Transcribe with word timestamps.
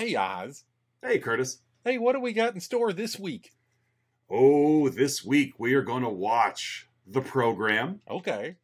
Hey, 0.00 0.16
Oz. 0.16 0.64
Hey, 1.02 1.18
Curtis. 1.18 1.58
Hey, 1.84 1.98
what 1.98 2.14
do 2.14 2.20
we 2.20 2.32
got 2.32 2.54
in 2.54 2.60
store 2.62 2.90
this 2.90 3.18
week? 3.18 3.50
Oh, 4.30 4.88
this 4.88 5.22
week 5.22 5.52
we 5.58 5.74
are 5.74 5.82
going 5.82 6.02
to 6.04 6.08
watch 6.08 6.88
the 7.06 7.20
program 7.20 8.00
Okay. 8.10 8.56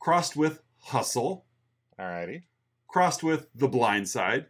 crossed 0.00 0.34
with 0.34 0.58
Hustle, 0.80 1.44
Alrighty. 1.96 2.42
crossed 2.88 3.22
with 3.22 3.46
The 3.54 3.68
Blind 3.68 4.08
Side, 4.08 4.46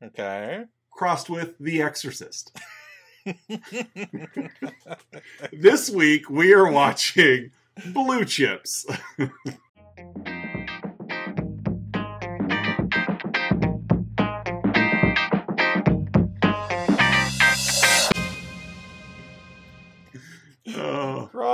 Okay. 0.00 0.62
crossed 0.92 1.28
with 1.28 1.58
The 1.58 1.82
Exorcist. 1.82 2.56
This 5.52 5.90
week 5.90 6.30
we 6.30 6.52
are 6.54 6.70
watching 6.70 7.50
Blue 7.86 8.24
Chips. 8.24 8.86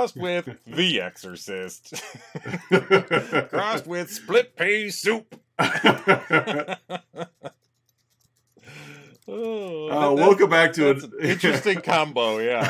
Crossed 0.01 0.17
with 0.17 0.59
The 0.65 0.99
Exorcist. 1.01 1.93
Crossed 3.51 3.85
with 3.85 4.11
Split 4.11 4.55
Pea 4.55 4.89
Soup. 4.89 5.39
Oh, 9.27 9.87
Uh, 9.87 10.13
welcome 10.15 10.49
back 10.49 10.73
to 10.73 10.89
an- 10.89 11.03
an 11.03 11.11
interesting 11.21 11.79
combo, 11.81 12.39
yeah. 12.39 12.69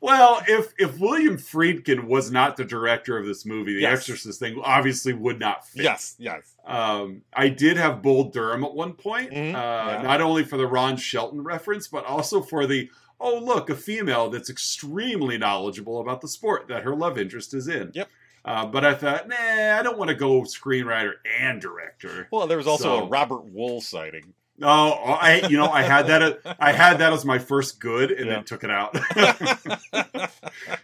well, 0.00 0.42
if 0.46 0.72
if 0.78 0.98
William 1.00 1.36
Friedkin 1.38 2.04
was 2.04 2.30
not 2.30 2.56
the 2.58 2.64
director 2.64 3.16
of 3.16 3.26
this 3.26 3.46
movie, 3.46 3.74
the 3.74 3.80
Yes. 3.80 4.00
Exorcist 4.00 4.38
thing 4.38 4.60
obviously 4.62 5.14
would 5.14 5.40
not 5.40 5.66
fit. 5.66 5.84
yes, 5.84 6.14
yes. 6.18 6.54
Um, 6.66 7.22
I 7.32 7.48
did 7.48 7.78
have 7.78 8.02
Bull 8.02 8.24
Durham 8.30 8.62
at 8.62 8.74
one 8.74 8.92
point, 8.92 9.32
Mhm, 9.32 9.54
uh, 9.54 9.92
yeah. 9.94 10.02
not 10.02 10.20
only 10.20 10.44
for 10.44 10.58
the 10.58 10.66
Ron 10.66 10.96
Shelton 10.98 11.42
reference, 11.42 11.88
but 11.88 12.04
also 12.04 12.42
for 12.42 12.66
the 12.66 12.90
oh 13.20 13.38
look, 13.38 13.70
a 13.70 13.74
female 13.76 14.30
that's 14.30 14.50
extremely 14.50 15.38
knowledgeable 15.38 16.00
about 16.00 16.20
the 16.20 16.28
sport 16.28 16.68
that 16.68 16.82
her 16.84 16.94
love 16.94 17.18
interest 17.18 17.54
is 17.54 17.68
in. 17.68 17.90
Yep. 17.94 18.08
Uh, 18.42 18.64
but 18.66 18.86
I 18.86 18.94
thought, 18.94 19.28
nah, 19.28 19.78
I 19.78 19.82
don't 19.82 19.98
want 19.98 20.08
to 20.08 20.14
go 20.14 20.40
screenwriter 20.42 21.12
and 21.38 21.60
director. 21.60 22.26
Well, 22.30 22.46
there 22.46 22.56
was 22.56 22.66
also 22.66 22.84
So- 22.84 23.04
a 23.04 23.08
Robert 23.08 23.52
Wuhl 23.54 23.82
sighting. 23.82 24.32
Oh, 24.62 24.90
I 24.92 25.46
you 25.48 25.56
know 25.56 25.70
I 25.70 25.80
had 25.80 26.06
that 26.08 26.38
I 26.60 26.72
had 26.72 26.98
that 26.98 27.14
as 27.14 27.24
my 27.24 27.38
first 27.38 27.80
good 27.80 28.10
and 28.10 28.26
Yeah. 28.26 28.34
then 28.34 28.44
took 28.44 28.62
it 28.62 28.68
out 28.70 28.92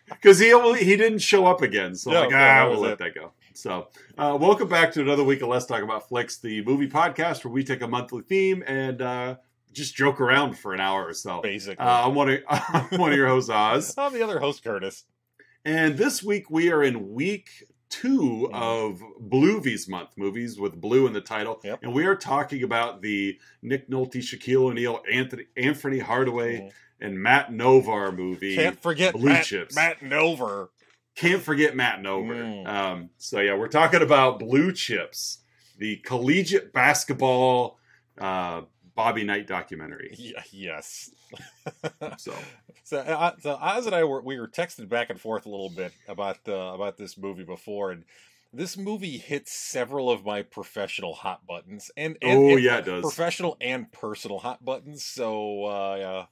because 0.08 0.38
he 0.38 0.48
he 0.78 0.96
didn't 0.96 1.18
show 1.18 1.46
up 1.46 1.60
again. 1.62 1.94
So 1.94 2.10
No, 2.10 2.20
like 2.22 2.30
no, 2.30 2.36
ah, 2.38 2.68
we'll 2.70 2.80
let 2.80 2.92
it. 2.92 2.98
that 3.00 3.14
go. 3.14 3.32
So 3.52 3.88
uh, 4.18 4.36
welcome 4.40 4.68
back 4.68 4.92
to 4.92 5.00
another 5.02 5.24
week 5.24 5.42
of 5.42 5.48
Let's 5.48 5.66
Talk 5.66 5.82
About 5.82 6.08
Flicks, 6.08 6.38
the 6.38 6.62
movie 6.64 6.88
podcast 6.88 7.44
where 7.44 7.52
we 7.52 7.64
take 7.64 7.82
a 7.82 7.88
monthly 7.88 8.22
theme 8.22 8.62
and 8.66 9.00
uh, 9.02 9.36
just 9.76 9.94
joke 9.94 10.20
around 10.20 10.58
for 10.58 10.74
an 10.74 10.80
hour 10.80 11.06
or 11.06 11.14
so. 11.14 11.40
basically. 11.42 11.78
Uh, 11.84 12.08
I'm 12.08 12.14
one 12.14 12.30
of 12.30 12.40
I'm 12.48 12.98
one 12.98 13.12
of 13.12 13.16
your 13.18 13.28
hosts, 13.28 13.50
Oz, 13.50 13.94
I'm 13.98 14.12
the 14.12 14.22
other 14.22 14.40
host, 14.40 14.64
Curtis. 14.64 15.04
and 15.64 15.96
this 15.96 16.22
week 16.22 16.50
we 16.50 16.70
are 16.72 16.82
in 16.82 17.12
week 17.12 17.48
two 17.88 18.48
Mhm. 18.52 18.54
of 18.54 19.00
Bluevies 19.20 19.88
month 19.88 20.10
movies 20.16 20.58
with 20.58 20.80
blue 20.80 21.06
in 21.06 21.12
the 21.12 21.20
title, 21.20 21.60
Yep. 21.62 21.80
and 21.84 21.92
we 21.94 22.04
are 22.06 22.16
talking 22.16 22.62
about 22.64 23.00
the 23.02 23.38
Nick 23.62 23.88
Nolte, 23.88 24.16
Shaquille 24.18 24.70
O'Neal, 24.70 25.02
Anthony 25.10 25.44
Anthony 25.56 25.98
Hardaway, 26.00 26.58
Mhm. 26.62 26.70
and 27.00 27.18
Matt 27.22 27.50
Novar 27.52 28.16
movie. 28.16 28.56
Can't 28.56 28.80
forget 28.82 29.12
Blue 29.14 29.28
Matt, 29.28 29.44
Chips. 29.44 29.74
Matt 29.76 30.00
Nover. 30.00 30.70
Can't 31.14 31.42
forget 31.42 31.76
Matt 31.76 32.00
Nover. 32.00 32.34
Mm. 32.34 32.66
Um, 32.66 33.10
so 33.18 33.40
yeah, 33.40 33.54
we're 33.54 33.68
talking 33.68 34.02
about 34.02 34.38
Blue 34.40 34.72
Chips, 34.72 35.38
the 35.78 35.96
collegiate 35.98 36.72
basketball 36.72 37.78
uh, 38.18 38.62
Bobby 38.96 39.22
Knight 39.24 39.46
documentary. 39.46 40.16
Y- 40.18 40.32
yes. 40.50 41.10
So 42.18 42.32
So, 42.84 42.98
uh, 42.98 43.32
so 43.40 43.58
Oz 43.60 43.86
and 43.86 43.94
I 43.94 44.04
were 44.04 44.22
we 44.22 44.38
were 44.40 44.48
texting 44.48 44.88
back 44.88 45.10
and 45.10 45.20
forth 45.20 45.44
a 45.46 45.50
little 45.50 45.70
bit 45.70 45.92
about 46.08 46.38
uh, 46.48 46.52
about 46.74 46.96
this 46.96 47.18
movie 47.18 47.44
before, 47.44 47.90
and 47.90 48.04
this 48.52 48.76
movie 48.76 49.18
hits 49.18 49.52
several 49.52 50.10
of 50.10 50.24
my 50.24 50.42
professional 50.42 51.14
hot 51.14 51.46
buttons, 51.46 51.90
and, 51.96 52.16
and 52.22 52.38
oh 52.38 52.50
and 52.52 52.60
yeah, 52.62 52.78
it 52.78 52.84
does. 52.86 53.02
professional 53.02 53.56
and 53.60 53.90
personal 53.92 54.38
hot 54.38 54.64
buttons. 54.64 55.04
So 55.04 55.64
uh, 55.64 55.96
yeah, 55.98 56.24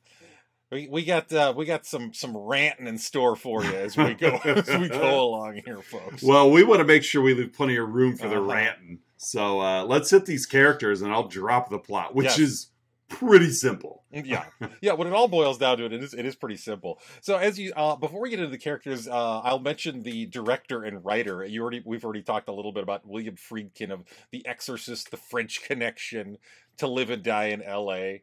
we 0.71 0.89
we 0.89 1.05
got 1.05 1.33
uh, 1.33 1.53
we 1.57 1.65
got 1.67 1.85
some 1.87 2.15
some 2.15 2.37
ranting 2.37 2.87
in 2.87 2.99
store 2.99 3.35
for 3.37 3.65
you 3.65 3.75
as 3.75 3.97
we 3.97 4.15
go 4.15 4.39
as 4.45 4.69
we 4.69 4.89
go 4.89 5.21
along 5.27 5.61
here, 5.67 5.79
folks. 5.83 6.23
Well, 6.23 6.51
we 6.51 6.63
want 6.63 6.79
to 6.81 6.87
make 6.87 7.03
sure 7.03 7.21
we 7.21 7.35
leave 7.35 7.53
plenty 7.53 7.77
of 7.77 7.89
room 7.89 8.17
for 8.17 8.29
the 8.29 8.37
Uh-huh. 8.37 8.53
ranting. 8.53 9.01
So 9.17 9.61
uh, 9.61 9.85
let's 9.85 10.11
hit 10.11 10.27
these 10.27 10.47
characters, 10.47 11.03
and 11.03 11.13
I'll 11.13 11.29
drop 11.29 11.71
the 11.71 11.79
plot, 11.79 12.15
which 12.15 12.27
Yes. 12.27 12.39
is 12.39 12.71
pretty 13.09 13.51
simple. 13.51 14.03
yeah 14.13 14.45
yeah 14.81 14.93
when 14.93 15.07
it 15.07 15.13
all 15.13 15.29
boils 15.29 15.59
down 15.59 15.77
to 15.77 15.85
it 15.85 15.93
it 15.93 16.03
is 16.03 16.15
it 16.15 16.25
is 16.25 16.35
pretty 16.37 16.57
simple 16.57 17.01
so 17.21 17.37
as 17.37 17.59
you 17.59 17.73
uh 17.77 17.97
before 17.97 18.21
we 18.21 18.31
get 18.31 18.39
into 18.39 18.51
the 18.51 18.57
characters 18.59 19.09
uh 19.09 19.41
i'll 19.41 19.59
mention 19.59 20.03
the 20.05 20.25
director 20.27 20.85
and 20.85 21.05
writer 21.05 21.45
you 21.45 21.61
already 21.61 21.83
we've 21.85 22.05
already 22.05 22.23
talked 22.23 22.49
a 22.49 22.53
little 22.53 22.71
bit 22.73 22.83
about 22.85 23.05
william 23.07 23.35
friedkin 23.35 23.91
of 23.91 24.05
the 24.31 24.47
exorcist 24.47 25.11
the 25.11 25.17
french 25.17 25.63
connection 25.65 26.39
to 26.77 26.87
live 26.87 27.11
and 27.11 27.23
die 27.25 27.47
in 27.47 27.61
la 27.61 28.15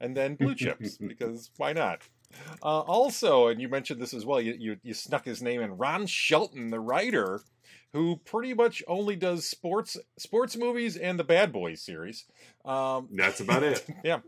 and 0.00 0.16
then 0.16 0.34
blue 0.34 0.54
chips 0.56 0.98
because 0.98 1.50
why 1.56 1.72
not 1.72 2.02
uh, 2.62 2.80
also, 2.80 3.46
and 3.48 3.58
you 3.58 3.70
mentioned 3.70 4.02
this 4.02 4.12
as 4.12 4.26
well, 4.26 4.38
you, 4.38 4.54
you 4.58 4.76
you 4.82 4.92
snuck 4.92 5.24
his 5.24 5.40
name 5.40 5.62
in. 5.62 5.78
Ron 5.78 6.06
Shelton, 6.06 6.68
the 6.68 6.78
writer, 6.78 7.40
who 7.92 8.16
pretty 8.24 8.54
much 8.54 8.82
only 8.86 9.16
does 9.16 9.46
sports 9.46 9.96
sports 10.18 10.56
movies 10.56 10.96
and 10.96 11.18
the 11.18 11.24
Bad 11.24 11.52
Boys 11.52 11.80
series. 11.82 12.26
Um, 12.64 13.08
That's 13.12 13.40
about 13.40 13.62
it. 13.62 13.86
yeah. 14.04 14.20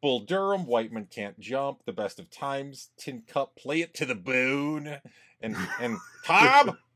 Bull 0.00 0.20
Durham, 0.20 0.66
White 0.66 0.92
Men 0.92 1.06
Can't 1.10 1.38
Jump, 1.38 1.84
The 1.84 1.92
Best 1.92 2.18
of 2.18 2.30
Times, 2.30 2.90
Tin 2.96 3.22
Cup, 3.26 3.56
Play 3.56 3.80
It 3.80 3.94
to 3.94 4.06
the 4.06 4.14
Bone, 4.14 4.98
and 5.40 5.56
and 5.80 5.98
Tom. 6.24 6.78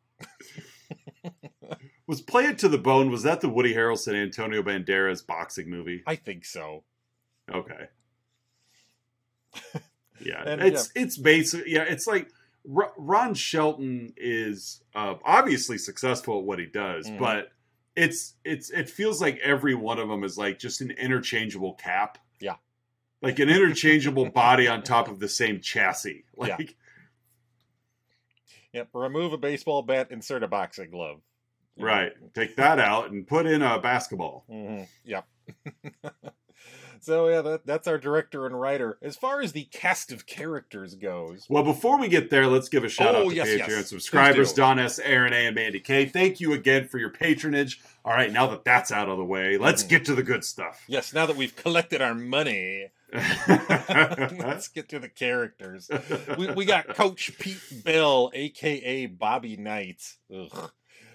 Was 2.06 2.21
Play 2.21 2.44
It 2.44 2.59
to 2.59 2.69
the 2.69 2.78
Bone? 2.78 3.10
Was 3.10 3.22
that 3.22 3.41
the 3.41 3.49
Woody 3.49 3.75
Harrelson 3.75 4.15
Antonio 4.15 4.62
Banderas 4.62 5.27
boxing 5.27 5.71
movie? 5.71 6.03
I 6.06 6.16
think 6.16 6.44
so. 6.44 6.84
Okay. 7.53 7.89
Yeah, 10.25 10.43
And, 10.47 10.62
it's 10.62 10.91
it's 10.94 11.19
basic. 11.19 11.65
Yeah, 11.66 11.83
it's 11.83 12.06
like 12.06 12.28
R- 12.70 12.92
Ron 12.96 13.34
Shelton 13.34 14.12
is 14.16 14.82
uh, 14.94 15.14
obviously 15.24 15.78
successful 15.78 16.38
at 16.38 16.44
what 16.44 16.58
he 16.58 16.66
does, 16.66 17.08
Mhm. 17.10 17.18
but 17.18 17.48
it's 17.96 18.34
it's 18.44 18.70
it 18.70 18.88
feels 18.88 19.20
like 19.20 19.38
every 19.38 19.74
one 19.74 19.98
of 19.98 20.08
them 20.08 20.24
is 20.24 20.38
like 20.38 20.58
just 20.58 20.80
an 20.80 20.90
interchangeable 20.92 21.74
cap. 21.74 22.18
Yeah. 22.40 22.56
like 23.20 23.38
an 23.38 23.48
interchangeable 23.48 24.28
body 24.30 24.66
on 24.68 24.82
top 24.82 25.08
of 25.08 25.18
the 25.20 25.28
same 25.28 25.60
chassis. 25.60 26.24
Yeah. 26.36 26.56
Like, 26.56 26.76
Yep. 28.72 28.88
Remove 28.94 29.32
a 29.34 29.38
baseball 29.38 29.82
bat, 29.82 30.08
insert 30.10 30.42
a 30.42 30.48
boxing 30.48 30.90
glove. 30.90 31.20
right, 31.78 32.12
take 32.34 32.56
that 32.56 32.78
out 32.78 33.10
and 33.10 33.26
put 33.26 33.44
in 33.46 33.60
a 33.62 33.78
basketball. 33.80 34.44
hmm 34.48 34.82
Yep. 35.04 35.26
so 37.02 37.28
yeah, 37.28 37.42
that, 37.42 37.66
that's 37.66 37.86
our 37.88 37.98
director 37.98 38.46
and 38.46 38.58
writer. 38.60 38.96
As 39.02 39.16
far 39.16 39.40
as 39.40 39.52
the 39.52 39.64
cast 39.64 40.10
of 40.12 40.24
characters 40.26 40.94
goes, 40.94 41.46
Well, 41.48 41.62
before 41.64 41.98
we 41.98 42.08
get 42.08 42.30
there, 42.30 42.46
let's 42.46 42.68
give 42.68 42.84
a 42.84 42.88
shout 42.88 43.14
Oh, 43.14 43.26
out 43.26 43.30
to 43.30 43.34
yes, 43.36 43.48
Patreon 43.48 43.68
yes. 43.68 43.88
subscribers, 43.88 44.52
Don 44.52 44.78
S, 44.78 44.98
Aaron 44.98 45.32
A, 45.32 45.46
and 45.46 45.54
Mandy 45.54 45.80
K. 45.80 46.06
Thank 46.06 46.41
you 46.41 46.52
again 46.52 46.88
for 46.88 46.98
your 46.98 47.10
patronage. 47.10 47.80
All 48.04 48.12
right, 48.12 48.32
now 48.32 48.46
that 48.48 48.64
that's 48.64 48.91
out 48.91 49.08
of 49.08 49.18
the 49.18 49.24
way, 49.24 49.58
let's 49.58 49.84
Mhm. 49.84 49.88
get 49.88 50.04
to 50.06 50.14
the 50.14 50.22
good 50.22 50.44
stuff. 50.44 50.82
yes, 50.88 51.12
now 51.12 51.26
that 51.26 51.36
we've 51.36 51.54
collected 51.56 52.00
our 52.02 52.14
money, 52.14 52.88
let's 53.12 54.68
get 54.68 54.88
to 54.88 54.98
the 54.98 55.08
characters. 55.08 55.91
we, 56.38 56.50
we 56.52 56.64
got 56.64 56.88
Coach 56.94 57.38
Pete 57.38 57.60
Bell, 57.84 58.30
aka 58.34 59.06
Bobby 59.06 59.56
Knight. 59.56 60.16
Ugh. 60.34 60.70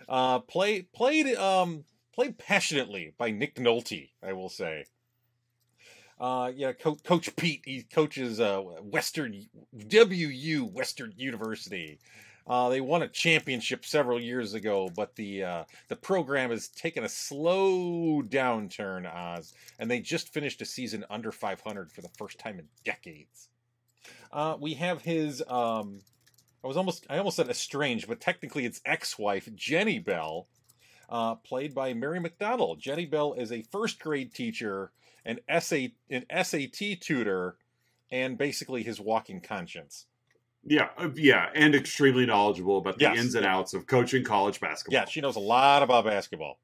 Uh, 0.08 0.40
play, 0.40 0.84
played 0.84 1.36
um, 1.36 1.84
played 2.14 2.38
passionately 2.38 3.14
by 3.18 3.32
Nick 3.32 3.56
Nolte, 3.56 4.10
I 4.24 4.34
will 4.34 4.50
say. 4.50 4.86
Uh, 6.20 6.52
yeah, 6.56 6.74
Co- 6.74 6.96
Coach 6.96 7.36
Pete. 7.36 7.62
He 7.66 7.84
coaches 7.84 8.40
uh, 8.40 8.60
Western 8.60 9.46
WU 9.74 10.66
Western 10.66 11.14
University. 11.16 12.00
Uh, 12.48 12.70
they 12.70 12.80
won 12.80 13.02
a 13.02 13.08
championship 13.08 13.86
several 13.86 14.20
years 14.20 14.54
ago, 14.54 14.90
but 14.96 15.16
the 15.16 15.44
uh, 15.44 15.64
the 15.90 15.96
program 15.96 16.50
has 16.50 16.70
taken 16.70 17.04
a 17.04 17.10
slow 17.10 18.22
downturn, 18.24 19.06
Oz, 19.06 19.54
and 19.78 19.92
they 19.92 20.00
just 20.00 20.34
finished 20.34 20.62
a 20.62 20.66
season 20.66 21.04
under 21.10 21.32
500 21.32 21.92
for 21.92 22.02
the 22.02 22.10
first 22.18 22.40
time 22.40 22.58
in 22.58 22.68
decades. 22.86 23.50
Uh, 24.32 24.56
we 24.60 24.76
have 24.76 25.02
his. 25.02 25.44
Um, 25.48 26.00
I 26.64 26.68
was 26.68 26.78
almost. 26.78 27.06
I 27.10 27.18
almost 27.18 27.36
said 27.36 27.50
estranged, 27.50 28.08
but 28.08 28.22
technically 28.22 28.66
it's 28.66 28.82
ex-wife 28.86 29.50
Jenny 29.54 30.00
Bell, 30.00 30.48
uh, 31.10 31.36
played 31.36 31.76
by 31.76 31.94
Mary 31.94 32.20
McDonnell. 32.20 32.80
Jenny 32.80 33.06
Bell 33.06 33.34
is 33.34 33.52
a 33.52 33.64
first 33.64 34.00
grade 34.00 34.34
teacher, 34.34 34.92
an 35.26 35.40
SA, 35.62 35.88
an 36.10 36.26
SAT 36.44 37.00
tutor, 37.02 37.56
and 38.12 38.38
basically 38.38 38.84
his 38.84 39.00
walking 39.00 39.42
conscience. 39.42 40.06
yeah, 40.64 40.90
uh, 40.98 41.10
yeah, 41.16 41.50
and 41.56 41.76
extremely 41.76 42.26
knowledgeable 42.26 42.78
about 42.78 42.98
the 42.98 43.04
Yes. 43.04 43.18
ins 43.20 43.36
and 43.36 43.46
outs 43.46 43.74
of 43.74 43.88
coaching 43.88 44.24
college 44.24 44.60
basketball. 44.60 45.00
Yeah, 45.02 45.06
she 45.06 45.22
knows 45.22 45.36
a 45.36 45.40
lot 45.42 45.84
about 45.84 46.06
basketball. 46.06 46.60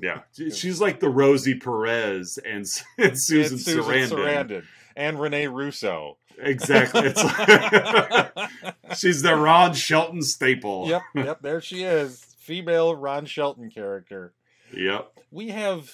Yeah, 0.00 0.22
she's 0.52 0.80
like 0.80 0.98
the 1.00 1.08
Rosie 1.08 1.54
Perez 1.58 2.38
and, 2.38 2.66
and 2.98 3.18
Susan, 3.20 3.58
Susan 3.58 3.82
Sarandon. 3.84 4.08
Sarandon 4.10 4.64
and 4.96 5.18
Renee 5.20 5.46
Russo. 5.46 6.18
Exactly. 6.38 7.02
It's 7.04 7.22
like, 7.24 8.96
she's 8.96 9.22
the 9.22 9.34
Ron 9.36 9.74
Shelton 9.74 10.22
staple. 10.22 10.88
Yep, 10.88 11.02
yep, 11.14 11.42
there 11.42 11.60
she 11.60 11.82
is. 11.84 12.24
Female 12.38 12.94
Ron 12.96 13.24
Shelton 13.26 13.70
character. 13.70 14.32
Yep. 14.76 15.12
We 15.30 15.48
have 15.48 15.90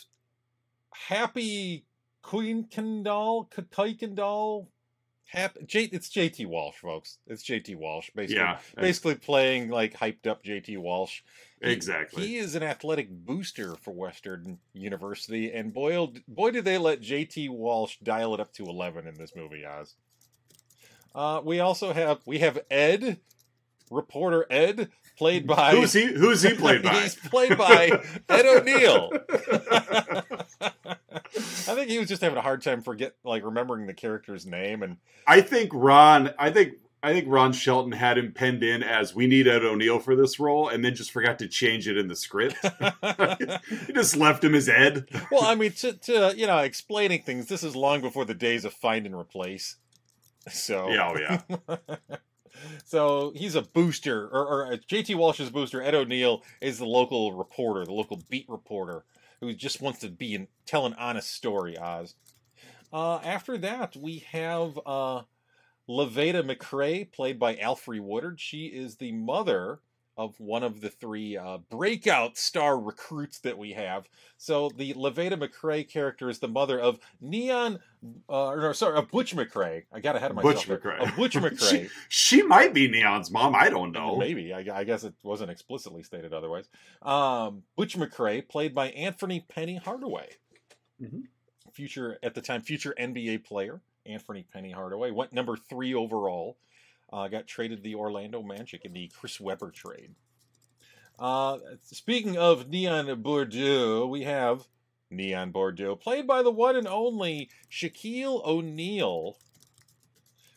Happy 1.09 1.85
Kuykendall, 2.29 3.49
Kendall. 3.99 4.69
Happy, 5.25 5.61
J, 5.67 5.85
it's 5.85 6.09
JT 6.11 6.47
Walsh, 6.47 6.77
folks. 6.77 7.19
It's 7.27 7.43
JT 7.43 7.77
Walsh, 7.77 8.11
basically. 8.15 8.37
Yeah. 8.43 8.59
Basically 8.77 9.15
playing 9.15 9.71
like 9.71 9.95
hyped 9.95 10.27
up 10.27 10.43
JT 10.45 10.77
Walsh. 10.79 11.23
He- 11.63 11.71
Exactly. 11.71 12.27
He 12.27 12.37
is 12.37 12.55
an 12.55 12.63
athletic 12.63 13.09
booster 13.11 13.75
for 13.77 13.93
Western 13.93 14.59
University, 14.75 15.51
and 15.53 15.73
boy, 15.73 15.97
oh, 15.97 16.13
boy, 16.29 16.51
did 16.51 16.65
they 16.67 16.77
let 16.79 17.01
JT 17.01 17.49
Walsh 17.51 17.97
dial 18.03 18.35
it 18.35 18.41
up 18.41 18.53
to 18.55 18.65
eleven 18.65 19.07
in 19.07 19.15
this 19.15 19.35
movie, 19.35 19.65
Oz. 19.65 19.95
Uh, 21.15 21.41
we 21.43 21.61
also 21.61 21.93
have 21.95 22.21
we 22.27 22.39
have 22.41 22.59
Ed, 22.71 23.19
reporter 23.91 24.47
Ed, 24.51 24.91
played 25.17 25.47
by 25.47 25.73
Who's 25.73 25.95
he? 25.95 26.07
Who's 26.07 26.43
he 26.43 26.55
played 26.55 26.83
by? 26.85 27.01
He's 27.01 27.15
played 27.17 27.57
by 27.59 28.03
Ed 28.29 28.47
O'Neill. 28.47 29.13
I 31.25 31.75
think 31.75 31.91
he 31.91 31.99
was 31.99 32.09
just 32.09 32.23
having 32.23 32.39
a 32.39 32.43
hard 32.43 32.63
time 32.63 32.83
forget 32.83 33.15
like 33.25 33.45
remembering 33.45 33.87
the 33.87 33.95
character's 33.95 34.47
name 34.47 34.83
and 34.83 34.97
I 35.27 35.43
think 35.43 35.71
Ron. 35.75 36.35
I 36.39 36.51
think. 36.51 36.75
I 37.01 37.13
think 37.13 37.27
Ron 37.29 37.53
Shelton 37.53 37.93
had 37.93 38.19
him 38.19 38.33
penned 38.33 38.65
in 38.65 38.83
as 38.83 39.15
we 39.15 39.29
need 39.29 39.47
Ed 39.47 39.63
O'Neill 39.63 40.01
for 40.01 40.17
this 40.17 40.41
role, 40.41 40.69
and 40.69 40.85
then 40.85 40.97
just 40.97 41.13
forgot 41.13 41.39
to 41.39 41.47
change 41.47 41.87
it 41.87 41.97
in 41.97 42.09
the 42.09 42.17
script. 42.17 42.57
he 43.87 43.93
just 43.93 44.17
left 44.17 44.43
him 44.43 44.53
as 44.53 44.69
Ed. 44.69 45.09
well, 45.31 45.45
I 45.45 45.55
mean, 45.55 45.71
to, 45.75 45.93
to 45.93 46.35
you 46.37 46.49
know, 46.49 46.59
explaining 46.59 47.23
things. 47.23 47.47
This 47.47 47.63
is 47.63 47.77
long 47.77 48.01
before 48.01 48.25
the 48.25 48.35
days 48.35 48.65
of 48.65 48.73
find 48.73 49.07
and 49.07 49.15
replace. 49.15 49.77
So 50.51 50.89
Yeah, 50.91 51.13
oh 51.15 51.19
yeah. 51.69 51.77
so 52.85 53.33
he's 53.37 53.55
a 53.55 53.63
booster, 53.63 54.27
or, 54.27 54.47
or 54.47 54.73
uh, 54.73 54.77
JT 54.91 55.15
Walsh's 55.15 55.51
booster. 55.51 55.81
Ed 55.81 55.95
O'Neill 55.95 56.43
is 56.61 56.79
the 56.79 56.87
local 56.87 57.33
reporter, 57.33 57.85
the 57.85 57.93
local 57.93 58.21
beat 58.29 58.49
reporter, 58.49 59.05
who 59.41 59.53
just 59.55 59.81
wants 59.81 60.01
to 60.01 60.09
be 60.09 60.35
and 60.35 60.49
tell 60.67 60.87
an 60.87 60.95
honest 60.95 61.33
story. 61.33 61.77
Oz. 61.79 62.15
Uh, 62.93 63.17
after 63.19 63.59
that, 63.59 63.97
we 63.97 64.25
have 64.31 64.79
uh, 64.87 65.23
Lavada 65.89 66.43
McRae, 66.43 67.11
played 67.11 67.39
by 67.39 67.57
Alfre 67.57 68.01
Woodard. 68.01 68.41
She 68.41 68.67
is 68.67 68.97
the 68.97 69.13
mother 69.13 69.81
of 70.19 70.39
one 70.41 70.65
of 70.65 70.81
the 70.81 70.91
three 70.91 71.37
uh, 71.37 71.59
breakout 71.71 72.37
star 72.37 72.79
recruits 72.79 73.39
that 73.39 73.57
we 73.57 73.73
have. 73.73 74.09
So 74.37 74.69
the 74.77 74.93
Lavada 74.95 75.35
McRae 75.35 75.89
character 75.89 76.29
is 76.29 76.41
the 76.41 76.49
mother 76.49 76.79
of 76.79 76.99
Neon, 77.21 77.79
uh, 78.29 78.49
or 78.49 78.75
sorry, 78.75 78.99
of 78.99 79.11
Butch 79.13 79.35
McRae. 79.35 79.85
I 79.93 80.01
got 80.01 80.17
ahead 80.17 80.33
of 80.33 80.37
myself. 80.37 80.55
Butch 80.55 80.67
there. 80.67 80.79
McRae. 80.79 81.09
Of 81.09 81.17
Butch 81.17 81.35
McRae. 81.37 81.89
She 82.09 82.43
might 82.43 82.75
be 82.75 82.89
Neon's 82.89 83.31
mom. 83.31 83.55
I 83.55 83.71
don't 83.71 83.93
know. 83.93 84.17
Maybe. 84.17 84.53
I, 84.53 84.65
I 84.73 84.83
guess 84.83 85.05
it 85.05 85.15
wasn't 85.23 85.51
explicitly 85.53 86.03
stated 86.03 86.35
otherwise. 86.35 86.69
Um, 87.01 87.63
Butch 87.77 87.97
McRae, 87.97 88.47
played 88.47 88.75
by 88.75 88.91
Anthony 88.91 89.47
Penny 89.49 89.77
Hardaway. 89.77 90.31
Mhm. 91.01 91.29
Future, 91.73 92.19
at 92.25 92.35
the 92.35 92.43
time, 92.43 92.61
future 92.61 92.93
NBA 92.99 93.45
player. 93.45 93.81
Anthony 94.05 94.45
Penny 94.53 94.73
Hardaway 94.73 95.13
went 95.13 95.33
number 95.33 95.57
three 95.57 95.95
overall. 95.95 96.57
Uh, 97.13 97.29
got 97.29 97.47
traded 97.47 97.83
the 97.83 97.95
Orlando 97.95 98.43
Magic 98.43 98.85
in 98.85 98.93
the 98.93 99.09
Chris 99.09 99.41
Webber 99.41 99.71
trade. 99.71 100.15
Uh, 101.19 101.59
speaking 101.83 102.37
of 102.37 102.69
Neon 102.69 103.07
Boudeaux, 103.23 104.07
we 104.07 104.23
have 104.23 104.69
Neon 105.11 105.51
Boudeaux, 105.51 105.97
played 105.97 106.27
by 106.27 106.43
the 106.43 106.51
one 106.51 106.77
and 106.77 106.87
only 106.87 107.51
Shaquille 107.71 108.45
O'Neal, 108.45 109.37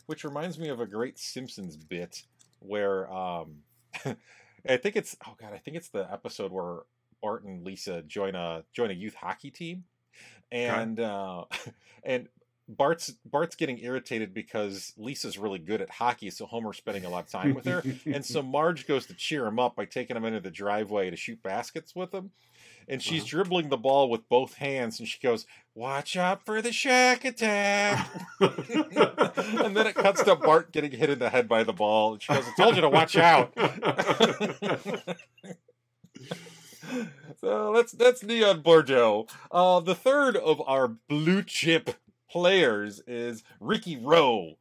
which 0.06 0.24
reminds 0.24 0.58
me 0.58 0.68
of 0.68 0.80
a 0.80 0.86
great 0.86 1.18
Simpsons 1.18 1.76
bit 1.76 2.22
where 2.60 3.12
um, 3.12 3.56
I 4.04 4.76
think 4.76 4.96
it's 4.96 5.16
oh 5.26 5.34
god, 5.40 5.52
I 5.52 5.58
think 5.58 5.76
it's 5.76 5.88
the 5.88 6.10
episode 6.12 6.52
where 6.52 6.80
Bart 7.20 7.44
and 7.44 7.64
Lisa 7.64 8.02
join 8.02 8.34
a 8.34 8.64
join 8.72 8.90
a 8.90 8.94
youth 8.94 9.14
hockey 9.14 9.50
team, 9.50 9.84
and 10.50 11.00
uh, 11.00 11.44
and 12.04 12.28
Bart's 12.68 13.12
Bart's 13.24 13.56
getting 13.56 13.78
irritated 13.78 14.32
because 14.32 14.92
Lisa's 14.96 15.36
really 15.36 15.58
good 15.58 15.80
at 15.80 15.90
hockey, 15.90 16.30
so 16.30 16.46
Homer's 16.46 16.76
spending 16.76 17.04
a 17.04 17.10
lot 17.10 17.24
of 17.24 17.30
time 17.30 17.54
with 17.54 17.64
her, 17.64 17.82
and 18.06 18.24
so 18.24 18.42
Marge 18.42 18.86
goes 18.86 19.06
to 19.06 19.14
cheer 19.14 19.46
him 19.46 19.58
up 19.58 19.76
by 19.76 19.84
taking 19.84 20.16
him 20.16 20.24
into 20.24 20.40
the 20.40 20.50
driveway 20.50 21.10
to 21.10 21.16
shoot 21.16 21.42
baskets 21.42 21.94
with 21.94 22.14
him. 22.14 22.30
And 22.88 23.00
she's 23.00 23.24
dribbling 23.24 23.68
the 23.68 23.76
ball 23.76 24.10
with 24.10 24.28
both 24.28 24.54
hands, 24.54 24.98
and 24.98 25.08
she 25.08 25.20
goes, 25.20 25.46
"Watch 25.74 26.16
out 26.16 26.44
for 26.44 26.60
the 26.60 26.70
Shaq 26.70 27.24
attack!" 27.24 28.10
and 28.40 29.76
then 29.76 29.86
it 29.86 29.94
cuts 29.94 30.22
to 30.24 30.36
Bart 30.36 30.72
getting 30.72 30.90
hit 30.90 31.10
in 31.10 31.18
the 31.18 31.30
head 31.30 31.48
by 31.48 31.62
the 31.62 31.72
ball. 31.72 32.14
And 32.14 32.22
she 32.22 32.32
goes, 32.32 32.44
"I 32.46 32.62
told 32.62 32.74
you 32.74 32.82
to 32.82 32.88
watch 32.88 33.16
out." 33.16 33.52
so 37.40 37.72
that's 37.74 37.92
that's 37.92 38.22
Neon 38.22 38.62
Boudeaux. 38.62 39.28
Uh, 39.50 39.80
the 39.80 39.94
third 39.94 40.36
of 40.36 40.60
our 40.66 40.88
blue 40.88 41.42
chip 41.42 41.96
players 42.32 43.00
is 43.06 43.44
Ricky 43.60 43.96
Rowe, 43.98 44.54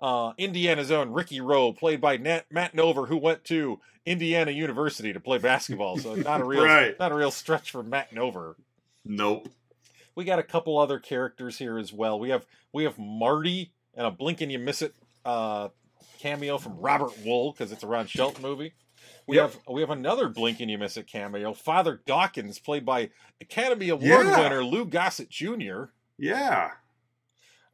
uh, 0.00 0.32
Indiana's 0.36 0.90
own 0.90 1.10
Ricky 1.12 1.40
Rowe, 1.40 1.72
played 1.72 2.00
by 2.00 2.16
Nat, 2.16 2.44
Matt 2.50 2.74
Nover, 2.74 3.06
who 3.08 3.16
went 3.16 3.44
to 3.44 3.78
Indiana 4.04 4.50
University 4.50 5.12
to 5.12 5.20
play 5.20 5.38
basketball. 5.38 5.96
So 5.98 6.14
not 6.16 6.40
a 6.40 6.44
real 6.52 6.64
Right. 6.64 6.98
not 6.98 7.12
a 7.12 7.14
real 7.14 7.30
stretch 7.30 7.70
for 7.70 7.82
Matt 7.82 8.10
Nover. 8.12 8.56
nope. 9.04 9.48
We 10.14 10.24
got 10.24 10.38
a 10.38 10.42
couple 10.42 10.76
other 10.78 10.98
characters 10.98 11.56
here 11.56 11.78
as 11.78 11.90
well. 11.92 12.18
We 12.20 12.28
have 12.30 12.44
we 12.72 12.84
have 12.84 12.98
Marty 12.98 13.72
and 13.94 14.06
a 14.06 14.10
blink 14.10 14.40
and 14.42 14.52
you 14.52 14.58
miss 14.58 14.82
it 14.82 14.94
uh, 15.24 15.68
cameo 16.18 16.58
from 16.58 16.76
Robert 16.78 17.12
Wuhl 17.24 17.54
because 17.54 17.72
it's 17.72 17.82
a 17.82 17.86
Ron 17.86 18.06
Shelton 18.06 18.42
movie. 18.42 18.74
We 19.26 19.36
Yep. 19.36 19.52
have 19.52 19.60
we 19.70 19.80
have 19.80 19.90
another 19.90 20.28
blink 20.28 20.60
and 20.60 20.70
you 20.70 20.76
miss 20.76 20.96
it 20.98 21.06
cameo. 21.06 21.54
Father 21.54 22.02
Dawkins, 22.06 22.58
played 22.58 22.84
by 22.84 23.08
Academy 23.40 23.88
Award 23.88 24.04
Yeah. 24.26 24.38
winner 24.40 24.62
Lou 24.64 24.84
Gossett 24.84 25.30
Jr. 25.30 25.84
Yeah. 26.18 26.72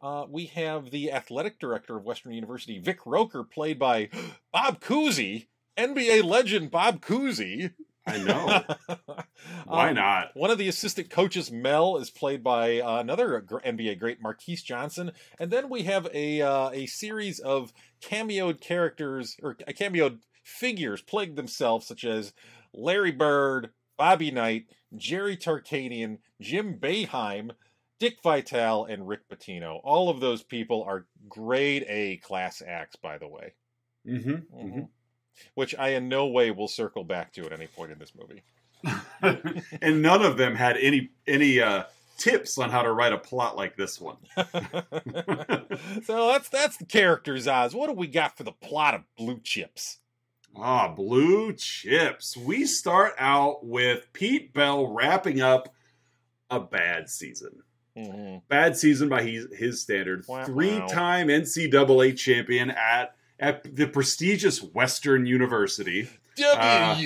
Uh, 0.01 0.25
we 0.29 0.47
have 0.47 0.91
the 0.91 1.11
athletic 1.11 1.59
director 1.59 1.97
of 1.97 2.05
Western 2.05 2.33
University, 2.33 2.79
Vic 2.79 2.99
Roker, 3.05 3.43
played 3.43 3.79
by 3.79 4.09
Bob 4.53 4.81
Cousy, 4.81 5.49
NBA 5.77 6.25
legend 6.25 6.71
Bob 6.71 7.01
Cousy. 7.01 7.73
I 8.07 8.19
know. 8.19 8.63
Why 9.67 9.91
Um, 9.91 9.95
not? 9.97 10.31
One 10.35 10.51
of 10.51 10.59
the 10.59 10.69
assistant 10.69 11.11
coaches, 11.11 11.53
Mel, 11.53 11.99
is 11.99 12.11
played 12.11 12.43
by 12.43 12.81
uh, 12.81 13.01
another 13.01 13.43
NBA 13.43 13.99
great, 13.99 14.23
Marques 14.23 14.63
Johnson, 14.63 15.13
and 15.39 15.51
then 15.51 15.69
we 15.69 15.83
have 15.83 16.09
a 16.15 16.41
uh, 16.41 16.71
a 16.71 16.87
series 16.87 17.39
of 17.39 17.73
cameoed 18.01 18.61
characters 18.61 19.37
or 19.43 19.55
cameoed 19.55 20.21
figures 20.43 21.03
playing 21.03 21.35
themselves, 21.35 21.87
such 21.87 22.05
as 22.05 22.33
Larry 22.73 23.13
Bird, 23.13 23.71
Bobby 23.99 24.31
Knight, 24.31 24.67
Jerry 24.97 25.37
Tarkanian, 25.37 26.19
Jim 26.41 26.79
Boeheim, 26.81 27.51
Dick 27.99 28.19
Vitale, 28.23 28.85
and 28.85 29.09
Rick 29.09 29.29
Pitino. 29.29 29.81
All 29.83 30.09
of 30.09 30.21
those 30.21 30.43
people 30.43 30.85
are 30.85 31.07
grade 31.29 31.85
A 31.89 32.17
class 32.19 32.63
acts, 32.67 32.97
by 32.97 33.19
the 33.19 33.29
way, 33.29 33.55
Mm-hmm. 34.07 34.57
Mhm. 34.57 34.89
which 35.55 35.75
I 35.77 35.91
in 35.91 36.09
no 36.09 36.27
way 36.29 36.51
will 36.51 36.69
circle 36.69 37.05
back 37.05 37.33
to 37.35 37.45
at 37.47 37.53
any 37.53 37.67
point 37.67 37.93
in 37.93 37.99
this 37.99 38.13
movie. 38.15 38.43
and 39.83 40.03
none 40.03 40.23
of 40.23 40.37
them 40.37 40.55
had 40.55 40.77
any 40.77 41.11
any 41.27 41.61
uh, 41.61 41.85
tips 42.17 42.59
on 42.59 42.71
how 42.71 42.83
to 42.83 42.93
write 42.93 43.13
a 43.13 43.19
plot 43.19 43.57
like 43.57 43.77
this 43.77 44.01
one. 44.01 44.17
so 46.05 46.29
that's 46.29 46.49
that's 46.49 46.77
the 46.77 46.87
characters, 46.87 47.47
eyes. 47.49 47.75
What 47.75 47.89
do 47.89 47.93
we 47.95 48.07
got 48.07 48.37
for 48.37 48.45
the 48.45 48.53
plot 48.53 48.95
of 48.95 49.03
Blue 49.17 49.41
Chips? 49.43 49.99
Ah, 50.57 50.89
blue 50.89 51.53
chips. 51.53 52.37
We 52.37 52.65
start 52.65 53.15
out 53.19 53.65
with 53.67 54.13
Pete 54.13 54.53
Bell 54.55 54.87
wrapping 54.93 55.41
up 55.41 55.75
a 56.51 56.59
bad 56.59 57.09
season. 57.11 57.63
Mhm. 57.99 58.43
Bad 58.49 58.77
season 58.77 59.09
by 59.09 59.23
his, 59.23 59.47
his 59.57 59.83
standard. 59.83 60.25
Wow. 60.29 60.45
Three-time 60.45 61.29
NCAA 61.29 62.17
champion 62.17 62.71
at 62.71 63.15
at 63.41 63.77
the 63.77 63.87
prestigious 63.87 64.63
Western 64.63 65.27
University. 65.27 66.09
Uh, 66.45 66.97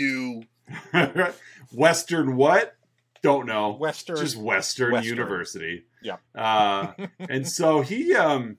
Western 1.72 2.36
what? 2.36 2.74
Don't 3.22 3.46
know. 3.46 3.70
Western. 3.72 4.16
just 4.16 4.36
Western, 4.36 4.92
Western. 4.92 5.10
University. 5.16 5.84
Yeah. 6.02 6.16
Uh, 6.34 6.92
and 7.18 7.46
so 7.48 7.80
he, 7.82 8.14
um, 8.14 8.56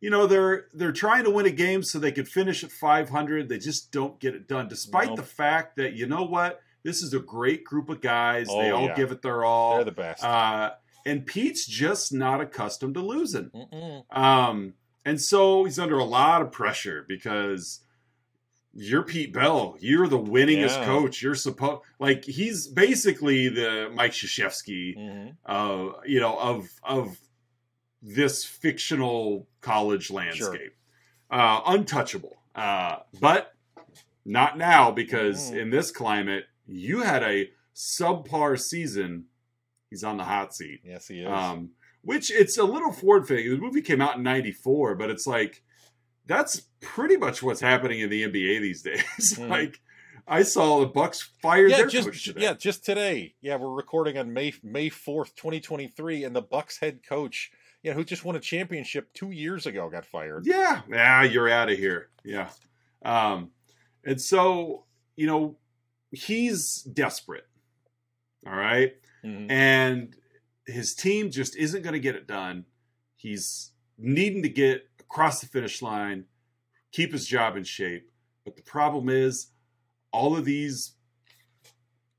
you 0.00 0.10
know, 0.10 0.26
they're 0.26 0.66
they're 0.74 0.92
trying 0.92 1.24
to 1.24 1.30
win 1.30 1.46
a 1.46 1.50
game 1.50 1.82
so 1.82 1.98
they 1.98 2.12
could 2.12 2.28
finish 2.28 2.62
at 2.62 2.70
500. 2.70 3.48
They 3.48 3.58
just 3.58 3.90
don't 3.90 4.20
get 4.20 4.34
it 4.34 4.46
done, 4.46 4.68
despite 4.68 5.08
Nope. 5.08 5.16
the 5.16 5.22
fact 5.24 5.76
that 5.76 5.94
you 5.94 6.06
know 6.06 6.22
what, 6.24 6.60
this 6.84 7.02
is 7.02 7.12
a 7.14 7.18
great 7.18 7.64
group 7.64 7.88
of 7.88 8.00
guys. 8.00 8.46
Oh, 8.50 8.60
they 8.62 8.70
all 8.70 8.86
yeah. 8.86 8.94
give 8.94 9.10
it 9.12 9.22
their 9.22 9.44
all. 9.44 9.76
They're 9.76 9.84
the 9.84 9.92
best. 9.92 10.22
uh, 10.22 10.72
and 11.06 11.26
Pete's 11.26 11.66
just 11.66 12.12
not 12.12 12.40
accustomed 12.40 12.94
to 12.94 13.00
losing. 13.00 13.50
Um, 14.10 14.74
and 15.04 15.20
so 15.20 15.64
he's 15.64 15.78
under 15.78 15.98
a 15.98 16.04
lot 16.04 16.40
of 16.42 16.50
pressure 16.52 17.04
because 17.06 17.80
you're 18.72 19.02
Pete 19.02 19.32
Bell. 19.32 19.76
You're 19.80 20.08
the 20.08 20.18
winningest 20.18 20.78
Yeah. 20.78 20.84
coach. 20.84 21.22
You're 21.22 21.34
supposed 21.34 21.82
like 22.00 22.24
he's 22.24 22.66
basically 22.66 23.48
the 23.48 23.90
Mike 23.94 24.12
Krzyzewski, 24.12 24.96
Mhm. 24.96 25.36
uh, 25.46 25.92
you 26.06 26.20
know, 26.20 26.38
of 26.38 26.68
of 26.82 27.18
this 28.02 28.44
fictional 28.44 29.48
college 29.60 30.10
landscape. 30.10 30.74
Uh, 31.30 31.60
untouchable. 31.66 32.36
Uh, 32.54 32.96
but 33.20 33.54
not 34.24 34.56
now 34.58 34.90
because 34.90 35.50
Mm. 35.50 35.58
in 35.60 35.70
this 35.70 35.90
climate, 35.90 36.46
you 36.66 37.02
had 37.02 37.22
a 37.22 37.50
subpar 37.74 38.58
season. 38.60 39.26
He's 39.94 40.04
on 40.04 40.16
the 40.16 40.24
hot 40.24 40.52
seat. 40.54 40.80
Yes, 40.84 41.06
he 41.06 41.20
is. 41.20 41.28
Um, 41.30 41.70
which 42.02 42.30
it's 42.32 42.58
a 42.58 42.64
little 42.64 42.90
forward 42.92 43.26
thing. 43.26 43.48
The 43.48 43.56
movie 43.56 43.80
came 43.80 44.00
out 44.00 44.16
in 44.16 44.24
'94, 44.24 44.96
but 44.96 45.08
it's 45.08 45.26
like 45.26 45.62
that's 46.26 46.62
pretty 46.80 47.16
much 47.16 47.42
what's 47.42 47.60
happening 47.60 48.00
in 48.00 48.10
the 48.10 48.24
NBA 48.24 48.60
these 48.60 48.82
days. 48.90 49.38
Mhm. 49.38 49.48
like 49.48 49.80
I 50.26 50.42
saw 50.42 50.80
the 50.80 50.86
Bucks 50.86 51.22
fired 51.42 51.70
yeah, 51.70 51.76
their 51.78 51.86
just 51.86 52.08
coach 52.08 52.24
today. 52.24 52.42
yeah, 52.42 52.54
just 52.54 52.84
today. 52.84 53.34
Yeah, 53.40 53.56
we're 53.56 53.70
recording 53.70 54.18
on 54.18 54.32
May 54.32 54.52
May 54.64 54.88
fourth, 54.88 55.36
twenty 55.36 55.60
twenty 55.60 55.86
three, 55.86 56.24
and 56.24 56.34
the 56.34 56.42
Bucks 56.42 56.78
head 56.80 57.00
coach, 57.08 57.52
you 57.82 57.90
know, 57.90 57.96
who 57.96 58.04
just 58.04 58.24
won 58.24 58.34
a 58.34 58.40
championship 58.40 59.12
two 59.14 59.30
years 59.30 59.66
ago, 59.66 59.88
got 59.90 60.04
fired. 60.06 60.44
Yeah, 60.46 60.80
yeah, 60.90 61.22
you're 61.22 61.48
out 61.48 61.70
of 61.70 61.78
here. 61.78 62.08
Yeah, 62.24 62.48
um, 63.04 63.50
and 64.04 64.20
so 64.20 64.84
you 65.14 65.26
know 65.26 65.56
he's 66.10 66.82
desperate. 66.82 67.46
All 68.46 68.54
right, 68.54 68.94
Mhm. 69.24 69.50
and 69.50 70.16
his 70.66 70.94
team 70.94 71.30
just 71.30 71.56
isn't 71.56 71.82
going 71.82 71.92
to 71.94 72.00
get 72.00 72.14
it 72.14 72.26
done. 72.26 72.66
He's 73.16 73.72
needing 73.98 74.42
to 74.42 74.48
get 74.48 74.88
across 75.00 75.40
the 75.40 75.46
finish 75.46 75.82
line, 75.82 76.26
keep 76.92 77.12
his 77.12 77.26
job 77.26 77.56
in 77.56 77.64
shape. 77.64 78.10
But 78.44 78.56
the 78.56 78.62
problem 78.62 79.08
is, 79.08 79.48
all 80.12 80.36
of 80.36 80.44
these 80.44 80.94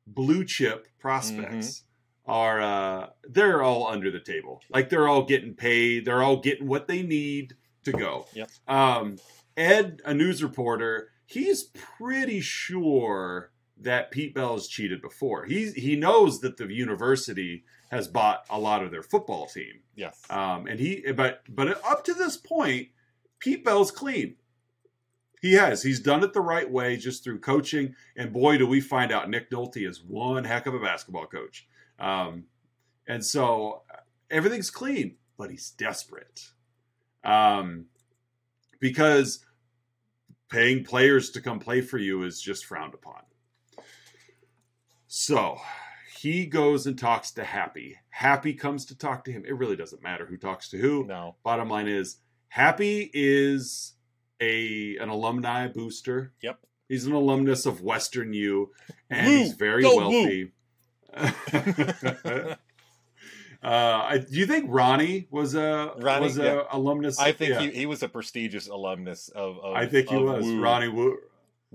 blue 0.08 0.44
chip 0.46 0.88
prospects 1.00 1.84
are 2.26 2.60
uh, 2.62 3.10
they're 3.24 3.62
all 3.62 3.88
under 3.88 4.10
the 4.12 4.20
table. 4.20 4.62
Like 4.70 4.90
they're 4.90 5.08
all 5.08 5.24
getting 5.24 5.54
paid. 5.54 6.06
They're 6.06 6.24
all 6.24 6.38
getting 6.42 6.68
what 6.68 6.88
they 6.88 7.04
need 7.04 7.56
to 7.84 7.92
go. 7.92 8.28
Yep. 8.34 8.50
Um, 8.68 9.18
Ed, 9.56 10.02
a 10.06 10.14
news 10.14 10.44
reporter, 10.44 11.10
he's 11.26 11.64
pretty 11.64 12.42
sure 12.42 13.52
that 13.78 14.12
Pete 14.12 14.34
Bell 14.34 14.54
has 14.54 14.68
cheated 14.68 15.02
before. 15.02 15.46
He 15.46 15.72
he 15.72 15.96
knows 15.96 16.40
that 16.42 16.58
the 16.58 16.72
university 16.72 17.64
has 17.92 18.08
bought 18.08 18.46
a 18.50 18.60
lot 18.60 18.84
of 18.84 18.92
their 18.92 19.04
football 19.04 19.48
team. 19.48 19.82
Yes. 19.96 20.22
Um, 20.30 20.68
and 20.68 20.80
he 20.80 21.12
but 21.12 21.42
but 21.50 21.84
up 21.86 22.04
to 22.06 22.14
this 22.14 22.38
point, 22.38 22.90
Pete 23.40 23.64
Bell's 23.64 23.92
clean. 23.92 24.36
He 25.42 25.54
has. 25.54 25.84
He's 25.84 26.00
done 26.00 26.24
it 26.24 26.34
the 26.34 26.42
right 26.42 26.70
way, 26.70 26.98
just 26.98 27.24
through 27.24 27.40
coaching. 27.40 27.94
And 28.16 28.34
boy, 28.34 28.58
do 28.58 28.66
we 28.66 28.82
find 28.82 29.12
out 29.12 29.30
Nick 29.30 29.52
Nolte 29.52 29.88
is 29.88 30.02
one 30.02 30.44
heck 30.44 30.66
of 30.66 30.74
a 30.74 30.80
basketball 30.80 31.28
coach. 31.28 31.68
Um, 32.00 32.46
and 33.08 33.24
so 33.24 33.84
everything's 34.32 34.72
clean, 34.72 35.18
but 35.38 35.52
he's 35.52 35.70
desperate. 35.70 36.50
Um, 37.24 37.86
because 38.80 39.46
paying 40.50 40.84
players 40.84 41.30
to 41.32 41.42
come 41.42 41.60
play 41.60 41.82
for 41.82 41.98
you 41.98 42.24
is 42.24 42.42
just 42.42 42.66
frowned 42.66 42.94
upon. 42.94 43.22
So 45.18 45.62
he 46.20 46.46
goes 46.46 46.86
and 46.86 47.00
talks 47.00 47.32
to 47.32 47.46
Happy. 47.46 47.98
Happy 48.10 48.54
comes 48.54 48.84
to 48.88 48.98
talk 48.98 49.24
to 49.24 49.32
him. 49.32 49.46
It 49.48 49.56
really 49.56 49.78
doesn't 49.78 50.04
matter 50.04 50.26
who 50.26 50.36
talks 50.36 50.68
to 50.72 50.78
who. 50.78 51.06
no. 51.06 51.38
Bottom 51.42 51.70
line 51.70 51.88
is 51.88 52.18
Happy 52.50 53.10
is 53.14 53.94
a 54.42 54.98
an 54.98 55.08
alumni 55.08 55.70
booster. 55.70 56.34
Yep. 56.42 56.60
He's 56.90 57.06
an 57.06 57.14
alumnus 57.14 57.66
of 57.66 57.82
Western 57.82 58.34
U, 58.34 58.72
and 59.10 59.26
Woo! 59.26 59.38
he's 59.38 59.54
very 59.54 59.86
wealthy. 59.86 60.52
uh, 61.16 62.56
I, 63.64 64.18
do 64.18 64.38
you 64.38 64.46
think 64.46 64.66
Ronnie 64.68 65.30
was 65.32 65.56
a 65.56 65.94
Ronnie, 65.98 66.26
was 66.26 66.38
a 66.38 66.44
yeah. 66.44 66.62
alumnus? 66.74 67.22
I 67.22 67.32
think 67.32 67.52
Yeah. 67.52 67.62
he, 67.62 67.70
he 67.72 67.86
was 67.86 68.04
a 68.04 68.10
prestigious 68.10 68.68
alumnus 68.68 69.30
of. 69.30 69.60
of 69.60 69.76
I 69.76 69.86
think 69.86 70.10
he 70.10 70.18
was 70.18 70.44
Woo. 70.44 70.62
Ronnie 70.62 70.90
Woo, 70.90 71.20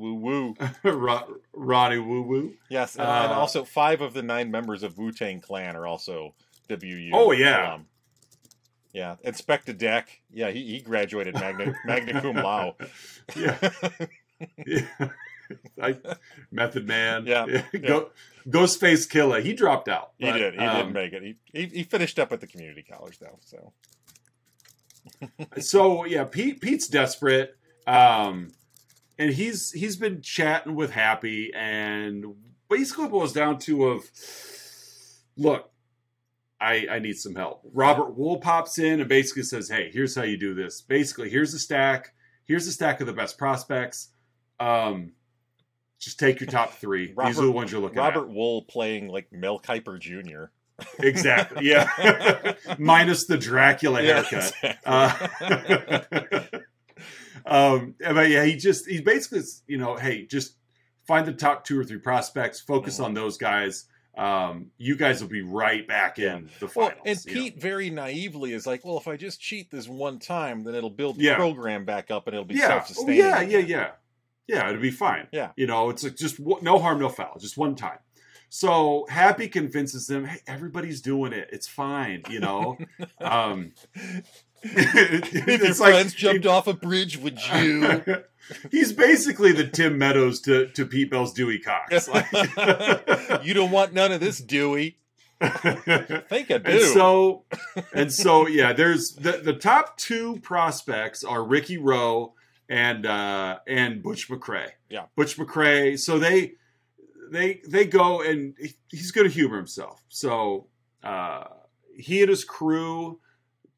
Woo 0.00 0.14
woo. 0.14 0.54
Ro- 0.84 1.36
Ronnie 1.52 1.98
Woo 1.98 2.22
Woo. 2.22 2.54
Yes, 2.68 2.96
and, 2.96 3.02
and 3.06 3.32
Uh, 3.32 3.34
also 3.38 3.64
five 3.64 4.00
of 4.00 4.14
the 4.14 4.22
nine 4.22 4.50
members 4.50 4.82
of 4.82 4.96
Wu 4.98 5.12
Tang 5.12 5.40
Clan 5.40 5.76
are 5.76 5.86
also 5.86 6.34
WU. 6.68 7.10
Oh, 7.12 7.32
yeah. 7.32 7.70
alum. 7.72 7.86
yeah. 8.92 9.16
Inspectah 9.24 9.76
Deck. 9.76 10.20
Yeah, 10.32 10.50
he, 10.50 10.64
he 10.64 10.80
graduated 10.80 11.34
magna 11.34 11.74
magna 11.84 12.20
cum 12.20 12.36
laude. 12.36 12.74
Yeah, 13.36 13.56
yeah. 14.66 14.86
I, 15.82 15.96
Method 16.52 16.86
Man. 16.86 17.26
Yeah, 17.26 17.62
Go, 17.84 18.10
Ghostface 18.48 19.08
Killah. 19.10 19.42
He 19.42 19.52
dropped 19.52 19.88
out. 19.88 20.12
He 20.16 20.30
did. 20.30 20.54
He 20.54 20.60
um, 20.60 20.86
did 20.86 20.94
make 20.94 21.12
it. 21.12 21.22
He, 21.24 21.34
he 21.52 21.66
he 21.78 21.82
finished 21.82 22.20
up 22.20 22.32
at 22.32 22.40
the 22.40 22.46
community 22.46 22.84
college 22.88 23.18
though. 23.18 23.38
So 23.44 23.72
so 25.58 26.04
yeah, 26.04 26.22
Pete 26.24 26.60
Pete's 26.60 26.86
desperate. 26.88 27.56
Um 27.86 28.52
and 29.20 29.34
he's 29.34 29.70
he's 29.72 29.96
been 29.96 30.22
chatting 30.22 30.74
with 30.74 30.92
Happy 30.92 31.52
and 31.54 32.24
basically 32.70 33.06
boils 33.06 33.34
down 33.34 33.58
to 33.58 33.84
of 33.84 34.10
look, 35.36 35.70
I 36.58 36.86
I 36.90 36.98
need 37.00 37.16
some 37.16 37.34
help. 37.34 37.60
Robert 37.72 38.16
Wuhl 38.16 38.40
pops 38.40 38.78
in 38.78 38.98
and 38.98 39.08
basically 39.08 39.42
says, 39.42 39.68
Hey, 39.68 39.90
here's 39.92 40.16
how 40.16 40.22
you 40.22 40.38
do 40.38 40.54
this. 40.54 40.80
Basically, 40.80 41.28
here's 41.28 41.52
the 41.52 41.58
stack, 41.58 42.14
here's 42.46 42.64
the 42.64 42.72
stack 42.72 43.02
of 43.02 43.06
the 43.06 43.12
best 43.12 43.36
prospects. 43.36 44.08
Um 44.58 45.12
just 45.98 46.18
take 46.18 46.40
your 46.40 46.48
top 46.48 46.72
three. 46.72 47.14
These 47.26 47.38
are 47.38 47.44
the 47.44 47.52
ones 47.52 47.70
you're 47.70 47.80
looking 47.82 47.98
at. 47.98 48.14
Robert 48.14 48.30
Wuhl 48.30 48.66
playing 48.66 49.08
like 49.08 49.30
Mel 49.30 49.60
Kiper 49.60 50.00
Jr. 50.00 50.44
Exactly. 50.98 51.66
Yeah. 51.68 52.54
Minus 52.78 53.26
the 53.26 53.36
Dracula 53.36 54.00
haircut. 54.00 54.54
exactly. 54.62 54.78
Uh, 54.86 56.40
um, 57.46 57.94
but 58.00 58.28
yeah, 58.28 58.44
he 58.44 58.56
just 58.56 58.86
he 58.88 59.00
basically, 59.00 59.42
you 59.66 59.78
know, 59.78 59.96
hey, 59.96 60.26
just 60.26 60.54
find 61.06 61.26
the 61.26 61.32
top 61.32 61.64
two 61.64 61.78
or 61.80 61.84
three 61.84 61.98
prospects, 61.98 62.60
focus 62.60 62.98
Mhm. 62.98 63.04
on 63.06 63.14
those 63.14 63.36
guys. 63.38 63.86
Um, 64.18 64.70
you 64.76 64.96
guys 64.96 65.22
will 65.22 65.30
be 65.30 65.40
right 65.42 65.86
back 65.86 66.18
in 66.18 66.50
the 66.58 66.66
well, 66.74 66.88
finals. 66.90 67.02
and 67.06 67.24
you 67.26 67.34
know. 67.34 67.40
Pete 67.42 67.60
very 67.60 67.90
naively 67.90 68.52
is 68.52 68.66
like, 68.66 68.84
well, 68.84 68.98
if 68.98 69.06
I 69.08 69.16
just 69.16 69.40
cheat 69.40 69.70
this 69.70 69.88
one 69.88 70.18
time, 70.18 70.62
then 70.64 70.74
it'll 70.74 70.90
build 70.90 71.16
the 71.16 71.24
Yeah. 71.24 71.36
program 71.36 71.84
back 71.84 72.10
up 72.10 72.26
and 72.26 72.34
it'll 72.34 72.44
be 72.44 72.56
yeah, 72.56 72.64
oh, 72.64 72.68
self-sustaining. 72.68 73.16
yeah, 73.16 73.40
yeah, 73.40 73.58
yeah, 73.58 73.90
yeah, 74.48 74.68
it'll 74.68 74.82
be 74.82 74.90
fine. 74.90 75.28
Yeah. 75.32 75.52
you 75.56 75.66
know, 75.66 75.90
it's 75.90 76.02
like 76.02 76.16
just 76.16 76.38
no 76.40 76.78
harm, 76.80 76.98
no 76.98 77.08
foul, 77.08 77.38
just 77.38 77.56
one 77.56 77.76
time. 77.76 77.98
So 78.52 79.06
Happy 79.08 79.46
convinces 79.48 80.08
them, 80.08 80.24
hey, 80.26 80.40
everybody's 80.48 81.00
doing 81.00 81.32
it. 81.32 81.48
It's 81.52 81.68
fine, 81.68 82.22
you 82.28 82.40
know. 82.40 82.76
um, 83.20 83.72
if 84.62 85.32
your 85.62 85.70
it's 85.70 85.80
like- 85.80 85.92
friends 85.94 86.14
jumped 86.14 86.46
off 86.46 86.66
a 86.66 86.74
bridge, 86.74 87.16
would 87.18 87.38
you? 87.52 88.02
He's 88.70 88.92
basically 88.92 89.52
the 89.52 89.66
Tim 89.66 89.96
Meadows 89.96 90.40
to, 90.42 90.66
to 90.72 90.84
Pete 90.84 91.10
Bell's 91.10 91.32
Dewey 91.32 91.58
Cox. 91.60 92.08
Like- 92.12 92.26
you 93.44 93.54
don't 93.54 93.70
want 93.70 93.92
none 93.92 94.10
of 94.12 94.20
this, 94.20 94.40
Dewey. 94.40 94.98
I 95.40 96.22
think 96.28 96.50
I 96.50 96.58
do. 96.58 96.70
and 96.70 96.80
so 96.82 97.44
and 97.94 98.12
so 98.12 98.46
yeah, 98.46 98.74
there's 98.74 99.12
the 99.14 99.32
the 99.42 99.54
top 99.54 99.96
two 99.96 100.38
prospects 100.42 101.24
are 101.24 101.42
Ricky 101.42 101.78
Rowe 101.78 102.34
and 102.68 103.06
uh 103.06 103.58
and 103.66 104.02
Butch 104.02 104.28
McRae. 104.28 104.68
Yeah. 104.90 105.04
Butch 105.16 105.38
McRae. 105.38 105.98
So 105.98 106.18
they 106.18 106.52
they 107.30 107.62
they 107.66 107.86
go 107.86 108.20
and 108.20 108.54
he's 108.90 109.12
going 109.12 109.26
to 109.28 109.32
humor 109.32 109.56
himself. 109.56 110.04
So 110.10 110.66
uh 111.02 111.44
he 111.96 112.20
and 112.20 112.28
his 112.28 112.44
crew 112.44 113.20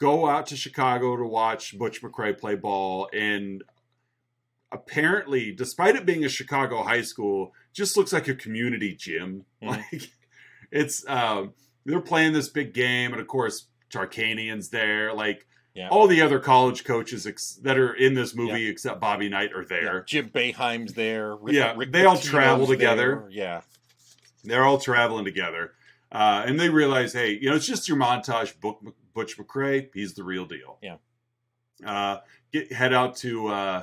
go 0.02 0.26
out 0.26 0.46
to 0.48 0.56
Chicago 0.56 1.16
to 1.16 1.24
watch 1.24 1.78
Butch 1.78 2.02
McRae 2.02 2.36
play 2.36 2.56
ball 2.56 3.08
and 3.12 3.62
apparently 4.72 5.52
despite 5.52 5.96
it 5.96 6.06
being 6.06 6.24
a 6.24 6.28
Chicago 6.28 6.82
high 6.82 7.02
school 7.02 7.52
just 7.72 7.96
looks 7.96 8.12
like 8.12 8.26
a 8.28 8.34
community 8.34 8.94
gym 8.94 9.44
Mhm. 9.62 9.68
like 9.68 10.10
it's 10.70 11.06
um 11.08 11.52
they're 11.84 12.00
playing 12.00 12.32
this 12.32 12.48
big 12.48 12.72
game 12.72 13.12
and 13.12 13.20
of 13.20 13.26
course 13.28 13.66
Tarkanian's 13.92 14.70
there 14.70 15.12
like 15.12 15.46
Yeah. 15.74 15.88
all 15.90 16.06
the 16.08 16.22
other 16.22 16.38
college 16.38 16.84
coaches 16.84 17.26
ex- 17.26 17.58
that 17.62 17.78
are 17.78 17.92
in 17.94 18.14
this 18.14 18.34
movie 18.34 18.66
except 18.68 19.00
Bobby 19.00 19.28
Knight 19.28 19.52
are 19.52 19.60
Yeah, 19.62 19.66
there 19.68 20.04
Jim 20.04 20.30
Boeheim's 20.30 20.94
there. 20.94 21.36
Rick, 21.36 21.54
Yeah, 21.54 21.74
Rick 21.76 21.92
they 21.92 22.04
all 22.06 22.16
travel 22.16 22.66
together. 22.66 23.26
there. 23.26 23.30
Yeah. 23.30 23.60
they're 24.44 24.64
all 24.64 24.78
traveling 24.78 25.24
together 25.26 25.74
uh, 26.10 26.44
and 26.46 26.58
they 26.58 26.70
realize 26.70 27.12
hey 27.12 27.32
you 27.40 27.50
know 27.50 27.56
it's 27.56 27.66
just 27.66 27.88
your 27.88 27.98
montage 27.98 28.58
book 28.60 28.80
Butch 29.14 29.36
McRae 29.38 29.88
he's 29.94 30.14
the 30.14 30.22
real 30.24 30.44
deal 30.46 30.78
Yeah. 30.82 30.96
uh, 31.86 32.20
get 32.52 32.72
head 32.72 32.92
out 32.92 33.16
to 33.16 33.48
uh, 33.48 33.82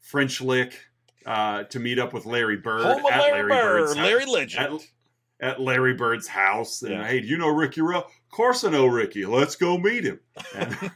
French 0.00 0.40
Lick 0.40 0.78
uh, 1.26 1.64
to 1.64 1.78
meet 1.78 1.98
up 1.98 2.12
with 2.12 2.26
Larry 2.26 2.56
Bird 2.56 2.82
Home 2.84 3.04
at 3.12 3.20
Larry, 3.20 3.48
Bird's 3.50 3.94
Bird, 3.94 3.98
hou- 3.98 4.04
Larry 4.04 4.26
Legend. 4.26 4.80
at 5.40 5.60
Larry 5.60 5.94
Bird's 5.94 6.26
house. 6.26 6.82
And 6.82 6.92
Yeah. 6.92 7.06
hey, 7.06 7.20
do 7.20 7.26
you 7.26 7.36
know 7.38 7.48
Ricky 7.48 7.80
Rowe? 7.82 7.98
Of 7.98 8.30
course 8.30 8.64
I 8.64 8.70
know 8.70 8.86
Ricky. 8.86 9.24
Let's 9.26 9.54
go 9.56 9.76
meet 9.78 10.04
him. 10.04 10.20
And, 10.54 10.72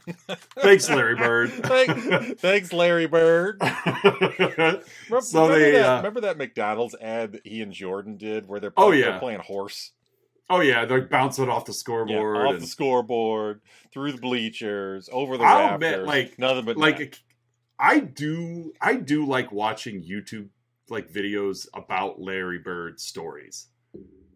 thanks, 0.59 0.89
Larry 0.89 1.15
Bird. 1.15 1.49
Thank- 1.51 2.39
Thanks, 2.39 2.73
Larry 2.73 3.05
Bird. 3.07 3.61
Remember, 4.03 4.81
So 5.21 5.43
remember 5.43 5.59
they, 5.59 5.71
that, 5.73 5.85
uh, 5.89 5.97
remember 5.97 6.21
that 6.21 6.37
McDonald's 6.37 6.95
ad 6.99 7.33
that 7.33 7.45
he 7.45 7.61
and 7.61 7.71
Jordan 7.73 8.17
did 8.17 8.47
where 8.47 8.59
they're, 8.59 8.73
Oh, 8.77 8.91
they're 8.91 8.99
yeah. 8.99 9.19
playing 9.19 9.39
horse? 9.39 9.91
Oh 10.53 10.59
yeah, 10.61 10.85
they're 10.85 11.01
bouncing 11.01 11.49
off 11.49 11.65
the 11.65 11.71
Yeah, 11.71 11.77
scoreboard. 11.77 12.37
off 12.47 12.53
and, 12.53 12.61
the 12.63 12.67
scoreboard, 12.67 13.61
through 13.93 14.11
the 14.13 14.17
bleachers, 14.19 15.09
over 15.11 15.37
the 15.37 15.43
I'll 15.43 15.71
rafters. 15.71 15.91
admit, 15.93 16.05
like- 16.07 16.39
nothing 16.39 16.65
but 16.65 16.77
like 16.77 17.19
I 17.79 17.99
do 17.99 18.73
I 18.79 18.95
do 18.95 19.25
like 19.25 19.51
watching 19.51 20.03
YouTube 20.03 20.49
like 20.89 21.09
videos 21.11 21.67
about 21.73 22.21
Larry 22.21 22.59
Bird 22.59 22.99
stories. 22.99 23.67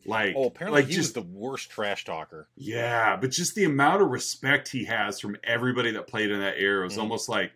Like 0.05 0.35
oh, 0.37 0.45
apparently 0.47 0.81
like 0.81 0.89
he 0.89 0.95
just 0.95 1.15
was 1.15 1.25
the 1.25 1.29
worst 1.29 1.69
trash 1.69 2.05
talker. 2.05 2.47
yeah, 2.55 3.17
but 3.17 3.29
just 3.29 3.55
the 3.55 3.65
amount 3.65 4.01
of 4.01 4.07
respect 4.09 4.69
he 4.69 4.85
has 4.85 5.19
from 5.19 5.35
everybody 5.43 5.91
that 5.91 6.07
played 6.07 6.31
in 6.31 6.39
that 6.39 6.55
era 6.57 6.83
was 6.85 6.95
Mhm. 6.95 6.99
almost 7.01 7.27
like 7.29 7.51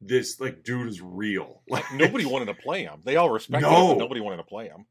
this 0.00 0.40
like 0.40 0.64
dude 0.64 0.88
is 0.88 1.00
real. 1.00 1.62
Like 1.68 1.84
Nobody 1.94 2.26
wanted 2.26 2.46
to 2.46 2.54
play 2.54 2.82
him. 2.84 3.00
They 3.04 3.16
all 3.16 3.30
respected 3.30 3.66
him, 3.66 3.72
No. 3.72 3.88
but 3.94 3.98
nobody 3.98 4.20
wanted 4.20 4.38
to 4.38 4.42
play 4.44 4.66
him. 4.68 4.84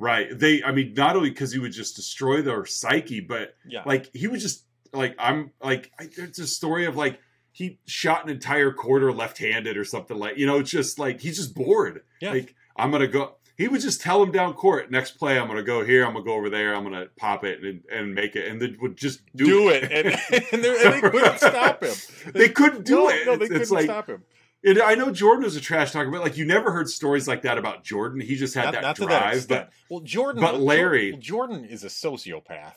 Right. 0.00 0.26
They 0.36 0.62
I 0.64 0.72
mean 0.72 0.94
not 0.96 1.14
only 1.14 1.30
because 1.30 1.52
he 1.52 1.58
would 1.60 1.72
just 1.72 1.94
destroy 1.94 2.42
their 2.42 2.64
psyche, 2.66 3.20
but 3.20 3.54
Yeah, 3.68 3.82
like 3.86 4.10
he 4.14 4.26
would 4.26 4.40
just 4.40 4.64
like 4.92 5.14
I'm 5.18 5.52
like 5.62 5.92
I, 6.00 6.08
there's 6.16 6.38
a 6.40 6.46
story 6.48 6.86
of 6.86 6.96
like 6.96 7.20
he 7.52 7.78
shot 7.86 8.24
an 8.24 8.30
entire 8.30 8.72
quarter 8.72 9.12
left-handed 9.12 9.76
or 9.76 9.84
something 9.84 10.16
like 10.18 10.36
you 10.38 10.46
know 10.46 10.58
it's 10.58 10.70
just 10.70 10.98
like 10.98 11.20
he's 11.20 11.36
just 11.36 11.52
bored 11.54 12.02
Yeah. 12.20 12.30
like 12.30 12.54
i'm 12.76 12.92
gonna 12.92 13.08
go 13.08 13.34
he 13.58 13.66
would 13.66 13.80
just 13.80 14.00
tell 14.00 14.22
him 14.22 14.30
down 14.30 14.54
court 14.54 14.88
next 14.88 15.12
play 15.18 15.36
i'm 15.36 15.48
gonna 15.48 15.64
go 15.64 15.84
here 15.84 16.06
i'm 16.06 16.12
gonna 16.12 16.24
go 16.24 16.34
over 16.34 16.48
there 16.48 16.76
i'm 16.76 16.84
gonna 16.84 17.06
pop 17.18 17.44
it 17.44 17.60
and, 17.62 17.82
and 17.92 18.14
make 18.14 18.36
it 18.36 18.46
and 18.48 18.62
they 18.62 18.76
would 18.80 18.96
just 18.96 19.22
do, 19.34 19.46
do, 19.46 19.68
it, 19.68 19.82
and, 19.90 20.06
and, 20.52 20.62
they- 20.64 20.84
and 20.84 20.94
they 21.02 21.10
couldn't 21.10 21.38
stop 21.38 21.82
him. 21.82 21.94
they 22.34 22.48
couldn't 22.48 22.84
do 22.84 22.94
no, 22.94 23.08
it 23.08 23.26
No, 23.26 23.34
they 23.36 23.44
it's, 23.46 23.48
couldn't 23.48 23.62
it's 23.62 23.70
like 23.72 23.84
stop 23.84 24.08
him. 24.08 24.22
And 24.64 24.78
i 24.80 24.94
know 24.94 25.10
jordan 25.10 25.44
was 25.44 25.56
a 25.56 25.60
trash 25.60 25.92
talker 25.92 26.10
but 26.10 26.20
like 26.20 26.36
you 26.36 26.44
never 26.44 26.70
heard 26.72 26.88
stories 26.88 27.26
like 27.28 27.42
that 27.42 27.56
about 27.58 27.82
jordan 27.84 28.20
he 28.20 28.36
just 28.36 28.54
had 28.54 28.64
Not, 28.66 28.72
that 28.74 28.82
not 28.82 28.96
to 28.96 29.06
that 29.06 29.20
drive 29.20 29.48
but 29.48 29.70
well, 29.88 30.00
Jordan, 30.00 30.40
but 30.42 30.60
Larry- 30.60 31.12
Jordan, 31.12 31.22
Jordan 31.62 31.64
is 31.64 31.82
a 31.84 31.88
sociopath. 31.88 32.74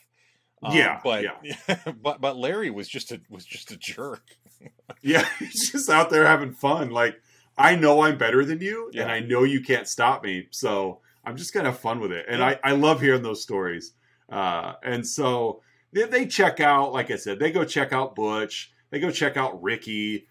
Um, 0.63 0.75
Yeah, 0.75 0.99
but 1.03 1.23
yeah. 1.23 1.75
but 2.01 2.21
but 2.21 2.37
Larry 2.37 2.69
was 2.71 2.87
just 2.87 3.11
a 3.11 3.19
was 3.29 3.45
just 3.45 3.71
a 3.71 3.77
jerk. 3.77 4.23
Yeah, 5.01 5.27
he's 5.39 5.71
just 5.73 5.89
out 5.89 6.09
there 6.09 6.25
having 6.25 6.53
fun. 6.53 6.89
Like, 6.89 7.19
I 7.57 7.75
know 7.75 8.01
I'm 8.01 8.17
better 8.17 8.45
than 8.45 8.61
you, 8.61 8.89
Yeah. 8.93 9.01
and 9.03 9.11
I 9.11 9.19
know 9.19 9.43
you 9.43 9.59
can't 9.61 9.87
stop 9.89 10.23
me. 10.23 10.47
So 10.51 11.01
I'm 11.25 11.35
just 11.35 11.53
gonna 11.53 11.69
have 11.71 11.79
fun 11.79 11.99
with 11.99 12.13
it. 12.13 12.25
And 12.29 12.39
Yeah. 12.39 12.55
I, 12.63 12.69
I 12.69 12.71
love 12.71 13.01
hearing 13.01 13.23
those 13.23 13.41
stories. 13.43 13.91
Uh, 14.29 14.73
and 14.83 15.05
so 15.05 15.61
they, 15.91 16.03
they 16.03 16.25
check 16.25 16.61
out, 16.61 16.93
like 16.93 17.11
I 17.11 17.17
said, 17.17 17.39
they 17.39 17.51
go 17.51 17.65
check 17.65 17.91
out 17.91 18.15
Butch, 18.15 18.71
they 18.89 18.99
go 19.01 19.11
check 19.11 19.35
out 19.35 19.61
Ricky. 19.61 20.27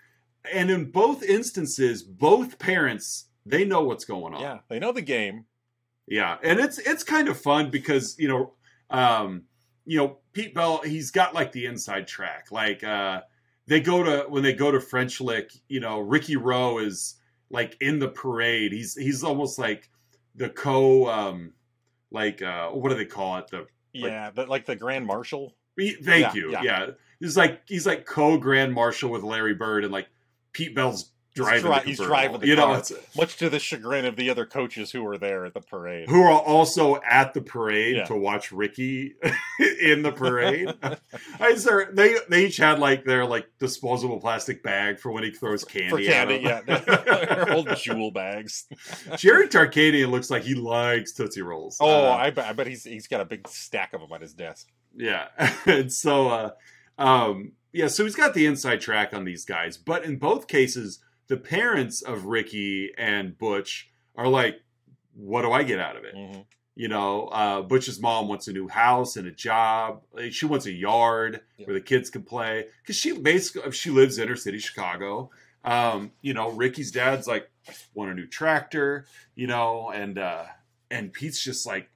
And 0.52 0.70
in 0.70 0.90
both 0.90 1.22
instances, 1.22 2.02
both 2.02 2.58
parents 2.58 3.26
they 3.44 3.64
know 3.64 3.82
what's 3.82 4.04
going 4.04 4.34
on. 4.34 4.40
Yeah, 4.40 4.58
they 4.68 4.78
know 4.78 4.92
the 4.92 5.02
game. 5.02 5.46
Yeah, 6.06 6.36
and 6.42 6.58
it's 6.60 6.78
it's 6.78 7.02
kind 7.04 7.28
of 7.28 7.38
fun 7.40 7.70
because 7.70 8.16
you 8.18 8.28
know, 8.28 8.52
um, 8.90 9.42
you 9.84 9.98
know, 9.98 10.18
Pete 10.32 10.54
Bell 10.54 10.80
he's 10.84 11.10
got 11.10 11.34
like 11.34 11.52
the 11.52 11.66
inside 11.66 12.06
track. 12.08 12.46
Like 12.50 12.82
uh, 12.84 13.22
they 13.66 13.80
go 13.80 14.02
to 14.02 14.26
when 14.28 14.42
they 14.42 14.52
go 14.52 14.70
to 14.70 14.80
French 14.80 15.20
Lick, 15.20 15.52
you 15.68 15.80
know, 15.80 16.00
Ricky 16.00 16.36
Rowe 16.36 16.78
is 16.78 17.16
like 17.50 17.76
in 17.80 17.98
the 17.98 18.08
parade. 18.08 18.72
He's 18.72 18.94
he's 18.96 19.22
almost 19.24 19.58
like 19.58 19.88
the 20.34 20.48
co 20.48 21.08
um, 21.08 21.52
like 22.10 22.42
uh, 22.42 22.70
what 22.70 22.88
do 22.90 22.96
they 22.96 23.04
call 23.06 23.38
it? 23.38 23.48
The 23.48 23.66
Yeah, 23.92 24.30
but 24.34 24.48
like 24.48 24.66
the 24.66 24.76
Grand 24.76 25.06
Marshal. 25.06 25.54
he- 25.76 25.92
thank 25.94 26.34
Yeah, 26.34 26.34
you. 26.34 26.52
yeah. 26.52 26.62
Yeah. 26.62 26.86
he's 27.20 27.36
like 27.36 27.62
he's 27.68 27.86
like 27.86 28.06
co 28.06 28.38
Grand 28.38 28.72
Marshal 28.72 29.10
with 29.10 29.22
Larry 29.22 29.54
Bird 29.54 29.84
and 29.84 29.92
like 29.92 30.08
Pete 30.52 30.74
Bell's 30.74 31.10
driving. 31.34 31.62
dri- 31.72 31.80
he's 31.86 31.98
driving 31.98 32.40
the 32.40 32.46
you 32.46 32.54
know, 32.56 32.66
car. 32.66 32.78
it's, 32.80 32.92
Much 33.16 33.36
to 33.38 33.48
the 33.48 33.58
chagrin 33.58 34.04
of 34.04 34.16
the 34.16 34.28
other 34.28 34.44
coaches 34.44 34.90
who 34.90 35.02
were 35.02 35.16
there 35.16 35.46
at 35.46 35.54
the 35.54 35.62
parade. 35.62 36.06
who 36.10 36.20
are 36.22 36.30
also 36.42 37.00
at 37.08 37.32
the 37.32 37.40
parade 37.40 37.96
Yeah. 37.96 38.04
to 38.04 38.14
watch 38.14 38.52
Ricky 38.52 39.14
in 39.80 40.02
the 40.02 40.12
parade. 40.12 40.74
I 41.40 41.54
sir, 41.54 41.90
they 41.90 42.16
they 42.28 42.46
each 42.46 42.58
had 42.58 42.78
like 42.78 43.04
their 43.06 43.24
like 43.24 43.46
disposable 43.58 44.20
plastic 44.20 44.62
bag 44.62 44.98
for 45.00 45.10
when 45.10 45.22
he 45.24 45.30
throws 45.30 45.64
candy. 45.64 45.88
For 45.88 46.02
candy, 46.12 46.44
at 46.44 46.66
yeah, 46.68 46.78
them. 46.80 46.84
they're 47.06 47.52
old 47.52 47.74
jewel 47.76 48.10
bags. 48.10 48.66
Jerry 49.16 49.48
Tarkanian 49.48 50.10
looks 50.10 50.28
like 50.30 50.42
he 50.42 50.54
likes 50.54 51.12
Tootsie 51.14 51.40
Rolls. 51.40 51.78
Oh, 51.80 52.08
Uh, 52.08 52.10
I 52.14 52.28
bet, 52.30 52.44
I 52.46 52.52
bet 52.52 52.66
he's 52.66 52.84
he's 52.84 53.06
got 53.06 53.22
a 53.22 53.24
big 53.24 53.48
stack 53.48 53.94
of 53.94 54.02
them 54.02 54.12
on 54.12 54.20
his 54.20 54.34
desk. 54.34 54.68
yeah. 54.94 55.28
and 55.64 55.90
so, 55.90 56.28
uh, 56.28 56.50
um, 56.98 57.52
yeah, 57.72 57.88
so 57.88 58.04
he's 58.04 58.14
got 58.14 58.34
the 58.34 58.46
inside 58.46 58.80
track 58.80 59.14
on 59.14 59.24
these 59.24 59.44
guys, 59.44 59.76
but 59.76 60.04
in 60.04 60.16
both 60.16 60.46
cases, 60.48 61.00
the 61.28 61.36
parents 61.36 62.02
of 62.02 62.26
Ricky 62.26 62.92
and 62.98 63.36
Butch 63.38 63.90
are 64.16 64.28
like, 64.28 64.60
"What 65.14 65.42
do 65.42 65.52
I 65.52 65.62
get 65.62 65.80
out 65.80 65.96
of 65.96 66.04
it?" 66.04 66.14
Mhm. 66.14 66.44
You 66.74 66.88
know, 66.88 67.26
uh, 67.28 67.62
Butch's 67.62 68.00
mom 68.00 68.28
wants 68.28 68.48
a 68.48 68.52
new 68.52 68.66
house 68.68 69.16
and 69.16 69.26
a 69.26 69.30
job. 69.30 70.02
She 70.30 70.46
wants 70.46 70.64
a 70.66 70.72
yard 70.72 71.42
Yeah. 71.58 71.66
where 71.66 71.74
the 71.74 71.80
kids 71.82 72.08
can 72.10 72.22
play 72.22 72.66
because 72.82 72.96
she 72.96 73.12
basically 73.12 73.70
she 73.72 73.90
lives 73.90 74.18
inner 74.18 74.36
city 74.36 74.58
Chicago. 74.58 75.30
Um, 75.64 76.12
you 76.22 76.34
know, 76.34 76.50
Ricky's 76.50 76.90
dad's 76.90 77.26
like 77.26 77.50
want 77.94 78.10
a 78.10 78.14
new 78.14 78.26
tractor. 78.26 79.06
You 79.34 79.46
know, 79.46 79.90
and 79.90 80.18
uh, 80.18 80.44
and 80.90 81.12
Pete's 81.12 81.42
just 81.42 81.66
like 81.66 81.88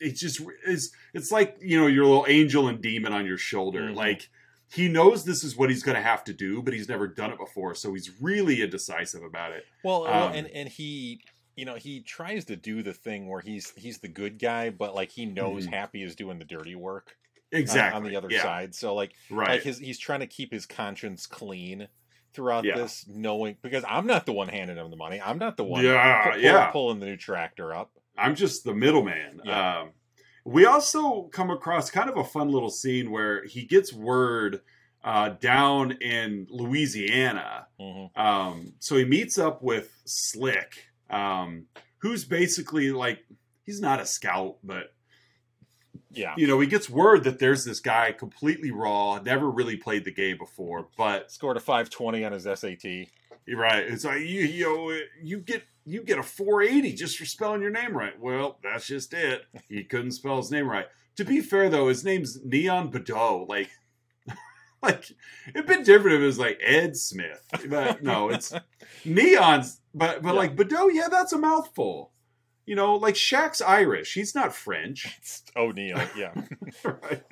it 0.00 0.12
just 0.16 0.40
is. 0.66 0.92
It's 1.14 1.32
like 1.32 1.56
you 1.60 1.80
know 1.80 1.86
your 1.86 2.04
little 2.04 2.26
angel 2.28 2.68
and 2.68 2.80
demon 2.82 3.12
on 3.12 3.26
your 3.26 3.38
shoulder. 3.38 3.82
Mhm. 3.82 3.94
Like 3.94 4.28
he 4.72 4.88
knows 4.88 5.24
this 5.24 5.44
is 5.44 5.56
what 5.56 5.70
he's 5.70 5.82
going 5.82 5.96
to 5.96 6.02
have 6.02 6.24
to 6.24 6.32
do, 6.32 6.62
but 6.62 6.74
he's 6.74 6.88
never 6.88 7.06
done 7.06 7.30
it 7.32 7.38
before, 7.38 7.74
so 7.74 7.94
he's 7.94 8.10
really 8.20 8.62
indecisive 8.62 9.22
about 9.22 9.52
it. 9.52 9.64
Well, 9.84 10.02
well, 10.02 10.28
Um, 10.28 10.32
and 10.34 10.46
and 10.48 10.68
he, 10.68 11.22
you 11.56 11.64
know, 11.64 11.74
he 11.76 12.00
tries 12.02 12.44
to 12.46 12.56
do 12.56 12.82
the 12.82 12.92
thing 12.92 13.28
where 13.28 13.40
he's 13.40 13.70
he's 13.76 13.98
the 13.98 14.08
good 14.08 14.38
guy, 14.38 14.70
but 14.70 14.94
like 14.94 15.10
he 15.10 15.24
knows 15.26 15.66
Mhm. 15.66 15.70
Happy 15.72 16.02
is 16.02 16.16
doing 16.16 16.38
the 16.38 16.44
dirty 16.44 16.74
work 16.74 17.16
Exactly 17.52 17.96
on, 17.96 18.02
the 18.04 18.16
other 18.16 18.28
yeah, 18.30 18.42
side. 18.42 18.74
So 18.74 18.94
like, 18.94 19.12
right? 19.30 19.48
like 19.50 19.62
his 19.62 19.78
he's 19.78 19.98
trying 19.98 20.20
to 20.20 20.26
keep 20.26 20.52
his 20.52 20.66
conscience 20.66 21.26
clean 21.26 21.88
throughout 22.34 22.64
Yeah. 22.64 22.76
this, 22.76 23.06
knowing 23.08 23.56
because 23.62 23.84
I'm 23.88 24.06
not 24.06 24.26
the 24.26 24.32
one 24.32 24.48
handing 24.48 24.76
him 24.76 24.90
the 24.90 24.96
money. 24.96 25.20
I'm 25.20 25.38
not 25.38 25.56
the 25.56 25.64
one 25.64 25.84
yeah, 25.84 26.32
pull- 26.32 26.40
yeah. 26.40 26.66
pulling 26.70 26.98
the 27.00 27.06
new 27.06 27.16
tractor 27.16 27.72
up. 27.72 27.92
I'm 28.18 28.34
just 28.34 28.64
the 28.64 28.74
middleman. 28.74 29.40
Yeah. 29.44 29.80
Um, 29.82 29.92
we 30.46 30.64
also 30.64 31.24
come 31.32 31.50
across 31.50 31.90
kind 31.90 32.08
of 32.08 32.16
a 32.16 32.24
fun 32.24 32.48
little 32.48 32.70
scene 32.70 33.10
where 33.10 33.44
he 33.44 33.64
gets 33.64 33.92
word 33.92 34.60
uh, 35.02 35.30
down 35.30 35.92
in 36.00 36.46
Louisiana. 36.50 37.66
Mhm. 37.80 38.16
Um, 38.16 38.72
so 38.78 38.96
he 38.96 39.04
meets 39.04 39.38
up 39.38 39.60
with 39.62 39.90
Slick, 40.04 40.86
um, 41.10 41.66
who's 41.98 42.24
basically 42.24 42.92
like 42.92 43.24
he's 43.64 43.80
not 43.80 43.98
a 44.00 44.06
scout, 44.06 44.58
but 44.62 44.94
Yeah, 46.12 46.34
you 46.36 46.46
know 46.46 46.60
he 46.60 46.68
gets 46.68 46.88
word 46.88 47.24
that 47.24 47.40
there's 47.40 47.64
this 47.64 47.80
guy 47.80 48.12
completely 48.12 48.70
raw, 48.70 49.18
never 49.18 49.50
really 49.50 49.76
played 49.76 50.04
the 50.04 50.12
game 50.12 50.38
before, 50.38 50.88
but 50.96 51.30
scored 51.32 51.56
a 51.56 51.60
520 51.60 52.24
on 52.24 52.32
his 52.32 52.44
SAT. 52.44 53.08
Right. 53.48 53.84
It's 53.84 54.04
like 54.04 54.20
you 54.20 54.42
you 54.42 54.64
know, 54.64 54.98
you 55.20 55.38
get 55.40 55.64
you 55.86 56.02
get 56.02 56.18
a 56.18 56.22
480 56.22 56.92
just 56.94 57.16
for 57.16 57.24
spelling 57.24 57.62
your 57.62 57.70
name 57.70 57.96
right. 57.96 58.18
Well, 58.20 58.58
that's 58.62 58.86
just 58.86 59.14
it. 59.14 59.42
He 59.68 59.84
couldn't 59.84 60.12
spell 60.12 60.36
his 60.38 60.50
name 60.50 60.68
right. 60.68 60.86
To 61.16 61.24
be 61.24 61.40
fair 61.40 61.68
though, 61.70 61.88
his 61.88 62.04
name's 62.04 62.38
Neon 62.44 62.90
Boudeaux. 62.90 63.46
Like 63.48 63.70
like 64.82 65.04
it'd 65.54 65.66
been 65.66 65.84
different 65.84 66.16
if 66.16 66.22
it 66.22 66.26
was 66.26 66.38
like 66.38 66.60
Ed 66.62 66.96
Smith. 66.96 67.42
But 67.68 68.02
no, 68.02 68.28
it's 68.30 68.52
Neon's 69.04 69.80
but 69.94 70.22
but 70.22 70.30
Yeah. 70.34 70.40
like 70.40 70.56
Boudeaux, 70.56 70.88
yeah, 70.92 71.08
that's 71.08 71.32
a 71.32 71.38
mouthful. 71.38 72.12
You 72.66 72.74
know, 72.74 72.96
like 72.96 73.14
Shaq's 73.14 73.62
Irish. 73.62 74.14
He's 74.14 74.34
not 74.34 74.52
French. 74.54 75.06
It's 75.18 75.42
O'Neal. 75.56 76.02
Yeah, 76.16 76.32
right. 76.82 77.22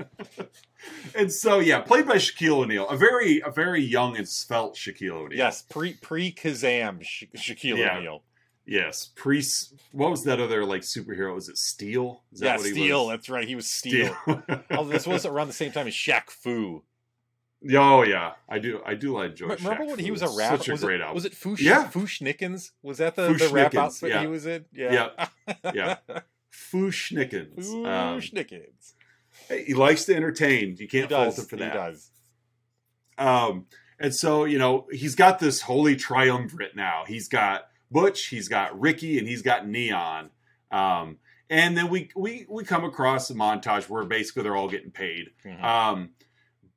and 1.15 1.33
so 1.33 1.59
yeah, 1.59 1.81
played 1.81 2.07
by 2.07 2.17
Shaquille 2.17 2.63
O'Neal, 2.63 2.89
a 2.89 2.97
very 2.97 3.41
a 3.45 3.51
very 3.51 3.83
young 3.83 4.17
and 4.17 4.29
svelte 4.29 4.77
Shaquille 4.77 5.11
O'Neal. 5.11 5.37
yes, 5.39 5.63
pre 5.63 5.95
pre 5.95 6.33
Kazam 6.33 7.03
Sha- 7.03 7.27
Shaquille 7.37 7.79
Yeah. 7.79 7.99
O'Neal. 7.99 8.23
Yes, 8.67 9.11
priest. 9.15 9.75
What 9.93 10.11
was 10.11 10.25
that 10.25 10.41
other 10.41 10.65
like 10.65 10.83
superhero? 10.83 11.35
Was 11.35 11.49
it 11.49 11.59
Steel? 11.59 12.23
Is 12.33 12.41
that 12.41 12.47
Yeah, 12.47 12.57
what 12.57 12.65
he 12.67 12.73
Steel. 12.73 13.07
was? 13.07 13.11
That's 13.13 13.29
right. 13.29 13.47
He 13.47 13.55
was 13.55 13.71
Steel. 13.71 14.17
oh, 14.71 14.85
this 14.85 15.07
was 15.07 15.27
around 15.27 15.49
the 15.49 15.53
same 15.53 15.71
time 15.73 15.87
as 15.87 15.93
Shaq 15.95 16.31
Fu. 16.31 16.83
oh 17.75 18.03
yeah, 18.03 18.33
I 18.49 18.59
do. 18.59 18.81
I 18.87 18.95
do 18.95 19.13
like 19.15 19.33
enjoy. 19.33 19.49
Remember 19.57 19.85
Shaq 19.85 19.89
when 19.89 19.99
he 19.99 20.11
was 20.11 20.23
a 20.23 20.29
rapper? 20.29 20.57
Such 20.59 20.69
a 20.69 20.73
was 20.73 20.81
great 20.83 21.01
it, 21.01 21.03
album. 21.03 21.15
Was 21.15 21.25
it 21.27 21.33
Foosh? 21.35 21.61
Yeah. 21.61 21.89
Fu-Schnickens? 21.89 22.71
Was 22.83 22.99
that 22.99 23.17
the, 23.17 23.33
the 23.35 23.49
rap 23.49 23.75
outfit 23.75 24.11
yeah. 24.11 24.21
he 24.23 24.27
was 24.27 24.47
in? 24.47 24.65
Yeah. 24.73 25.27
Yeah. 25.75 25.97
Fu-Schnickens. 26.51 27.69
Um, 27.69 28.21
Nickens. 28.21 28.95
he 29.67 29.75
likes 29.75 30.05
to 30.07 30.15
entertain. 30.15 30.71
You 30.71 30.77
He 30.77 30.87
can't 30.87 31.11
fault 31.11 31.39
him 31.39 31.45
for 31.45 31.57
He 31.57 31.63
that. 31.63 31.75
does. 31.75 32.11
Um, 33.19 33.67
and 34.01 34.15
so 34.15 34.45
you 34.45 34.59
know 34.59 34.87
he's 34.91 35.15
got 35.15 35.39
this 35.39 35.61
holy 35.63 35.97
triumvirate 35.97 36.75
now. 36.75 37.05
He's 37.07 37.29
got 37.29 37.69
Butch, 37.95 38.27
he's 38.27 38.49
got 38.49 38.79
Ricky, 38.79 39.19
and 39.19 39.27
he's 39.29 39.41
got 39.43 39.67
Neon. 39.67 40.31
Um, 40.71 41.19
and 41.49 41.77
then 41.79 41.89
we 41.89 42.11
we 42.17 42.45
we 42.49 42.65
come 42.65 42.85
across 42.85 43.31
a 43.31 43.35
montage 43.35 43.89
where 43.89 44.05
basically 44.05 44.43
they're 44.43 44.57
all 44.57 44.69
getting 44.69 44.91
paid, 44.91 45.31
Mhm. 45.47 45.63
um, 45.63 46.11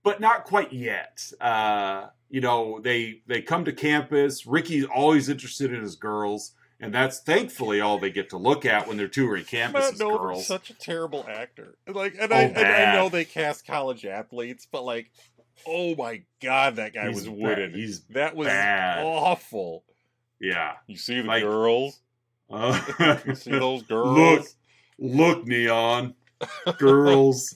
but 0.04 0.22
not 0.22 0.44
quite 0.44 0.72
yet. 0.72 1.20
Uh, 1.42 2.08
you 2.30 2.40
know, 2.42 2.80
they 2.80 3.22
they 3.28 3.42
come 3.42 3.66
to 3.66 3.74
campus. 3.74 4.46
Ricky's 4.46 4.86
always 4.86 5.28
interested 5.30 5.74
in 5.74 5.82
his 5.82 5.96
girls, 5.96 6.52
and 6.80 6.94
that's 6.94 7.20
thankfully 7.20 7.82
all 7.82 7.98
they 7.98 8.12
get 8.12 8.30
to 8.30 8.38
look 8.38 8.66
at 8.66 8.88
when 8.88 8.98
they're 8.98 9.08
touring 9.08 9.46
campus 9.58 9.86
Matt 9.86 9.94
is 9.94 10.00
girls. 10.00 10.46
such 10.46 10.70
a 10.70 10.74
terrible 10.76 11.26
actor. 11.28 11.78
Like, 11.88 12.16
and 12.20 12.32
Oh, 12.32 12.36
I 12.36 12.42
and 12.42 12.58
I 12.60 12.94
know 12.96 13.10
they 13.10 13.26
cast 13.26 13.66
college 13.66 14.06
athletes, 14.06 14.68
but 14.70 14.84
like, 14.84 15.10
oh 15.66 15.96
my 15.96 16.22
god, 16.44 16.76
that 16.76 16.94
guy 16.94 17.08
He's 17.08 17.16
was 17.16 17.26
bad. 17.30 17.38
wooden. 17.38 17.74
He's 17.74 18.02
that 18.10 18.36
was 18.36 18.48
bad. 18.48 19.04
awful. 19.06 19.86
Yeah. 20.40 20.74
You 20.88 20.98
see 20.98 21.22
the 21.22 21.28
Like- 21.28 21.44
girls? 21.44 22.00
Uh, 22.50 22.80
You 23.26 23.36
see 23.36 23.52
those 23.52 23.84
girls? 23.90 24.18
Look, 24.98 25.38
look, 25.38 25.46
Neon, 25.48 26.16
girls. 26.78 27.56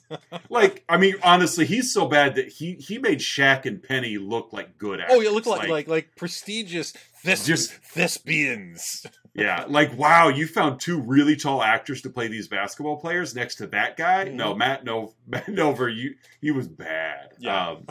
like, 0.49 0.83
I 0.89 0.97
mean, 0.97 1.15
honestly, 1.23 1.65
he's 1.65 1.93
so 1.93 2.07
bad 2.07 2.35
that 2.35 2.49
he 2.49 2.73
he 2.73 2.97
made 2.97 3.19
Shaq 3.19 3.65
and 3.65 3.81
Penny 3.81 4.17
look 4.17 4.51
like 4.51 4.77
good 4.77 4.99
actors. 4.99 5.15
Oh, 5.17 5.21
it 5.21 5.31
looked 5.31 5.47
like 5.47 5.69
like 5.69 5.87
like 5.87 6.15
prestigious 6.17 6.91
thes- 7.23 7.45
Just- 7.45 7.71
thespians. 7.71 9.05
yeah, 9.33 9.63
like 9.69 9.97
wow, 9.97 10.27
you 10.27 10.45
found 10.45 10.81
two 10.81 10.99
really 10.99 11.37
tall 11.37 11.63
actors 11.63 12.01
to 12.01 12.09
play 12.09 12.27
these 12.27 12.49
basketball 12.49 12.97
players 12.97 13.33
next 13.33 13.55
to 13.55 13.67
that 13.67 13.95
guy. 13.95 14.25
No, 14.25 14.53
Mhm. 14.53 14.57
Matt 14.57 14.83
no 14.83 15.13
Matt 15.25 15.45
Nover, 15.47 15.87
you 15.95 16.15
he 16.41 16.51
was 16.51 16.67
bad. 16.67 17.29
Yeah. 17.39 17.69
Um, 17.69 17.87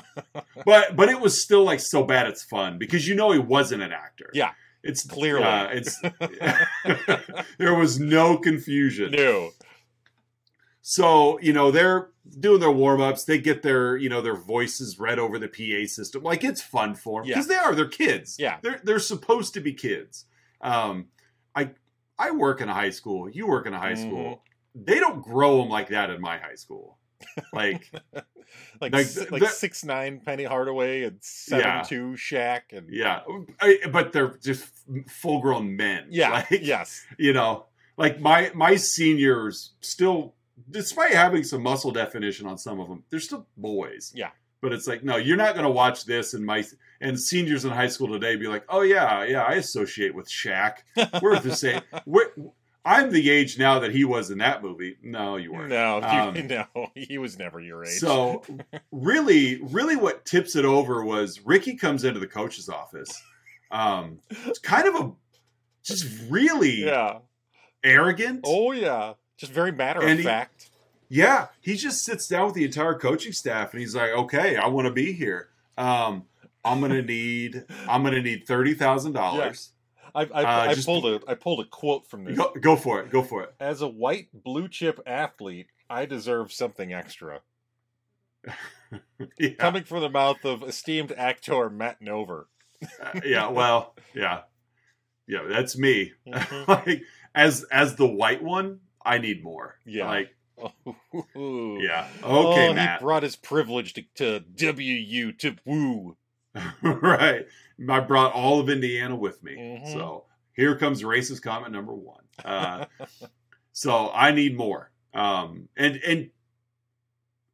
but 0.66 0.96
but 0.96 1.08
it 1.08 1.18
was 1.20 1.42
still 1.42 1.64
like 1.64 1.80
so 1.80 2.04
bad 2.04 2.26
it's 2.26 2.44
fun 2.44 2.76
because 2.78 3.08
you 3.08 3.14
know 3.14 3.32
he 3.32 3.38
wasn't 3.38 3.82
an 3.82 3.92
actor. 3.92 4.28
Yeah. 4.34 4.50
It's 4.82 5.04
Clearly. 5.06 5.44
uh, 5.44 5.68
it's 5.72 6.00
there 7.58 7.74
was 7.74 8.00
no 8.00 8.38
confusion. 8.38 9.12
No. 9.12 9.50
So, 10.82 11.38
you 11.40 11.52
know, 11.52 11.70
they're 11.70 12.08
doing 12.38 12.60
their 12.60 12.70
warm 12.70 13.00
ups. 13.00 13.24
They 13.24 13.38
get 13.38 13.62
their, 13.62 13.96
you 13.96 14.08
know, 14.08 14.22
their 14.22 14.36
voices 14.36 14.98
read 14.98 15.18
over 15.18 15.38
the 15.38 15.48
PA 15.48 15.86
system. 15.86 16.22
Like 16.22 16.42
it's 16.42 16.62
fun 16.62 16.94
for 16.94 17.20
them 17.20 17.28
Yeah. 17.28 17.34
because 17.36 17.48
they 17.48 17.56
are. 17.56 17.74
They're 17.74 17.86
kids. 17.88 18.36
Yeah. 18.38 18.58
They're 18.62 18.80
they're 18.82 18.98
supposed 18.98 19.54
to 19.54 19.60
be 19.60 19.74
kids. 19.74 20.24
Um, 20.62 21.08
I 21.54 21.70
I 22.18 22.30
work 22.32 22.60
in 22.60 22.68
a 22.68 22.74
high 22.74 22.90
school. 22.90 23.28
You 23.28 23.46
work 23.46 23.66
in 23.66 23.74
a 23.74 23.78
high 23.78 23.92
Mhm. 23.94 24.06
school. 24.06 24.42
They 24.74 24.98
don't 25.00 25.22
grow 25.22 25.58
them 25.58 25.68
like 25.68 25.88
that 25.88 26.10
in 26.10 26.20
my 26.20 26.38
high 26.38 26.54
school. 26.54 26.96
Like 27.52 27.90
Like 28.80 28.92
Like, 28.92 29.30
like 29.30 29.42
six 29.50 29.84
nine 29.84 30.20
Penny 30.24 30.44
Hardaway 30.44 31.04
and 31.04 31.18
seven 31.20 31.64
Yeah. 31.66 31.82
two 31.82 32.12
Shaq 32.16 32.60
and 32.72 32.88
yeah, 32.90 33.20
I, 33.60 33.78
but 33.92 34.12
they're 34.12 34.36
just 34.42 34.66
full 35.08 35.40
grown 35.40 35.76
men. 35.76 36.06
yeah 36.10 36.30
Like, 36.50 36.60
yes 36.62 37.04
you 37.18 37.32
know 37.32 37.66
like 37.96 38.20
my 38.20 38.50
my 38.54 38.76
seniors 38.76 39.72
still 39.80 40.34
despite 40.70 41.12
having 41.12 41.42
some 41.44 41.62
muscle 41.62 41.90
definition 41.90 42.46
on 42.46 42.58
some 42.58 42.80
of 42.80 42.88
them 42.88 43.04
they're 43.10 43.20
still 43.20 43.46
boys 43.56 44.12
Yeah. 44.14 44.30
but 44.60 44.72
it's 44.72 44.86
like 44.86 45.02
no 45.04 45.16
you're 45.16 45.36
not 45.36 45.54
going 45.54 45.64
to 45.66 45.70
watch 45.70 46.04
this 46.04 46.34
and 46.34 46.44
my 46.44 46.64
and 47.00 47.18
seniors 47.18 47.64
in 47.64 47.70
high 47.70 47.88
school 47.88 48.08
today 48.08 48.36
be 48.36 48.46
like 48.46 48.64
oh 48.68 48.82
yeah 48.82 49.24
yeah 49.24 49.42
i 49.42 49.54
associate 49.54 50.14
with 50.14 50.28
Shaq. 50.28 50.78
we're 51.22 51.38
the 51.38 51.54
same 51.56 51.80
we're, 52.06 52.30
i'm 52.84 53.10
the 53.12 53.30
age 53.30 53.58
now 53.58 53.78
that 53.80 53.92
he 53.92 54.04
was 54.04 54.30
in 54.30 54.38
that 54.38 54.62
movie. 54.62 54.96
No 55.02 55.36
you 55.36 55.52
weren't. 55.52 55.68
No 55.68 55.98
you- 55.98 56.04
Um, 56.42 56.46
no 56.74 56.90
he 56.94 57.18
was 57.18 57.38
never 57.38 57.60
your 57.60 57.84
age. 57.84 57.98
so 57.98 58.42
really 58.92 59.60
really 59.62 59.96
what 59.96 60.24
tips 60.24 60.56
it 60.56 60.64
over 60.64 61.04
was 61.04 61.40
ricky 61.44 61.76
comes 61.76 62.04
into 62.04 62.20
the 62.20 62.26
coach's 62.26 62.68
office 62.68 63.10
um 63.70 64.18
it's 64.46 64.58
kind 64.58 64.88
of 64.88 64.94
a 64.96 65.12
just 65.82 66.06
really 66.28 66.84
yeah. 66.84 67.18
arrogant. 67.82 68.40
Oh 68.44 68.72
yeah. 68.72 69.14
Just 69.38 69.52
very 69.52 69.72
matter 69.72 70.00
And 70.02 70.10
of 70.12 70.18
he- 70.18 70.24
fact. 70.24 70.68
Yeah, 71.12 71.46
he 71.60 71.74
just 71.76 72.04
sits 72.04 72.28
down 72.28 72.46
with 72.46 72.54
the 72.54 72.64
entire 72.64 72.94
coaching 72.94 73.32
staff 73.32 73.72
and 73.72 73.80
he's 73.80 73.96
like, 73.96 74.10
"Okay, 74.10 74.54
I 74.56 74.68
want 74.68 74.86
to 74.86 74.92
be 74.92 75.12
here. 75.12 75.48
Um, 75.76 76.24
I'm 76.64 76.80
gonna 76.80 77.02
need, 77.02 77.64
I'm 77.88 78.04
gonna 78.04 78.22
need 78.22 78.46
thirty 78.46 78.74
thousand 78.74 79.14
dollars. 79.14 79.70
I 80.14 80.22
I, 80.22 80.24
Uh, 80.24 80.70
I 80.70 80.74
just- 80.74 80.86
pulled 80.86 81.06
a 81.06 81.20
I 81.28 81.34
pulled 81.34 81.60
a 81.60 81.64
quote 81.68 82.06
from 82.06 82.24
this 82.24 82.36
Go, 82.36 82.52
go 82.60 82.76
for 82.76 83.00
it. 83.00 83.10
Go 83.10 83.22
for 83.22 83.42
it. 83.42 83.54
as 83.60 83.82
a 83.82 83.88
white 83.88 84.28
blue 84.32 84.68
chip 84.68 85.00
athlete 85.06 85.66
I 85.88 86.06
deserve 86.06 86.52
something 86.52 86.92
extra 86.92 87.40
Yeah, 89.38 89.50
coming 89.58 89.84
from 89.84 90.00
the 90.00 90.08
mouth 90.08 90.44
of 90.44 90.62
esteemed 90.62 91.12
actor 91.12 91.68
Matt 91.70 92.00
Nover 92.00 92.44
uh, 93.02 93.20
yeah. 93.24 93.48
Well, 93.50 93.94
yeah, 94.14 94.40
yeah. 95.26 95.42
That's 95.46 95.76
me. 95.76 96.12
Mhm. 96.26 96.66
like 96.86 97.02
as 97.34 97.64
as 97.70 97.96
the 97.96 98.06
white 98.06 98.42
one, 98.42 98.80
I 99.04 99.18
need 99.18 99.44
more. 99.44 99.76
Yeah. 99.84 100.06
Like 100.06 100.34
oh, 100.58 100.72
yeah. 101.78 102.08
Okay, 102.22 102.68
oh, 102.68 102.72
Matt. 102.74 103.00
he 103.00 103.04
brought 103.04 103.22
his 103.22 103.36
privilege 103.36 103.92
to, 103.94 104.02
to 104.16 104.74
WU 104.74 105.32
to 105.32 105.56
woo 105.66 106.16
right. 106.82 107.46
I 107.88 108.00
brought 108.00 108.32
all 108.32 108.60
of 108.60 108.68
Indiana 108.68 109.16
with 109.16 109.42
me. 109.42 109.56
Mhm. 109.56 109.92
So 109.92 110.26
here 110.54 110.76
comes 110.76 111.02
racist 111.02 111.42
comment 111.42 111.72
number 111.72 111.94
one. 111.94 112.24
Uh, 112.44 112.86
so 113.72 114.10
I 114.12 114.32
need 114.32 114.56
more. 114.56 114.90
Um, 115.14 115.68
and 115.76 115.96
and 115.96 116.30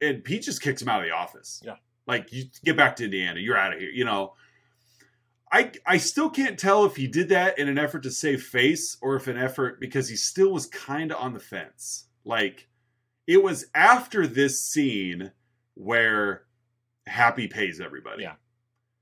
and 0.00 0.24
Pete 0.24 0.42
just 0.42 0.62
kicks 0.62 0.82
him 0.82 0.88
out 0.88 1.00
of 1.00 1.06
the 1.06 1.14
office. 1.14 1.62
Yeah. 1.64 1.76
Like 2.06 2.32
you 2.32 2.44
get 2.64 2.76
back 2.76 2.96
to 2.96 3.04
Indiana. 3.04 3.40
You're 3.40 3.56
out 3.56 3.72
of 3.72 3.78
here. 3.80 3.90
You 3.90 4.04
know. 4.04 4.34
I 5.52 5.70
I 5.86 5.98
still 5.98 6.28
can't 6.28 6.58
tell 6.58 6.84
if 6.86 6.96
he 6.96 7.06
did 7.06 7.28
that 7.28 7.56
in 7.56 7.68
an 7.68 7.78
effort 7.78 8.02
to 8.02 8.10
save 8.10 8.42
face 8.42 8.98
or 9.00 9.14
if 9.14 9.28
an 9.28 9.38
effort 9.38 9.80
because 9.80 10.08
he 10.08 10.16
still 10.16 10.52
was 10.52 10.66
kind 10.66 11.12
of 11.12 11.18
on 11.18 11.34
the 11.34 11.40
fence. 11.40 12.06
Like 12.24 12.68
it 13.28 13.42
was 13.42 13.66
after 13.72 14.26
this 14.26 14.60
scene 14.60 15.30
where 15.74 16.42
Happy 17.06 17.46
pays 17.46 17.80
everybody. 17.80 18.24
Yeah. 18.24 18.34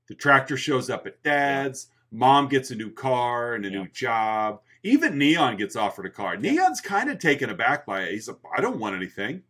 The 0.07 0.15
tractor 0.15 0.57
shows 0.57 0.89
up 0.89 1.05
at 1.07 1.21
dad's. 1.23 1.87
Mom 2.11 2.47
gets 2.47 2.71
a 2.71 2.75
new 2.75 2.91
car 2.91 3.55
and 3.55 3.65
a 3.65 3.69
Yeah. 3.69 3.79
new 3.83 3.87
job. 3.89 4.61
Even 4.83 5.17
Neon 5.17 5.57
gets 5.57 5.75
offered 5.75 6.05
a 6.05 6.09
car. 6.11 6.35
Yeah. 6.35 6.51
Neon's 6.51 6.79
kind 6.81 7.09
of 7.09 7.17
taken 7.19 7.49
aback 7.49 7.85
by 7.85 8.03
it. 8.03 8.11
He's 8.11 8.27
like, 8.27 8.37
I 8.55 8.61
don't 8.61 8.79
want 8.79 8.95
anything. 8.95 9.41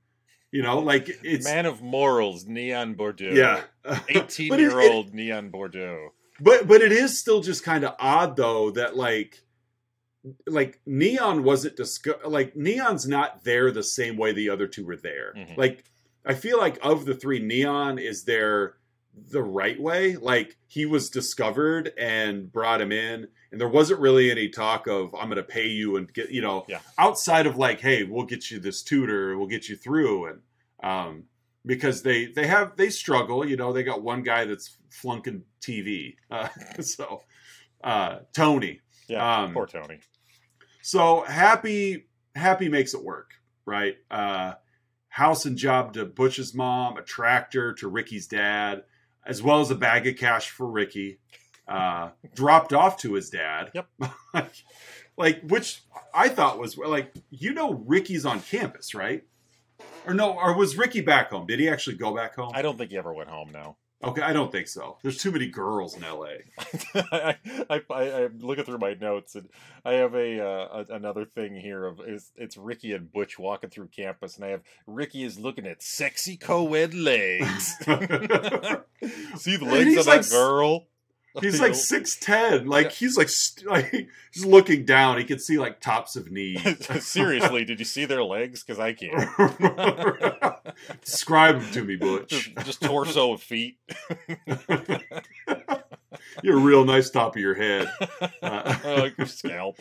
You 0.51 0.61
know, 0.63 0.79
like 0.79 1.09
it's 1.23 1.43
man 1.45 1.65
of 1.65 1.81
morals 1.81 2.45
Neon 2.45 2.95
Boudeaux 2.95 3.33
yeah. 3.35 3.63
18 4.07 4.49
But 4.49 4.59
it- 4.59 4.63
year 4.71 4.79
old 4.79 5.13
Neon 5.13 5.49
Boudeaux 5.51 6.11
But 6.39 6.65
but 6.67 6.81
it 6.81 6.93
is 6.93 7.19
still 7.19 7.41
just 7.41 7.63
kind 7.65 7.83
of 7.83 7.93
odd 7.99 8.37
though 8.37 8.71
that 8.71 8.95
like 8.95 9.41
like 10.47 10.79
Neon 10.85 11.43
wasn't 11.43 11.75
discuss 11.75 12.15
like 12.25 12.55
Neon's 12.55 13.07
not 13.07 13.43
there 13.43 13.69
the 13.71 13.83
same 13.83 14.17
way 14.17 14.31
the 14.31 14.49
other 14.49 14.65
two 14.67 14.85
were 14.85 14.95
there. 14.97 15.33
Mhm. 15.37 15.57
Like 15.57 15.83
I 16.25 16.33
feel 16.33 16.57
like 16.57 16.79
of 16.81 17.05
the 17.05 17.13
three, 17.13 17.39
Neon 17.39 17.99
is 17.99 18.23
there 18.23 18.75
the 19.31 19.43
right 19.43 19.79
way. 19.79 20.15
Like 20.15 20.57
he 20.67 20.85
was 20.85 21.09
discovered 21.09 21.91
and 21.97 22.51
brought 22.51 22.81
him 22.81 22.91
in, 22.91 23.27
and 23.51 23.61
there 23.61 23.67
wasn't 23.69 23.99
really 23.99 24.29
any 24.31 24.49
talk 24.49 24.87
of 24.87 25.13
I'm 25.15 25.25
going 25.29 25.37
to 25.37 25.43
pay 25.43 25.67
you 25.67 25.95
and 25.97 26.11
get 26.13 26.29
you 26.31 26.41
know 26.41 26.65
Yeah. 26.67 26.79
outside 26.97 27.47
of 27.47 27.55
like 27.57 27.79
hey 27.79 28.03
we'll 28.03 28.25
get 28.25 28.51
you 28.51 28.59
this 28.59 28.81
tutor 28.83 29.37
we'll 29.37 29.47
get 29.47 29.69
you 29.69 29.75
through 29.75 30.25
and 30.27 30.39
um 30.83 31.23
because 31.65 32.03
they 32.03 32.25
they 32.25 32.45
have 32.47 32.75
they 32.75 32.89
struggle 32.89 33.47
you 33.47 33.55
know 33.57 33.71
they 33.73 33.83
got 33.83 34.03
one 34.03 34.21
guy 34.23 34.45
that's 34.45 34.77
flunking 34.89 35.43
TV 35.61 36.15
uh, 36.29 36.49
so 36.81 37.21
uh 37.83 38.19
Tony 38.33 38.81
yeah 39.07 39.43
Um, 39.43 39.53
poor 39.53 39.65
Tony 39.67 39.99
so 40.81 41.21
happy 41.21 42.07
happy 42.35 42.69
makes 42.69 42.93
it 42.93 43.03
work 43.03 43.31
right 43.65 43.95
uh 44.11 44.53
house 45.07 45.45
and 45.45 45.57
job 45.57 45.93
to 45.93 46.05
butch's 46.05 46.53
mom 46.53 46.97
a 46.97 47.01
tractor 47.01 47.73
to 47.73 47.87
ricky's 47.87 48.27
dad 48.27 48.83
as 49.25 49.41
well 49.41 49.59
as 49.59 49.71
a 49.71 49.75
bag 49.75 50.07
of 50.07 50.15
cash 50.17 50.49
for 50.49 50.67
ricky 50.67 51.19
uh 51.67 52.09
dropped 52.35 52.73
off 52.73 52.97
to 52.97 53.13
his 53.13 53.29
dad. 53.29 53.71
Yep. 53.73 53.87
like, 54.33 54.63
like 55.17 55.41
which 55.41 55.81
i 56.13 56.29
thought 56.29 56.59
was 56.59 56.77
like 56.77 57.11
you 57.29 57.53
know 57.53 57.73
ricky's 57.73 58.25
on 58.25 58.41
campus 58.41 58.93
right? 58.93 59.23
Or 60.05 60.13
no 60.13 60.33
or 60.33 60.55
was 60.55 60.77
ricky 60.77 61.01
back 61.01 61.31
home? 61.31 61.47
Did 61.47 61.59
he 61.59 61.67
actually 61.67 61.95
go 61.95 62.15
back 62.15 62.35
home? 62.35 62.51
I 62.53 62.61
don't 62.61 62.77
think 62.77 62.91
he 62.91 62.97
ever 62.97 63.13
went 63.13 63.29
home 63.29 63.51
now 63.51 63.77
okay 64.05 64.21
i 64.21 64.33
don't 64.33 64.51
think 64.51 64.67
so 64.67 64.97
there's 65.01 65.17
too 65.17 65.31
many 65.31 65.47
girls 65.47 65.95
in 65.95 66.01
la 66.01 66.25
I, 67.11 67.37
I, 67.69 67.81
I, 67.89 68.23
I'm 68.23 68.39
looking 68.39 68.63
through 68.63 68.77
my 68.77 68.93
notes 68.93 69.35
and 69.35 69.49
I 69.83 69.93
have 69.93 70.15
a, 70.15 70.43
uh, 70.43 70.83
a 70.89 70.95
another 70.95 71.25
thing 71.25 71.55
here 71.55 71.85
of 71.85 72.01
is 72.01 72.31
it's 72.35 72.57
Ricky 72.57 72.93
and 72.93 73.11
Butch 73.11 73.37
walking 73.37 73.69
through 73.69 73.87
campus 73.87 74.35
and 74.35 74.45
I 74.45 74.49
have 74.49 74.61
Ricky 74.87 75.23
is 75.23 75.37
looking 75.37 75.67
at 75.67 75.83
sexy 75.83 76.37
co-ed 76.37 76.93
legs. 76.93 77.75
See 79.35 79.57
the 79.57 79.65
legs 79.65 79.97
of 79.97 80.07
like 80.07 80.21
that 80.21 80.29
girl. 80.31 80.87
He's 81.41 81.59
like 81.59 81.75
six 81.75 82.17
ten. 82.17 82.67
Like 82.67 82.91
he's 82.91 83.17
like 83.17 83.29
st- 83.29 83.67
like 83.69 84.07
he's 84.31 84.45
looking 84.45 84.85
down. 84.85 85.17
He 85.17 85.23
can 85.23 85.39
see 85.39 85.57
like 85.57 85.81
tops 85.81 86.15
of 86.15 86.31
knees. 86.31 86.61
Seriously, 87.05 87.65
did 87.65 87.79
you 87.79 87.85
see 87.85 88.05
their 88.05 88.23
legs? 88.23 88.63
Because 88.63 88.79
I 88.79 88.93
can't. 88.93 90.55
Describe 91.01 91.59
them 91.59 91.71
to 91.71 91.83
me, 91.83 91.95
Butch. 91.97 92.29
Just, 92.29 92.55
just 92.65 92.81
torso 92.81 93.33
of 93.33 93.41
feet. 93.41 93.77
You're 96.43 96.57
a 96.57 96.61
real 96.61 96.85
nice 96.85 97.09
top 97.09 97.35
of 97.35 97.41
your 97.41 97.55
head. 97.55 97.91
Uh, 98.41 98.75
like 98.85 99.17
your 99.17 99.27
scalp. 99.27 99.79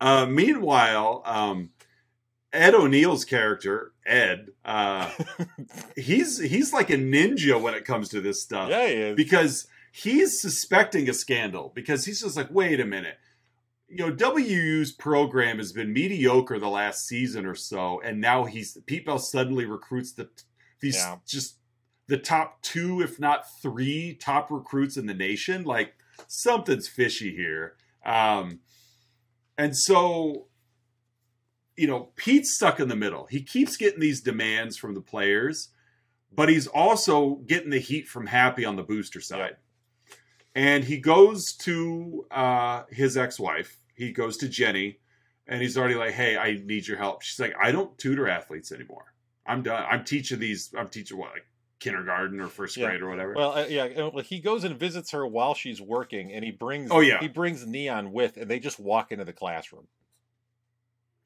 Uh, 0.00 0.26
meanwhile, 0.26 1.22
um, 1.24 1.70
Ed 2.52 2.74
O'Neill's 2.74 3.24
character, 3.24 3.92
Ed, 4.04 4.48
uh, 4.64 5.10
he's 5.96 6.38
he's 6.38 6.72
like 6.72 6.90
a 6.90 6.96
ninja 6.96 7.60
when 7.60 7.74
it 7.74 7.84
comes 7.84 8.08
to 8.10 8.20
this 8.20 8.42
stuff 8.42 8.70
yeah, 8.70 8.86
he 8.86 8.94
is. 8.94 9.16
because 9.16 9.66
he's 9.96 10.38
suspecting 10.38 11.08
a 11.08 11.14
scandal 11.14 11.72
because 11.74 12.04
he's 12.04 12.20
just 12.20 12.36
like, 12.36 12.50
wait 12.50 12.80
a 12.80 12.84
minute. 12.84 13.16
You 13.88 13.96
know, 13.96 14.10
WU's 14.10 14.92
program 14.92 15.56
has 15.56 15.72
been 15.72 15.92
mediocre 15.92 16.58
the 16.58 16.68
last 16.68 17.06
season 17.06 17.46
or 17.46 17.54
so, 17.54 18.00
and 18.04 18.20
now 18.20 18.44
he's 18.44 18.76
Pete 18.86 19.06
Bell 19.06 19.18
suddenly 19.18 19.64
recruits 19.64 20.12
the 20.12 20.28
these 20.80 20.96
Yeah. 20.96 21.16
just 21.26 21.56
the 22.08 22.18
top 22.18 22.60
two, 22.62 23.00
if 23.00 23.18
not 23.18 23.44
three, 23.62 24.14
top 24.14 24.50
recruits 24.50 24.98
in 24.98 25.06
the 25.06 25.14
nation. 25.14 25.64
Like 25.64 25.94
something's 26.26 26.88
fishy 26.88 27.34
here. 27.34 27.76
Um, 28.04 28.60
and 29.56 29.74
so, 29.74 30.48
you 31.76 31.86
know, 31.86 32.10
Pete's 32.16 32.54
stuck 32.54 32.80
in 32.80 32.88
the 32.88 32.96
middle. 32.96 33.26
He 33.26 33.40
keeps 33.40 33.76
getting 33.76 34.00
these 34.00 34.20
demands 34.20 34.76
from 34.76 34.94
the 34.94 35.00
players, 35.00 35.70
but 36.30 36.48
he's 36.50 36.66
also 36.66 37.36
getting 37.46 37.70
the 37.70 37.78
heat 37.78 38.08
from 38.08 38.26
Happy 38.26 38.64
on 38.64 38.76
the 38.76 38.82
booster 38.82 39.20
side. 39.20 39.56
And 40.56 40.82
he 40.84 40.96
goes 40.96 41.52
to 41.52 42.24
uh, 42.30 42.84
his 42.90 43.16
ex 43.18 43.38
wife, 43.38 43.78
he 43.94 44.10
goes 44.10 44.38
to 44.38 44.48
Jenny, 44.48 44.98
and 45.46 45.60
he's 45.60 45.76
already 45.76 45.94
like, 45.96 46.12
Hey, 46.14 46.36
I 46.38 46.54
need 46.64 46.88
your 46.88 46.96
help. 46.96 47.20
She's 47.22 47.38
like, 47.38 47.54
I 47.62 47.70
don't 47.70 47.96
tutor 47.98 48.26
athletes 48.26 48.72
anymore. 48.72 49.12
I'm 49.46 49.62
done. 49.62 49.84
I'm 49.88 50.02
teaching 50.02 50.38
these, 50.40 50.72
I'm 50.76 50.88
teaching 50.88 51.18
what, 51.18 51.30
like 51.32 51.46
kindergarten 51.78 52.40
or 52.40 52.48
first 52.48 52.76
Yeah. 52.78 52.86
grade 52.88 53.02
or 53.02 53.10
whatever. 53.10 53.34
Well, 53.34 53.52
uh, 53.52 53.66
yeah, 53.68 54.10
he 54.22 54.40
goes 54.40 54.64
and 54.64 54.76
visits 54.80 55.10
her 55.10 55.26
while 55.26 55.52
she's 55.54 55.80
working, 55.80 56.32
and 56.32 56.42
he 56.42 56.50
brings. 56.52 56.90
Oh, 56.90 57.00
yeah. 57.00 57.20
he 57.20 57.28
brings 57.28 57.66
Neon 57.66 58.10
with, 58.12 58.38
and 58.38 58.50
they 58.50 58.58
just 58.58 58.80
walk 58.80 59.12
into 59.12 59.24
the 59.26 59.34
classroom. 59.34 59.86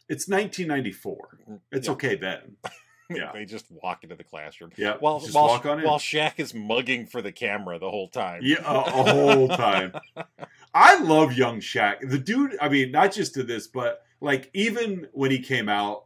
it's 0.09 0.27
1994. 0.29 1.38
It's 1.71 1.87
Yeah. 1.87 1.93
okay 1.93 2.16
then. 2.16 2.57
Yeah. 3.11 3.31
they 3.33 3.44
just 3.44 3.66
walk 3.70 4.03
into 4.05 4.16
the 4.16 4.25
classroom. 4.25 4.70
Yeah. 4.77 4.96
While 5.01 5.20
just 5.20 5.35
while, 5.35 5.46
walk 5.46 5.66
on 5.66 5.81
in. 5.81 5.85
while 5.85 5.99
Shaq 5.99 6.35
is 6.38 6.55
mugging 6.55 7.07
for 7.07 7.20
the 7.23 7.33
camera 7.33 7.79
the 7.79 7.90
whole 7.90 8.09
time. 8.09 8.40
Yeah, 8.42 8.59
a, 8.64 8.79
a 8.79 9.12
whole 9.12 9.49
time. 9.49 9.92
I 10.75 11.01
love 11.01 11.33
young 11.33 11.61
Shaq. 11.61 12.09
The 12.09 12.18
dude, 12.18 12.57
I 12.61 12.68
mean, 12.68 12.92
not 12.92 13.12
just 13.12 13.35
to 13.35 13.42
this, 13.42 13.66
but 13.66 14.03
like 14.20 14.51
even 14.55 15.09
when 15.12 15.31
he 15.31 15.40
came 15.40 15.68
out, 15.68 16.05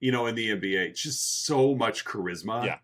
you 0.00 0.12
know, 0.12 0.26
in 0.26 0.34
the 0.34 0.48
NBA, 0.50 0.94
just 0.94 1.44
so 1.46 1.74
much 1.74 2.04
charisma. 2.04 2.64
Yeah. 2.64 2.78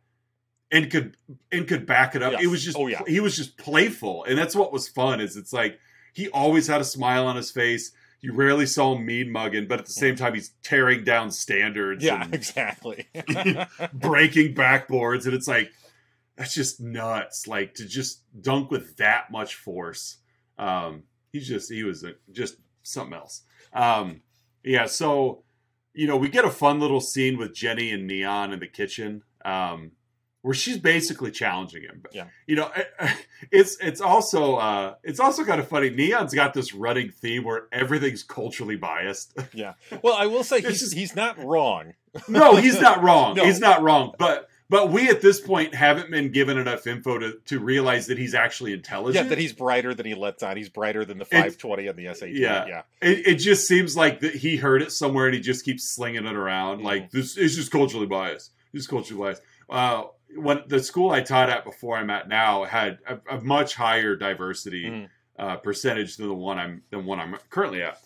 And 0.70 0.90
could 0.90 1.16
and 1.50 1.68
could 1.68 1.84
back 1.84 2.14
it 2.14 2.22
up. 2.22 2.32
Yes. 2.32 2.42
It 2.44 2.46
was 2.46 2.64
just 2.64 2.78
Oh, 2.78 2.86
yeah. 2.86 3.02
he 3.06 3.20
was 3.20 3.36
just 3.36 3.58
playful. 3.58 4.24
And 4.24 4.38
that's 4.38 4.56
what 4.56 4.72
was 4.72 4.88
fun, 4.88 5.20
is 5.20 5.36
it's 5.36 5.52
like 5.52 5.78
he 6.14 6.28
always 6.30 6.66
had 6.66 6.80
a 6.80 6.84
smile 6.84 7.26
on 7.26 7.36
his 7.36 7.50
face. 7.50 7.92
You 8.22 8.32
rarely 8.32 8.66
saw 8.66 8.94
him 8.94 9.04
mean 9.04 9.32
mugging, 9.32 9.66
but 9.66 9.80
at 9.80 9.86
the 9.86 9.92
same 9.92 10.14
time 10.14 10.34
he's 10.34 10.52
tearing 10.62 11.02
down 11.02 11.32
standards 11.32 12.04
Yeah, 12.04 12.22
and 12.22 12.34
exactly. 12.40 13.08
breaking 13.92 14.54
backboards 14.54 15.26
and 15.26 15.34
it's 15.34 15.48
like 15.48 15.72
that's 16.36 16.54
just 16.54 16.80
nuts 16.80 17.46
like 17.46 17.74
to 17.74 17.84
just 17.84 18.22
dunk 18.40 18.70
with 18.70 18.96
that 18.96 19.30
much 19.30 19.56
force. 19.56 20.18
Um 20.56 21.02
he's 21.32 21.48
just 21.48 21.70
he 21.70 21.82
was 21.82 22.04
a, 22.04 22.12
just 22.30 22.56
something 22.84 23.14
else. 23.14 23.42
Um 23.72 24.22
yeah 24.62 24.86
so 24.86 25.42
you 25.92 26.06
know 26.06 26.16
we 26.16 26.28
get 26.28 26.44
a 26.44 26.50
fun 26.50 26.78
little 26.78 27.00
scene 27.00 27.36
with 27.36 27.54
jenny 27.54 27.90
and 27.90 28.06
neon 28.06 28.52
in 28.52 28.60
the 28.60 28.68
kitchen. 28.68 29.22
Um 29.44 29.92
where 30.42 30.54
she's 30.54 30.76
basically 30.78 31.30
challenging 31.30 31.82
him 31.82 32.02
Yeah. 32.12 32.26
you 32.46 32.56
know 32.56 32.70
it's 33.50 33.76
it's 33.80 34.00
also 34.00 34.56
uh 34.56 34.94
it's 35.02 35.20
also 35.20 35.44
kind 35.44 35.60
of 35.60 35.68
funny 35.68 35.90
neon's 35.90 36.34
got 36.34 36.54
this 36.54 36.74
running 36.74 37.10
theme 37.10 37.44
where 37.44 37.66
everything's 37.72 38.22
culturally 38.22 38.76
biased 38.76 39.36
Yeah. 39.54 39.74
well, 40.02 40.14
I 40.14 40.26
will 40.26 40.44
say 40.44 40.60
he's, 40.60 40.80
just- 40.80 40.94
he's 40.94 41.14
not 41.16 41.38
wrong. 41.38 41.94
no, 42.28 42.56
he's 42.56 42.80
not 42.80 43.02
wrong. 43.02 43.36
No. 43.36 43.44
He's 43.44 43.60
not 43.60 43.82
wrong. 43.82 44.14
But 44.18 44.48
but 44.68 44.90
we 44.90 45.08
at 45.10 45.20
this 45.20 45.38
point 45.40 45.74
haven't 45.74 46.10
been 46.10 46.32
given 46.32 46.56
enough 46.56 46.86
info 46.86 47.18
to, 47.18 47.38
to 47.46 47.58
realize 47.60 48.06
that 48.06 48.16
he's 48.18 48.34
actually 48.34 48.72
intelligent. 48.72 49.24
Yeah, 49.26 49.28
that 49.30 49.38
he's 49.38 49.52
brighter 49.52 49.92
than 49.94 50.06
he 50.06 50.14
lets 50.14 50.42
on. 50.42 50.56
He's 50.56 50.70
brighter 50.70 51.04
than 51.04 51.18
the 51.18 51.24
It's- 51.24 51.56
520 51.56 51.88
on 51.90 51.96
the 51.96 52.14
SAT. 52.14 52.30
yeah. 52.32 52.66
yeah. 52.66 52.82
it, 53.02 53.26
it 53.26 53.34
just 53.36 53.66
seems 53.68 53.96
like 53.96 54.20
that 54.20 54.34
he 54.34 54.56
heard 54.56 54.80
it 54.82 54.90
somewhere 54.92 55.26
and 55.26 55.34
he 55.34 55.40
just 55.40 55.64
keeps 55.64 55.84
slinging 55.84 56.24
it 56.26 56.34
around. 56.34 56.80
Mhm. 56.80 56.84
Like 56.84 57.10
this 57.10 57.36
is 57.36 57.54
just 57.56 57.70
culturally 57.70 58.06
biased. 58.06 58.50
This 58.72 58.82
is 58.82 58.86
culturally 58.88 59.22
biased. 59.22 59.42
Uh, 59.68 60.04
when 60.36 60.62
the 60.66 60.82
school 60.82 61.10
I 61.10 61.20
taught 61.20 61.50
at 61.50 61.64
before 61.64 61.96
I'm 61.96 62.10
at 62.10 62.28
now 62.28 62.64
had 62.64 62.98
a, 63.06 63.18
a 63.36 63.40
much 63.40 63.74
higher 63.74 64.16
diversity 64.16 64.84
Mhm. 64.84 65.08
uh, 65.38 65.56
percentage 65.56 66.16
than 66.16 66.28
the 66.28 66.34
one 66.34 66.58
I'm 66.58 66.82
than 66.90 67.04
one 67.04 67.20
I'm 67.20 67.36
currently 67.50 67.82
at. 67.82 67.98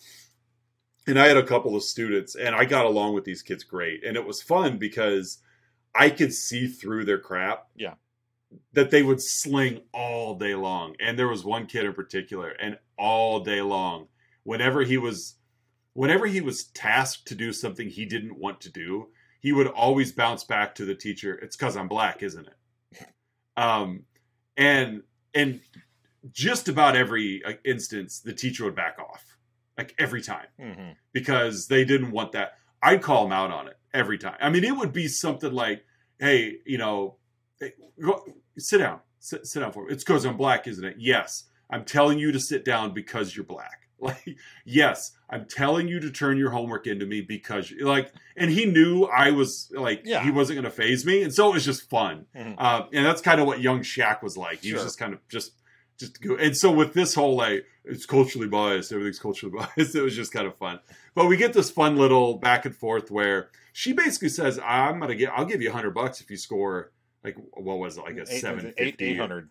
And 1.07 1.17
I 1.17 1.27
had 1.27 1.37
a 1.37 1.43
couple 1.45 1.75
of 1.75 1.83
students, 1.83 2.35
and 2.35 2.53
I 2.55 2.65
got 2.65 2.85
along 2.85 3.13
with 3.13 3.23
these 3.23 3.41
kids 3.41 3.63
great, 3.63 4.03
and 4.03 4.17
it 4.17 4.25
was 4.25 4.41
fun 4.41 4.77
because 4.77 5.41
I 5.95 6.09
could 6.09 6.33
see 6.33 6.67
through 6.67 7.05
their 7.05 7.19
crap. 7.19 7.67
Yeah. 7.75 7.95
that 8.71 8.91
they 8.91 9.03
would 9.03 9.21
sling 9.21 9.81
all 9.93 10.35
day 10.35 10.55
long. 10.55 10.95
And 11.01 11.19
there 11.19 11.27
was 11.27 11.43
one 11.43 11.65
kid 11.65 11.83
in 11.85 11.93
particular, 11.93 12.51
and 12.51 12.79
all 12.97 13.41
day 13.41 13.59
long, 13.61 14.07
whenever 14.43 14.83
he 14.83 14.97
was, 14.97 15.35
whenever 15.91 16.25
he 16.27 16.39
was 16.39 16.63
tasked 16.67 17.27
to 17.27 17.35
do 17.35 17.51
something 17.51 17.89
he 17.89 18.05
didn't 18.05 18.37
want 18.39 18.61
to 18.61 18.71
do, 18.71 19.09
he 19.39 19.51
would 19.51 19.67
always 19.67 20.11
bounce 20.11 20.43
back 20.43 20.75
to 20.75 20.85
the 20.85 20.95
teacher. 20.95 21.35
It's 21.35 21.55
because 21.55 21.77
I'm 21.77 21.87
black, 21.87 22.23
isn't 22.23 22.47
it? 22.47 22.53
Um, 23.55 24.03
and 24.55 25.03
and 25.33 25.61
just 26.31 26.67
about 26.69 26.95
every 26.95 27.41
instance, 27.65 28.19
the 28.19 28.33
teacher 28.33 28.65
would 28.65 28.75
back 28.75 28.97
off, 28.99 29.37
like 29.77 29.95
every 29.97 30.21
time, 30.21 30.47
hmm 30.59 30.91
because 31.13 31.67
they 31.67 31.83
didn't 31.83 32.11
want 32.11 32.31
that. 32.33 32.53
I'd 32.81 33.01
call 33.01 33.25
him 33.25 33.31
out 33.31 33.49
on 33.51 33.67
it 33.67 33.77
every 33.93 34.19
time. 34.19 34.35
I 34.39 34.49
mean, 34.49 34.63
it 34.63 34.75
would 34.75 34.93
be 34.93 35.07
something 35.07 35.51
like, 35.51 35.83
"Hey, 36.19 36.57
you 36.65 36.77
know, 36.77 37.17
hey, 37.59 37.73
go, 37.99 38.23
sit 38.57 38.77
down, 38.79 38.99
sit, 39.19 39.47
sit 39.47 39.61
down 39.61 39.71
for 39.71 39.85
me. 39.85 39.93
It's 39.93 40.03
because 40.03 40.25
I'm 40.25 40.37
black, 40.37 40.67
isn't 40.67 40.83
it? 40.85 40.97
Yes, 40.99 41.45
I'm 41.71 41.85
telling 41.85 42.19
you 42.19 42.31
to 42.31 42.39
sit 42.39 42.63
down 42.65 42.93
because 42.93 43.35
you're 43.35 43.45
black. 43.45 43.86
Like, 44.01 44.37
yes, 44.63 45.13
I'm 45.29 45.45
telling 45.49 45.87
you 45.87 45.99
to 45.99 46.11
turn 46.11 46.37
your 46.37 46.51
homework 46.51 46.85
into 46.85 47.05
me 47.07 47.21
because, 47.21 47.71
like, 47.81 48.11
and 48.35 48.51
he 48.51 48.65
knew 48.65 49.05
I 49.05 49.31
was 49.31 49.71
like, 49.73 50.01
Yeah. 50.05 50.23
he 50.23 50.29
wasn't 50.29 50.57
going 50.61 50.65
to 50.65 50.69
phase 50.71 51.03
me, 51.03 51.23
and 51.23 51.33
so 51.33 51.49
it 51.49 51.53
was 51.55 51.65
just 51.65 51.89
fun. 51.89 52.27
Mhm. 52.35 52.55
Uh, 52.59 52.83
and 52.93 53.03
that's 53.05 53.21
kind 53.21 53.41
of 53.41 53.47
what 53.47 53.59
young 53.59 53.79
Shaq 53.81 54.21
was 54.21 54.37
like. 54.37 54.61
He 54.61 54.71
was 54.73 54.83
just 54.83 54.99
kind 54.99 55.13
of 55.13 55.19
just 55.29 55.53
just 55.97 56.21
go. 56.21 56.35
And 56.35 56.55
so 56.55 56.71
with 56.71 56.93
this 56.93 57.15
whole 57.15 57.35
like 57.35 57.65
it's 57.85 58.05
culturally 58.05 58.47
biased, 58.47 58.91
everything's 58.91 59.17
culturally 59.17 59.55
biased. 59.75 59.95
It 59.95 60.01
was 60.03 60.15
just 60.15 60.31
kind 60.31 60.45
of 60.45 60.55
fun. 60.55 60.79
But 61.15 61.25
we 61.25 61.35
get 61.35 61.53
this 61.53 61.71
fun 61.71 61.97
little 61.97 62.35
back 62.37 62.65
and 62.65 62.75
forth 62.75 63.09
where 63.09 63.49
she 63.73 63.93
basically 63.93 64.29
says, 64.29 64.59
"I'm 64.63 64.99
gonna 64.99 65.15
get, 65.15 65.31
I'll 65.35 65.45
give 65.45 65.61
you 65.63 65.71
hundred 65.71 65.95
bucks 65.95 66.21
if 66.21 66.29
you 66.29 66.37
score 66.37 66.91
like 67.23 67.35
what 67.53 67.79
was 67.79 67.97
it, 67.97 68.01
like 68.01 68.17
a 68.17 68.21
Eight- 68.31 68.41
seven 68.41 68.73
eight- 68.77 68.91
fifty, 68.91 69.05
800. 69.13 69.49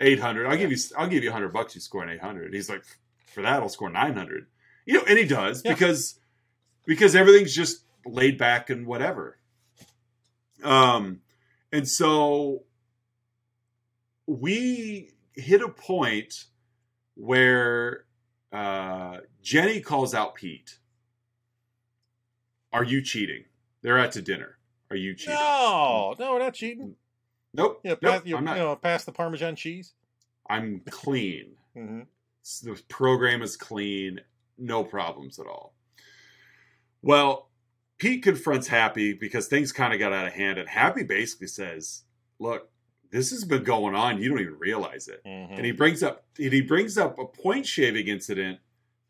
eight 0.00 0.18
hundred. 0.18 0.46
I'll 0.46 0.54
Yeah. 0.54 0.62
give 0.62 0.72
you, 0.72 0.78
I'll 0.98 1.06
give 1.08 1.22
you 1.22 1.30
hundred 1.30 1.52
bucks. 1.52 1.76
You 1.76 1.80
score 1.80 2.02
an 2.02 2.08
eight 2.10 2.20
hundred. 2.20 2.52
He's 2.52 2.68
like, 2.68 2.82
for 3.36 3.42
that, 3.42 3.60
I'll 3.62 3.68
score 3.68 3.90
nine 3.90 4.14
hundred. 4.14 4.46
You 4.86 4.94
know, 4.94 5.04
and 5.06 5.18
he 5.18 5.26
does 5.26 5.62
Yeah. 5.62 5.74
because 5.74 6.18
because 6.86 7.14
everything's 7.14 7.54
just 7.54 7.84
laid 8.06 8.38
back 8.38 8.70
and 8.70 8.86
whatever. 8.86 9.36
Um, 10.64 11.20
and 11.70 11.86
so 11.86 12.62
we 14.26 15.10
hit 15.34 15.60
a 15.60 15.68
point 15.68 16.44
where 17.14 18.04
uh, 18.52 19.18
Jenny 19.42 19.80
calls 19.80 20.14
out 20.14 20.34
Pete. 20.34 20.78
Are 22.72 22.84
you 22.84 23.02
cheating? 23.02 23.44
They're 23.82 23.98
out 23.98 24.12
to 24.12 24.22
dinner. 24.22 24.56
Are 24.90 24.96
you 24.96 25.14
cheating? 25.14 25.34
No, 25.34 26.14
no, 26.18 26.32
we're 26.32 26.38
not 26.38 26.54
cheating. 26.54 26.94
Nope. 27.52 27.80
Yeah, 27.84 27.90
nope, 27.90 28.00
pass, 28.00 28.22
you, 28.24 28.36
you 28.36 28.42
know, 28.42 28.76
pass 28.76 29.04
the 29.04 29.12
Parmesan 29.12 29.56
cheese. 29.56 29.92
I'm 30.48 30.80
clean. 30.90 31.56
The 32.62 32.80
program 32.88 33.42
is 33.42 33.56
clean, 33.56 34.20
no 34.58 34.84
problems 34.84 35.38
at 35.38 35.46
all. 35.46 35.74
Well, 37.02 37.50
Pete 37.98 38.22
confronts 38.22 38.68
Happy 38.68 39.12
because 39.14 39.48
things 39.48 39.72
kind 39.72 39.92
of 39.92 39.98
got 39.98 40.12
out 40.12 40.26
of 40.26 40.32
hand, 40.32 40.58
and 40.58 40.68
Happy 40.68 41.02
basically 41.02 41.46
says, 41.46 42.02
"Look, 42.38 42.70
this 43.10 43.30
has 43.30 43.44
been 43.44 43.64
going 43.64 43.94
on. 43.94 44.20
You 44.20 44.28
don't 44.28 44.40
even 44.40 44.58
realize 44.58 45.08
it." 45.08 45.20
hmm 45.24 45.54
And 45.54 45.64
he 45.64 45.72
brings 45.72 46.02
up 46.02 46.24
and 46.38 46.52
he 46.52 46.60
brings 46.60 46.98
up 46.98 47.18
a 47.18 47.26
point 47.26 47.66
shaving 47.66 48.08
incident 48.08 48.60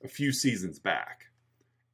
a 0.05 0.09
few 0.09 0.33
seasons 0.33 0.79
back, 0.79 1.27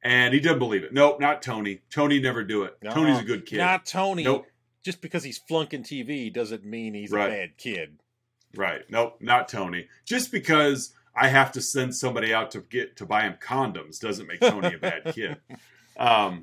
and 0.01 0.33
he 0.33 0.39
doesn't 0.39 0.59
believe 0.59 0.83
it. 0.83 0.93
Nope, 0.93 1.19
not 1.19 1.41
Tony. 1.41 1.81
Tony 1.89 2.19
never 2.19 2.43
do 2.43 2.63
it. 2.63 2.77
No, 2.81 2.91
Tony's 2.91 3.19
a 3.19 3.23
good 3.23 3.45
kid. 3.45 3.57
Not 3.57 3.85
Tony. 3.85 4.23
Nope. 4.23 4.45
Just 4.83 5.01
because 5.01 5.23
he's 5.23 5.37
flunking 5.37 5.83
TV 5.83 6.31
doesn't 6.31 6.65
mean 6.65 6.93
he's 6.93 7.09
Right. 7.11 7.27
a 7.27 7.31
bad 7.33 7.57
kid. 7.57 7.99
Right. 8.55 8.81
Nope, 8.89 9.17
not 9.21 9.47
Tony. 9.47 9.87
Just 10.05 10.29
because 10.31 10.93
I 11.15 11.27
have 11.27 11.51
to 11.53 11.61
send 11.61 11.95
somebody 11.95 12.33
out 12.33 12.51
to 12.51 12.61
get 12.61 12.97
to 12.97 13.05
buy 13.05 13.21
him 13.23 13.35
condoms 13.41 13.99
doesn't 13.99 14.27
make 14.27 14.39
Tony 14.39 14.73
a 14.75 14.77
bad 14.77 15.13
kid. 15.13 15.37
Um, 15.95 16.41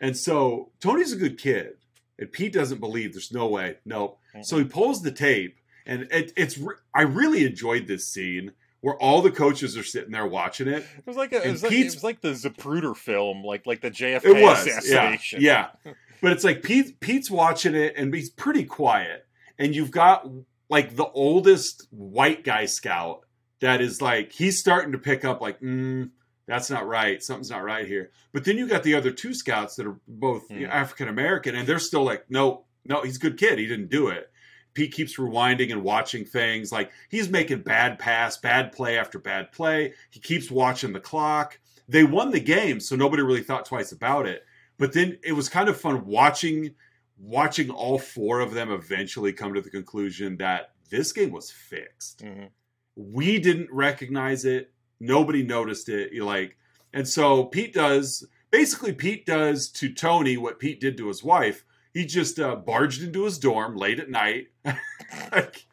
and 0.00 0.14
so 0.14 0.70
Tony's 0.80 1.10
a 1.10 1.16
good 1.16 1.38
kid, 1.38 1.78
and 2.18 2.30
Pete 2.30 2.52
doesn't 2.52 2.78
believe 2.78 3.14
there's 3.14 3.32
no 3.32 3.46
way. 3.48 3.78
Nope. 3.86 4.18
So 4.42 4.58
he 4.58 4.64
pulls 4.64 5.00
the 5.00 5.10
tape, 5.10 5.58
and 5.86 6.02
it, 6.10 6.34
it's 6.36 6.58
I 6.94 7.02
really 7.02 7.46
enjoyed 7.46 7.86
this 7.86 8.06
scene 8.06 8.52
where 8.82 8.96
all 8.96 9.22
the 9.22 9.30
coaches 9.30 9.76
are 9.78 9.82
sitting 9.82 10.12
there 10.12 10.26
watching 10.26 10.68
it. 10.68 10.84
It 10.98 11.06
was 11.06 11.16
like 11.16 11.32
a, 11.32 11.42
it 11.42 11.50
was 11.50 11.62
like, 11.62 11.72
it 11.72 11.84
was 11.86 12.04
like 12.04 12.20
the 12.20 12.32
Zapruder 12.32 12.94
film, 12.94 13.42
like 13.42 13.66
like 13.66 13.80
the 13.80 13.90
JFK 13.90 14.24
It 14.26 14.42
was, 14.42 14.66
yeah, 14.66 14.78
assassination. 14.78 15.40
yeah. 15.40 15.68
But 16.22 16.32
it's 16.32 16.44
like 16.44 16.62
Pete 16.62 17.00
Pete's 17.00 17.30
watching 17.30 17.74
it 17.74 17.94
and 17.96 18.12
he's 18.12 18.30
pretty 18.30 18.64
quiet, 18.64 19.26
and 19.58 19.74
you've 19.74 19.90
got 19.90 20.26
like 20.68 20.96
the 20.96 21.06
oldest 21.06 21.86
white 21.90 22.42
guy 22.44 22.66
scout 22.66 23.25
that 23.60 23.80
is 23.80 24.00
like 24.02 24.32
he's 24.32 24.58
starting 24.58 24.92
to 24.92 24.98
pick 24.98 25.24
up 25.24 25.40
like, 25.40 25.60
mm, 25.60 26.10
that's 26.46 26.70
not 26.70 26.86
right, 26.86 27.22
something's 27.22 27.50
not 27.50 27.64
right 27.64 27.86
here. 27.86 28.10
But 28.32 28.44
then 28.44 28.56
you 28.56 28.68
got 28.68 28.82
the 28.84 28.94
other 28.94 29.10
two 29.10 29.34
scouts 29.34 29.76
that 29.76 29.86
are 29.86 29.98
both 30.06 30.48
Hmm. 30.48 30.64
African 30.64 31.08
American, 31.08 31.54
and 31.54 31.66
they're 31.66 31.78
still 31.78 32.04
like, 32.04 32.30
no, 32.30 32.64
no, 32.84 33.02
he's 33.02 33.16
a 33.16 33.20
good 33.20 33.38
kid, 33.38 33.58
he 33.58 33.66
didn't 33.66 33.90
do 33.90 34.08
it. 34.08 34.30
Pete 34.74 34.92
keeps 34.92 35.16
rewinding 35.18 35.72
and 35.72 35.82
watching 35.82 36.24
things 36.26 36.70
like 36.70 36.90
he's 37.08 37.30
making 37.30 37.62
bad 37.62 37.98
pass, 37.98 38.36
bad 38.36 38.72
play 38.72 38.98
after 38.98 39.18
bad 39.18 39.50
play. 39.50 39.94
He 40.10 40.20
keeps 40.20 40.50
watching 40.50 40.92
the 40.92 41.00
clock. 41.00 41.58
They 41.88 42.04
won 42.04 42.30
the 42.30 42.40
game, 42.40 42.78
so 42.80 42.94
nobody 42.94 43.22
really 43.22 43.42
thought 43.42 43.64
twice 43.64 43.90
about 43.92 44.26
it. 44.26 44.44
But 44.78 44.92
then 44.92 45.18
it 45.24 45.32
was 45.32 45.48
kind 45.48 45.68
of 45.70 45.80
fun 45.80 46.04
watching 46.04 46.74
watching 47.18 47.70
all 47.70 47.98
four 47.98 48.40
of 48.40 48.52
them 48.52 48.70
eventually 48.70 49.32
come 49.32 49.54
to 49.54 49.62
the 49.62 49.70
conclusion 49.70 50.36
that 50.36 50.72
this 50.90 51.12
game 51.12 51.30
was 51.32 51.50
fixed. 51.50 52.22
Mhm. 52.22 52.50
We 52.96 53.38
didn't 53.38 53.68
recognize 53.70 54.44
it. 54.44 54.72
Nobody 54.98 55.42
noticed 55.42 55.88
it. 55.88 56.12
You 56.12 56.24
like, 56.24 56.56
and 56.92 57.06
so 57.06 57.44
Pete 57.44 57.74
does 57.74 58.26
basically 58.50 58.92
Pete 58.94 59.26
does 59.26 59.68
to 59.72 59.92
Tony 59.92 60.36
what 60.36 60.58
Pete 60.58 60.80
did 60.80 60.96
to 60.96 61.08
his 61.08 61.22
wife. 61.22 61.64
He 61.92 62.04
just 62.06 62.38
uh, 62.40 62.56
barged 62.56 63.02
into 63.02 63.24
his 63.24 63.38
dorm 63.38 63.76
late 63.76 64.00
at 64.00 64.10
night, 64.10 64.48
like, 65.32 65.66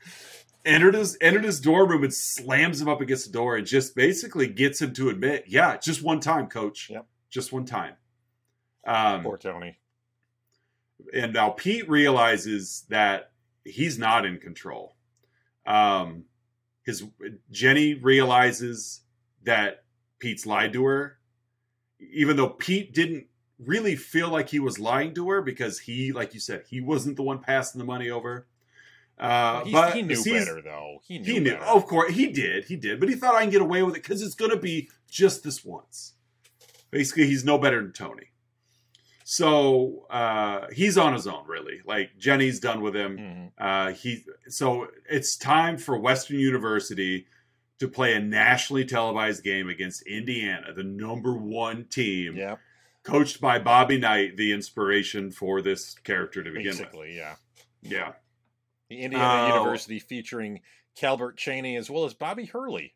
entered 0.66 0.96
his 0.96 1.18
entered 1.22 1.44
his 1.44 1.60
dorm 1.60 1.90
room 1.90 2.04
and 2.04 2.14
slams 2.14 2.82
him 2.82 2.88
up 2.90 3.02
against 3.02 3.26
the 3.28 3.32
door 3.34 3.56
and 3.58 3.66
just 3.68 3.96
basically 3.96 4.48
gets 4.48 4.82
him 4.82 4.94
to 4.94 5.10
admit, 5.10 5.46
yeah, 5.48 5.78
just 5.78 6.02
one 6.04 6.20
time, 6.20 6.48
coach, 6.48 6.90
Yep. 6.90 7.06
just 7.30 7.52
one 7.54 7.66
time. 7.66 7.96
Um, 8.86 9.24
Poor 9.24 9.38
Tony. 9.38 9.80
and 11.14 11.34
now 11.34 11.50
Pete 11.52 11.90
realizes 11.90 12.86
that 12.90 13.32
he's 13.66 13.98
not 13.98 14.26
in 14.26 14.38
control. 14.40 14.96
Um, 15.66 16.26
his 16.84 17.04
Jenny 17.52 17.94
realizes 17.96 19.02
that 19.44 19.84
Pete's 20.20 20.46
lied 20.46 20.74
to 20.74 20.84
her, 20.86 21.18
even 22.00 22.38
though 22.38 22.50
Pete 22.50 22.94
didn't 22.94 23.28
really 23.60 23.96
feel 23.96 24.30
like 24.30 24.50
he 24.50 24.60
was 24.60 24.80
lying 24.80 25.14
to 25.16 25.30
her 25.30 25.42
because 25.42 25.80
he, 25.80 26.12
like 26.12 26.34
you 26.34 26.40
said, 26.40 26.64
he 26.70 26.82
wasn't 26.82 27.16
the 27.16 27.24
one 27.24 27.40
passing 27.40 27.80
the 27.80 27.86
money 27.86 28.10
over. 28.10 28.48
Uh, 29.18 29.64
He- 29.64 29.72
but 29.72 29.94
he 29.96 30.02
knew 30.02 30.22
better, 30.24 30.62
though. 30.62 31.00
He 31.08 31.20
knew. 31.20 31.34
He 31.34 31.40
knew, 31.40 31.52
better. 31.54 31.64
of 31.66 31.86
course, 31.88 32.14
he 32.14 32.28
did. 32.32 32.66
He 32.66 32.76
did, 32.76 33.00
but 33.00 33.10
he 33.10 33.16
thought 33.16 33.36
I 33.36 33.42
can 33.42 33.52
get 33.52 33.62
away 33.62 33.84
with 33.84 33.96
it 33.96 34.02
because 34.04 34.22
it's 34.22 34.36
going 34.36 34.52
to 34.52 34.58
be 34.58 34.90
just 35.10 35.44
this 35.44 35.64
once. 35.64 36.14
Basically, 36.92 37.28
he's 37.28 37.46
no 37.46 37.58
better 37.58 37.82
than 37.82 37.94
Tony. 37.94 38.32
So 39.24 40.06
uh, 40.10 40.68
he's 40.74 40.98
on 40.98 41.14
his 41.14 41.28
own, 41.28 41.46
really. 41.48 41.82
Like 41.86 42.18
Jenny's 42.18 42.60
done 42.60 42.82
with 42.82 42.96
him. 42.96 43.18
Mhm. 43.18 43.52
Uh, 43.58 43.94
he 43.94 44.24
so 44.48 44.88
it's 45.10 45.38
time 45.38 45.78
for 45.78 45.98
Western 45.98 46.40
University 46.40 47.26
to 47.80 47.88
play 47.88 48.14
a 48.16 48.20
nationally 48.20 48.86
televised 48.86 49.44
game 49.44 49.68
against 49.70 50.04
Indiana, 50.08 50.74
the 50.74 50.84
number 50.84 51.34
one 51.36 51.86
team, 51.86 52.36
Yeah, 52.38 52.58
coached 53.04 53.42
by 53.42 53.60
Bobby 53.60 53.98
Knight, 53.98 54.38
the 54.38 54.52
inspiration 54.54 55.32
for 55.32 55.62
this 55.62 55.96
character 55.96 56.44
to 56.44 56.52
begin 56.52 56.70
with. 56.72 56.78
basically, 56.80 57.16
yeah. 57.18 57.36
with. 57.82 57.92
Yeah, 57.92 58.14
The 58.90 59.02
Indiana 59.02 59.50
Oh. 59.52 59.58
University 59.58 60.00
featuring 60.00 60.62
Calbert 60.96 61.36
Cheaney 61.38 61.78
as 61.78 61.90
well 61.90 62.06
as 62.06 62.14
Bobby 62.14 62.46
Hurley. 62.46 62.94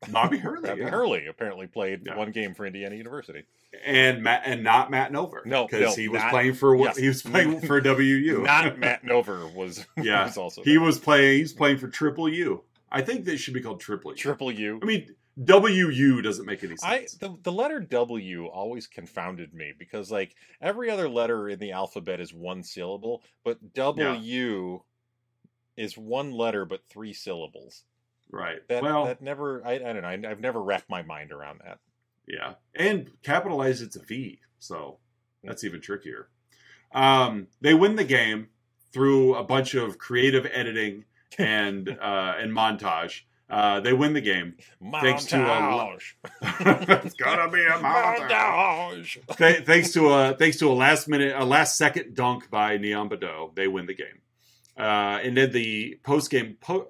Bobby 0.12 0.38
Hurley. 0.38 0.68
Bobby 0.68 0.80
yeah. 0.82 0.90
Hurley 0.90 1.26
apparently 1.26 1.66
played 1.66 2.02
Yeah. 2.06 2.16
one 2.16 2.30
game 2.30 2.54
for 2.54 2.64
Indiana 2.66 2.94
University. 2.94 3.44
and 3.84 4.22
Matt 4.22 4.42
and 4.44 4.62
not 4.62 4.90
Matt 4.90 5.12
Nover. 5.12 5.44
No, 5.44 5.66
because 5.66 5.96
no, 5.96 6.02
he 6.02 6.08
was 6.08 6.22
not- 6.22 6.30
playing 6.30 6.54
for 6.54 6.76
what 6.76 6.90
yes. 6.90 6.96
he 6.98 7.08
was 7.08 7.22
playing 7.22 7.60
for 7.66 7.80
WU. 7.80 8.42
Not 8.44 8.78
Matt 8.78 9.02
Nover 9.04 9.52
was. 9.52 9.84
Yeah, 9.96 10.24
was 10.24 10.36
also 10.38 10.62
he 10.62 10.72
there. 10.74 10.80
was 10.80 10.98
playing. 10.98 11.38
He's 11.40 11.52
playing 11.52 11.78
for 11.78 11.88
Triple 11.88 12.28
U. 12.28 12.62
I 12.90 13.02
think 13.02 13.24
they 13.24 13.36
should 13.36 13.54
be 13.54 13.60
called 13.60 13.80
Triple 13.80 14.12
U. 14.12 14.16
Triple 14.16 14.52
U. 14.52 14.78
I 14.82 14.86
mean, 14.86 15.14
WU 15.36 16.22
doesn't 16.22 16.46
make 16.46 16.64
any 16.64 16.76
sense. 16.76 16.84
I 16.84 17.26
the, 17.26 17.36
the 17.42 17.52
letter 17.52 17.78
W 17.80 18.46
always 18.46 18.86
confounded 18.86 19.52
me 19.52 19.72
because 19.78 20.10
like 20.10 20.34
every 20.60 20.90
other 20.90 21.08
letter 21.08 21.48
in 21.48 21.58
the 21.58 21.72
alphabet 21.72 22.20
is 22.20 22.32
one 22.32 22.62
syllable, 22.62 23.22
but 23.44 23.74
W 23.74 24.80
is 25.76 25.96
one 25.98 26.32
letter 26.32 26.64
but 26.64 26.80
three 26.88 27.12
syllables. 27.12 27.84
Right. 28.30 28.66
That 28.68 28.82
well, 28.82 29.06
that 29.06 29.22
never 29.22 29.62
I, 29.66 29.74
I 29.74 29.78
don't 29.78 30.02
know. 30.02 30.08
I, 30.08 30.30
I've 30.30 30.40
never 30.40 30.62
wrapped 30.62 30.90
my 30.90 31.02
mind 31.02 31.32
around 31.32 31.60
that. 31.64 31.78
yeah, 32.26 32.54
and 32.74 33.10
capitalized 33.22 33.82
it's 33.82 33.96
a 33.96 34.02
V, 34.02 34.40
so 34.58 34.98
that's 35.42 35.64
even 35.64 35.80
trickier. 35.80 36.28
Um, 36.92 37.48
they 37.60 37.74
win 37.74 37.96
the 37.96 38.04
game 38.04 38.48
through 38.92 39.34
a 39.34 39.44
bunch 39.44 39.74
of 39.74 39.98
creative 39.98 40.46
editing 40.52 41.04
and 41.38 41.88
uh, 42.00 42.34
and 42.38 42.52
montage. 42.52 43.22
Uh, 43.50 43.80
they 43.80 43.94
win 43.94 44.12
the 44.12 44.20
game. 44.20 44.56
Thanks 45.00 45.24
to, 45.26 45.42
a 45.42 45.48
Montage. 45.48 46.12
it's 47.04 47.14
gonna 47.14 47.50
be 47.50 47.62
a 47.62 47.78
montage. 47.78 48.28
Montage. 48.28 49.36
Th- 49.38 49.64
thanks 49.64 49.92
to 49.92 50.08
a 50.08 50.34
thanks 50.34 50.58
to 50.58 50.70
a 50.70 50.74
last 50.74 51.08
minute 51.08 51.34
a 51.34 51.46
last 51.46 51.78
second 51.78 52.14
dunk 52.14 52.50
by 52.50 52.76
Neon 52.76 53.08
Boudeaux, 53.08 53.52
they 53.54 53.66
win 53.66 53.86
the 53.86 53.94
game. 53.94 54.20
Uh, 54.78 55.18
and 55.22 55.36
then 55.36 55.50
the 55.50 55.98
post 56.04 56.30
game 56.30 56.58
po- 56.60 56.88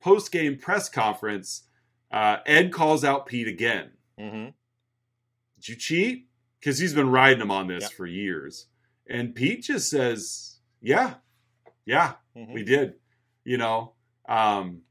post 0.00 0.32
game 0.32 0.56
press 0.58 0.88
conference, 0.88 1.64
uh, 2.10 2.38
Ed 2.46 2.72
calls 2.72 3.04
out 3.04 3.26
Pete 3.26 3.48
again. 3.48 3.90
hmm 4.18 4.46
Did 5.56 5.68
you 5.68 5.76
cheat? 5.76 6.26
Because 6.58 6.78
he's 6.78 6.94
been 6.94 7.10
riding 7.10 7.40
him 7.40 7.50
on 7.50 7.68
this 7.68 7.82
Yep. 7.84 7.92
for 7.92 8.06
years, 8.06 8.66
and 9.08 9.34
Pete 9.34 9.62
just 9.62 9.88
says, 9.90 10.58
"Yeah, 10.82 11.14
yeah, 11.86 12.14
hmm 12.36 12.52
we 12.52 12.62
did," 12.64 12.94
you 13.44 13.56
know, 13.56 13.94
um, 14.28 14.82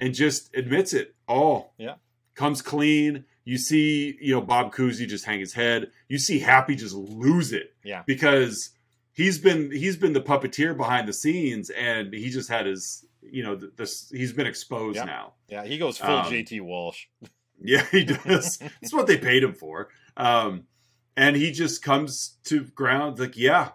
and 0.00 0.14
just 0.14 0.54
admits 0.54 0.92
it 0.94 1.14
all. 1.26 1.74
Yeah. 1.78 1.96
comes 2.34 2.62
clean. 2.62 3.24
You 3.44 3.58
see, 3.58 4.16
you 4.20 4.32
know, 4.34 4.40
Bob 4.40 4.72
Cousy 4.72 5.08
just 5.08 5.24
hang 5.24 5.40
his 5.40 5.54
head. 5.54 5.90
You 6.08 6.18
see 6.18 6.38
Happy 6.38 6.76
just 6.76 6.94
lose 6.94 7.52
it. 7.52 7.74
Yeah. 7.82 8.04
because 8.06 8.70
he's 9.12 9.38
been 9.38 9.70
he's 9.72 9.96
been 9.96 10.12
the 10.12 10.20
puppeteer 10.22 10.76
behind 10.76 11.08
the 11.08 11.12
scenes, 11.12 11.68
and 11.70 12.12
he 12.14 12.30
just 12.30 12.48
had 12.48 12.64
his, 12.66 13.04
you 13.32 13.42
know, 13.42 13.54
this 13.56 14.08
he's 14.10 14.32
been 14.32 14.46
exposed 14.46 14.96
Yep. 14.96 15.06
now. 15.06 15.34
Yeah, 15.48 15.64
he 15.64 15.78
goes 15.78 15.98
full 15.98 16.10
Um, 16.10 16.32
JT 16.32 16.60
Walsh. 16.62 17.06
Yeah, 17.60 17.84
he 17.90 18.04
does. 18.04 18.58
That's 18.80 18.92
what 18.94 19.08
they 19.08 19.18
paid 19.18 19.42
him 19.42 19.52
for. 19.52 19.88
Um, 20.16 20.68
and 21.16 21.34
he 21.34 21.50
just 21.50 21.82
comes 21.82 22.36
to 22.44 22.62
ground 22.62 23.18
like, 23.18 23.36
yeah. 23.36 23.70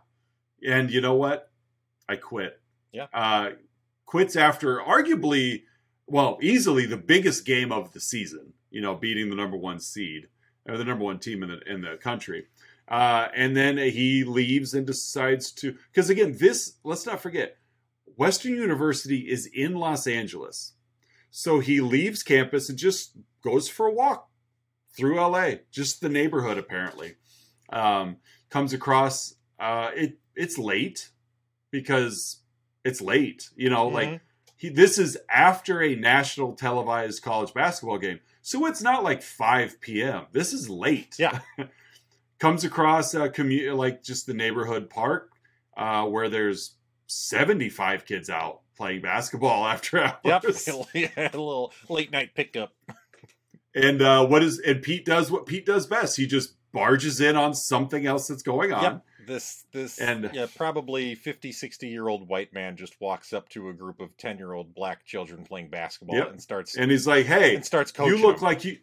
And 0.65 0.89
you 0.89 1.01
know 1.01 1.15
what? 1.15 1.51
I 2.07 2.15
quit. 2.15 2.61
Yeah. 2.93 3.07
Uh, 3.13 3.49
quits 4.05 4.37
after 4.37 4.77
arguably, 4.79 5.63
well, 6.07 6.37
easily 6.41 6.85
the 6.85 6.95
biggest 6.95 7.45
game 7.45 7.73
of 7.73 7.91
the 7.91 7.99
season. 7.99 8.53
You 8.71 8.79
know, 8.79 8.95
beating 8.95 9.29
the 9.29 9.35
number 9.35 9.57
one 9.57 9.81
seed 9.81 10.29
or 10.65 10.77
the 10.77 10.85
number 10.85 11.03
one 11.03 11.19
team 11.19 11.43
in 11.43 11.49
the 11.49 11.59
in 11.69 11.81
the 11.81 11.97
country. 11.97 12.45
Uh, 12.87 13.27
and 13.35 13.55
then 13.55 13.77
he 13.77 14.23
leaves 14.23 14.73
and 14.73 14.87
decides 14.87 15.51
to 15.53 15.75
because 15.91 16.09
again, 16.09 16.37
this 16.39 16.77
let's 16.85 17.05
not 17.05 17.19
forget, 17.19 17.57
Western 18.15 18.53
University 18.55 19.29
is 19.29 19.45
in 19.47 19.75
Los 19.75 20.07
Angeles. 20.07 20.73
So 21.31 21.59
he 21.59 21.81
leaves 21.81 22.23
campus 22.23 22.69
and 22.69 22.77
just 22.77 23.13
goes 23.43 23.67
for 23.67 23.87
a 23.87 23.91
walk 23.93 24.29
through 24.95 25.15
LA, 25.19 25.51
just 25.71 26.01
the 26.01 26.09
neighborhood 26.09 26.57
apparently. 26.57 27.15
Um, 27.71 28.17
comes 28.49 28.73
across 28.73 29.35
uh, 29.59 29.89
it. 29.95 30.19
It's 30.35 30.57
late 30.57 31.09
because 31.71 32.41
it's 32.83 33.01
late. 33.01 33.49
You 33.55 33.69
know, 33.69 33.87
like 33.87 34.09
Mhm. 34.09 34.19
he, 34.57 34.69
this 34.69 34.97
is 34.99 35.17
after 35.29 35.81
a 35.81 35.95
national 35.95 36.53
televised 36.53 37.23
college 37.23 37.53
basketball 37.53 37.97
game, 37.97 38.19
so 38.43 38.65
it's 38.67 38.81
not 38.81 39.03
like 39.03 39.23
5 39.23 39.81
p.m. 39.81 40.25
This 40.31 40.53
is 40.53 40.69
late. 40.69 41.15
Yeah. 41.17 41.39
comes 42.39 42.63
across 42.63 43.13
a 43.13 43.29
commu- 43.29 43.75
like 43.75 44.03
just 44.03 44.25
the 44.27 44.33
neighborhood 44.33 44.89
park 44.89 45.31
uh, 45.77 46.05
where 46.05 46.29
there's 46.29 46.75
75 47.13 48.05
kids 48.05 48.29
out 48.29 48.61
playing 48.75 49.01
basketball 49.01 49.65
after 49.67 49.99
hours. 50.03 50.15
Yep, 50.23 50.43
a 50.95 51.37
little 51.37 51.73
late 51.89 52.11
night 52.11 52.31
pickup. 52.35 52.73
And 53.75 54.01
uh, 54.01 54.25
what 54.25 54.43
is 54.43 54.59
and 54.59 54.81
Pete 54.81 55.05
does 55.05 55.31
what 55.31 55.45
Pete 55.45 55.65
does 55.65 55.87
best. 55.87 56.17
He 56.17 56.27
just 56.27 56.53
barges 56.71 57.21
in 57.21 57.35
on 57.35 57.53
something 57.53 58.05
else 58.05 58.27
that's 58.27 58.43
going 58.43 58.71
on. 58.71 58.83
Yep. 58.83 59.05
This 59.25 59.63
this 59.71 59.99
And- 59.99 60.29
yeah, 60.33 60.47
probably 60.55 61.15
50, 61.15 61.51
60 61.51 61.87
year 61.87 62.07
old 62.07 62.27
white 62.27 62.53
man 62.53 62.75
just 62.75 62.99
walks 62.99 63.31
up 63.33 63.47
to 63.49 63.69
a 63.69 63.73
group 63.73 63.99
of 63.99 64.15
10 64.17 64.37
year 64.37 64.53
old 64.53 64.75
black 64.75 65.05
children 65.05 65.43
playing 65.43 65.69
basketball 65.69 66.17
Yep. 66.17 66.31
and 66.31 66.41
starts 66.41 66.75
And 66.75 66.91
he's 66.91 67.07
like, 67.07 67.25
"Hey, 67.25 67.55
and 67.55 67.65
starts 67.65 67.91
coaching. 67.91 68.17
you 68.17 68.21
look 68.21 68.37
them. 68.37 68.45
like 68.45 68.63
you 68.65 68.77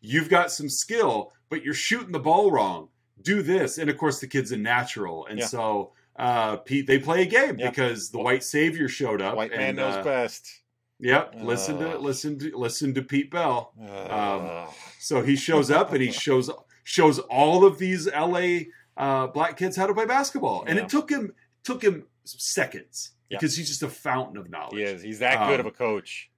you've 0.00 0.28
got 0.28 0.50
some 0.50 0.68
skill, 0.68 1.32
but 1.48 1.64
you're 1.64 1.72
shooting 1.74 2.12
the 2.12 2.18
ball 2.18 2.50
wrong. 2.50 2.88
Do 3.22 3.40
this." 3.42 3.78
And 3.78 3.88
of 3.88 3.96
course, 3.96 4.20
the 4.20 4.26
kid's 4.26 4.52
a 4.52 4.56
natural, 4.58 5.24
and 5.26 5.38
Yeah. 5.38 5.46
so 5.46 5.92
uh, 6.16 6.56
Pete 6.58 6.86
they 6.86 6.98
play 6.98 7.22
a 7.22 7.26
game 7.26 7.56
because 7.56 8.10
the 8.10 8.18
white 8.18 8.44
savior 8.44 8.88
showed 8.88 9.20
up. 9.22 9.36
white 9.36 9.50
man 9.50 9.60
and, 9.60 9.76
knows 9.76 9.94
uh, 9.96 10.02
best. 10.02 10.60
Yep. 11.00 11.34
Listen 11.42 11.78
to 11.78 11.98
listen 11.98 12.38
to 12.38 12.56
listen 12.56 12.94
to 12.94 13.02
Pete 13.02 13.30
Bell. 13.30 13.72
Uh, 13.80 14.66
So 15.00 15.22
he 15.22 15.36
shows 15.36 15.70
up 15.70 15.92
and 15.92 16.00
he 16.02 16.12
shows 16.26 16.50
shows 16.84 17.18
all 17.18 17.64
of 17.64 17.78
these 17.78 18.06
LA 18.06 18.60
uh, 18.96 19.26
black 19.26 19.56
kids 19.56 19.76
how 19.76 19.86
to 19.86 19.94
play 19.94 20.06
basketball, 20.06 20.64
and 20.66 20.76
Yeah. 20.78 20.84
it 20.84 20.88
took 20.88 21.10
him 21.10 21.32
took 21.64 21.82
him 21.82 22.06
seconds 22.24 23.12
Yeah. 23.28 23.38
because 23.38 23.56
he's 23.56 23.68
just 23.68 23.82
a 23.82 23.88
fountain 23.88 24.36
of 24.36 24.48
knowledge. 24.50 24.74
he 24.76 24.82
is. 24.82 25.02
He's 25.02 25.18
that 25.18 25.48
good 25.48 25.58
of 25.60 25.66
Um, 25.66 25.72
a 25.72 25.74
coach. 25.74 26.30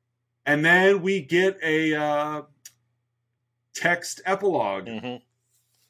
And 0.46 0.64
then 0.64 1.02
we 1.02 1.20
get 1.20 1.58
a 1.62 1.94
uh, 1.94 2.42
text 3.74 4.20
epilogue, 4.24 4.88
hmm 4.88 5.16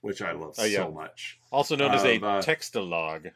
which 0.02 0.22
I 0.22 0.32
love 0.32 0.54
Oh, 0.58 0.64
yeah. 0.64 0.84
so 0.84 0.92
much. 0.92 1.40
Also 1.50 1.74
known 1.74 1.90
as 1.92 2.04
a 2.04 2.16
of, 2.16 2.22
uh, 2.24 2.40
textalogue. 2.42 3.32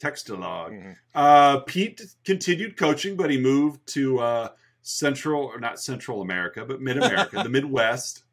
Textalogue. 0.00 0.72
Mhm. 0.72 0.96
Uh, 1.14 1.60
Pete 1.60 2.00
continued 2.24 2.76
coaching, 2.76 3.16
but 3.16 3.30
he 3.30 3.38
moved 3.38 3.86
to 3.94 4.18
uh, 4.20 4.48
Central, 4.82 5.44
or 5.44 5.60
not 5.60 5.78
Central 5.80 6.22
America, 6.22 6.64
but 6.64 6.80
Mid 6.80 6.96
America, 6.96 7.42
the 7.42 7.48
Midwest. 7.60 8.24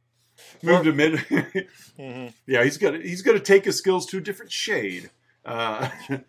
Moved 0.63 0.86
to 0.86 0.93
Mid. 0.93 1.13
Mhm. 1.99 2.32
yeah, 2.45 2.63
he's 2.63 2.78
gonna 2.78 2.99
he's 2.99 3.24
gonna 3.24 3.39
take 3.39 3.65
his 3.65 3.76
skills 3.78 4.05
to 4.07 4.18
a 4.20 4.22
different 4.22 4.51
shade. 4.51 5.09
Uh, 5.43 5.89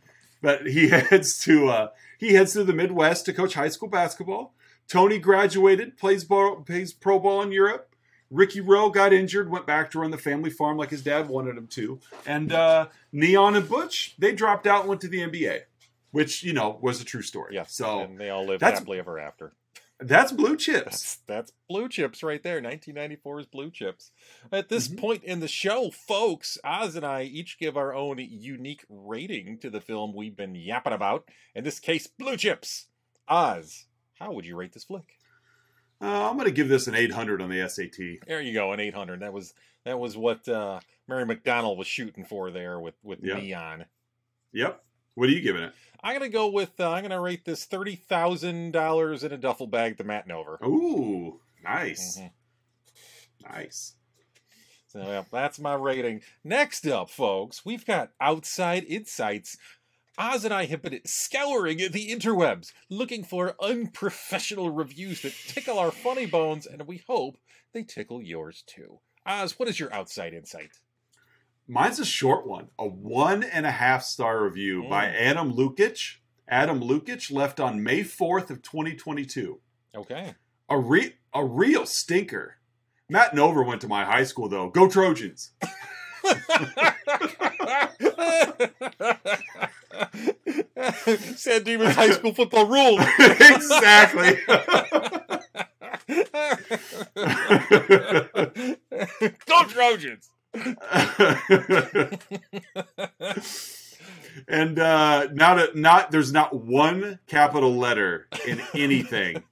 but 0.42 0.66
he 0.66 0.88
heads 0.88 1.38
to 1.44 1.68
uh, 1.68 1.88
he 2.18 2.32
heads 2.32 2.54
to 2.54 2.64
the 2.64 2.72
Midwest 2.72 3.26
to 3.26 3.34
coach 3.34 3.52
high 3.54 3.68
school 3.68 3.88
basketball. 3.90 4.54
Tony 4.88 5.18
graduated, 5.18 5.98
plays 5.98 6.24
ball, 6.24 6.62
plays 6.62 6.94
pro 6.94 7.18
ball 7.18 7.42
in 7.42 7.52
Europe. 7.52 7.87
Ricky 8.30 8.60
Roe 8.60 8.90
got 8.90 9.12
injured, 9.12 9.50
went 9.50 9.66
back 9.66 9.90
to 9.92 10.00
run 10.00 10.10
the 10.10 10.18
family 10.18 10.50
farm 10.50 10.76
like 10.76 10.90
his 10.90 11.02
dad 11.02 11.28
wanted 11.28 11.56
him 11.56 11.66
to. 11.68 11.98
And 12.26 12.52
uh, 12.52 12.88
Neon 13.12 13.56
and 13.56 13.68
Butch, 13.68 14.14
they 14.18 14.32
dropped 14.34 14.66
out 14.66 14.80
and 14.80 14.88
went 14.88 15.00
to 15.02 15.08
the 15.08 15.20
NBA, 15.20 15.62
which 16.10 16.42
you 16.42 16.52
know 16.52 16.78
was 16.82 17.00
a 17.00 17.04
true 17.04 17.22
story. 17.22 17.54
Yeah. 17.54 17.64
So 17.66 18.00
and 18.00 18.18
they 18.18 18.30
all 18.30 18.44
lived 18.46 18.62
happily 18.62 18.98
ever 18.98 19.18
after. 19.18 19.52
that's 20.00 20.30
blue 20.30 20.56
chips. 20.56 20.84
That's 20.84 21.16
that's 21.26 21.52
blue 21.68 21.88
chips 21.88 22.22
right 22.22 22.42
there. 22.42 22.56
1994 22.56 23.40
is 23.40 23.46
blue 23.46 23.70
chips. 23.70 24.12
At 24.52 24.68
this 24.68 24.88
Mhm. 24.88 24.98
point 24.98 25.24
in 25.24 25.40
the 25.40 25.48
show, 25.48 25.90
folks, 25.90 26.56
Oz 26.62 26.94
and 26.96 27.04
I 27.06 27.22
each 27.24 27.58
give 27.58 27.76
our 27.76 27.92
own 27.94 28.18
unique 28.18 28.84
rating 28.88 29.58
to 29.58 29.70
the 29.70 29.80
film 29.80 30.14
we've 30.14 30.36
been 30.36 30.54
yapping 30.54 30.92
about. 30.92 31.28
In 31.54 31.64
this 31.64 31.80
case, 31.80 32.06
blue 32.06 32.36
chips. 32.36 32.86
Oz, 33.26 33.86
how 34.20 34.32
would 34.32 34.46
you 34.46 34.54
rate 34.56 34.72
this 34.72 34.84
flick? 34.84 35.17
Uh, 36.00 36.28
I'm 36.28 36.36
going 36.36 36.46
to 36.46 36.52
give 36.52 36.68
this 36.68 36.86
an 36.86 36.94
800 36.94 37.42
on 37.42 37.50
the 37.50 37.68
SAT. 37.68 38.26
There 38.26 38.40
you 38.40 38.52
go, 38.52 38.72
an 38.72 38.80
800. 38.80 39.20
That 39.20 39.32
was 39.32 39.54
that 39.84 39.98
was 39.98 40.16
what 40.16 40.48
uh, 40.48 40.80
Mary 41.08 41.24
McDonnell 41.24 41.76
was 41.76 41.86
shooting 41.86 42.24
for 42.24 42.50
there 42.50 42.78
with 42.78 42.94
with 43.02 43.20
Yeah. 43.22 43.38
Neon. 43.38 43.86
Yep. 44.52 44.82
What 45.14 45.28
are 45.28 45.32
you 45.32 45.40
giving 45.40 45.62
it? 45.62 45.72
I'm 46.02 46.14
gonna 46.14 46.28
go 46.28 46.48
with 46.48 46.78
uh, 46.78 46.90
I'm 46.92 47.02
gonna 47.02 47.20
rate 47.20 47.44
this 47.44 47.64
thirty 47.64 47.96
thousand 47.96 48.72
dollars 48.72 49.24
in 49.24 49.32
a 49.32 49.36
duffel 49.36 49.66
bag 49.66 49.98
to 49.98 50.04
Matt 50.04 50.28
Nover. 50.28 50.62
Ooh, 50.64 51.40
nice, 51.64 52.18
mm-hmm. 52.18 53.52
nice. 53.52 53.94
So 54.86 55.00
yeah, 55.00 55.24
that's 55.30 55.58
my 55.58 55.74
rating. 55.74 56.22
Next 56.44 56.86
up, 56.86 57.10
folks, 57.10 57.64
we've 57.64 57.84
got 57.84 58.12
Outside 58.20 58.84
Insights. 58.84 59.58
Oz 60.18 60.44
and 60.44 60.52
I 60.52 60.64
have 60.66 60.82
been 60.82 61.00
scouring 61.06 61.78
the 61.78 62.10
interwebs, 62.10 62.72
looking 62.90 63.22
for 63.22 63.54
unprofessional 63.62 64.70
reviews 64.70 65.22
that 65.22 65.32
tickle 65.46 65.78
our 65.78 65.92
funny 65.92 66.26
bones, 66.26 66.66
and 66.66 66.86
we 66.88 67.04
hope 67.06 67.36
they 67.72 67.84
tickle 67.84 68.20
yours 68.20 68.64
too. 68.66 68.98
Oz, 69.24 69.58
what 69.58 69.68
is 69.68 69.78
your 69.78 69.94
Outside 69.94 70.34
Insight? 70.34 70.70
Mine's 71.68 72.00
a 72.00 72.04
short 72.04 72.46
one, 72.48 72.68
a 72.78 72.86
one 72.88 73.44
and 73.44 73.64
a 73.64 73.70
half 73.70 74.02
star 74.02 74.42
review 74.42 74.84
by 74.88 75.06
Mm. 75.06 75.14
Adam 75.20 75.52
Lukic. 75.52 76.16
Adam 76.48 76.80
Lukic 76.80 77.30
left 77.30 77.60
on 77.60 77.82
May 77.82 78.00
4th 78.02 78.50
of 78.50 78.62
2022. 78.62 79.60
Okay. 79.94 80.34
A 80.68 80.78
re- 80.78 81.14
a 81.34 81.44
real 81.44 81.86
stinker. 81.86 82.56
Matt 83.08 83.34
Nover 83.34 83.64
went 83.66 83.80
to 83.82 83.88
my 83.88 84.04
high 84.04 84.24
school 84.24 84.48
though. 84.48 84.68
Go 84.70 84.88
Trojans. 84.88 85.52
San 91.36 91.62
Dimas 91.64 91.94
High 91.94 92.10
School 92.10 92.34
football 92.34 92.66
rules. 92.66 93.00
exactly. 93.18 94.38
Go 99.46 99.64
Trojans! 99.64 100.30
and 104.48 104.78
uh 104.78 105.28
not 105.32 105.58
a, 105.58 105.70
not 105.74 106.10
there's 106.10 106.32
not 106.32 106.54
one 106.54 107.18
capital 107.26 107.76
letter 107.76 108.28
in 108.46 108.62
anything. 108.74 109.42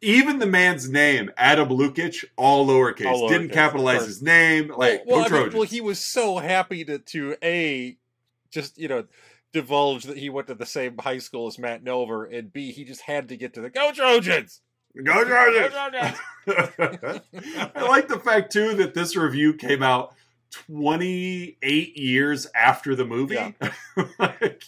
Even 0.00 0.38
the 0.38 0.46
man's 0.46 0.88
name, 0.88 1.32
Adam 1.36 1.70
Lukic, 1.70 2.24
all 2.36 2.68
lowercase. 2.68 3.06
All 3.06 3.28
Didn't 3.28 3.48
capitalize 3.48 4.06
his 4.06 4.22
name. 4.22 4.72
Like 4.76 5.02
well, 5.06 5.28
go 5.28 5.36
I 5.36 5.42
mean, 5.44 5.52
well, 5.52 5.62
he 5.62 5.80
was 5.80 5.98
so 5.98 6.38
happy 6.38 6.84
to 6.84 6.98
to 6.98 7.36
a 7.42 7.96
just 8.50 8.78
you 8.78 8.88
know 8.88 9.04
divulge 9.52 10.04
that 10.04 10.18
he 10.18 10.30
went 10.30 10.48
to 10.48 10.54
the 10.54 10.66
same 10.66 10.96
high 10.98 11.18
school 11.18 11.46
as 11.46 11.58
Matt 11.58 11.84
Nover, 11.84 12.26
and 12.36 12.52
b 12.52 12.72
he 12.72 12.84
just 12.84 13.02
had 13.02 13.28
to 13.28 13.36
get 13.36 13.54
to 13.54 13.60
the 13.60 13.70
Go 13.70 13.92
Trojans. 13.92 14.60
Go 14.96 15.02
Go 15.04 15.24
Trojans. 15.24 15.74
Trojans! 15.74 16.18
I 17.74 17.82
like 17.82 18.08
the 18.08 18.20
fact 18.22 18.52
too 18.52 18.74
that 18.76 18.94
this 18.94 19.16
review 19.16 19.54
came 19.54 19.82
out 19.82 20.14
28 20.66 21.98
years 21.98 22.46
after 22.54 22.94
the 22.94 23.04
movie. 23.04 23.34
Yeah. 23.34 23.52
Like, 24.18 24.62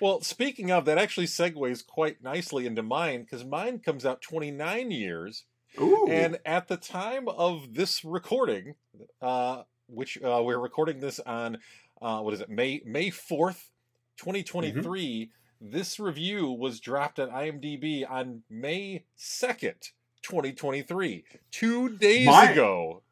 Well, 0.00 0.22
speaking 0.22 0.70
of, 0.70 0.86
that 0.86 0.96
actually 0.96 1.26
segues 1.26 1.86
quite 1.86 2.22
nicely 2.22 2.64
into 2.64 2.82
mine 2.82 3.22
because 3.22 3.44
mine 3.44 3.80
comes 3.80 4.06
out 4.06 4.22
29 4.22 4.90
years 4.90 5.44
ooh. 5.78 6.08
And 6.08 6.38
at 6.44 6.68
the 6.68 6.76
time 6.76 7.28
of 7.28 7.74
this 7.74 8.04
recording, 8.04 8.74
uh, 9.20 9.62
which 9.86 10.18
uh, 10.22 10.42
we're 10.44 10.58
recording 10.58 11.00
this 11.00 11.20
on, 11.20 11.58
uh, 12.00 12.20
what 12.20 12.34
is 12.34 12.40
it, 12.40 12.48
May 12.48 12.82
May 12.84 13.10
fourth, 13.10 13.70
twenty 14.20 14.42
twenty 14.42 14.70
three. 14.70 15.30
Mm-hmm. 15.62 15.70
This 15.72 15.98
review 15.98 16.50
was 16.50 16.78
dropped 16.80 17.18
on 17.18 17.30
IMDb 17.30 18.08
on 18.10 18.42
May 18.50 19.04
second, 19.16 19.76
twenty 20.22 20.52
twenty 20.52 20.82
three, 20.82 21.24
two 21.50 21.88
days 21.96 22.26
My- 22.26 22.50
ago. 22.50 23.02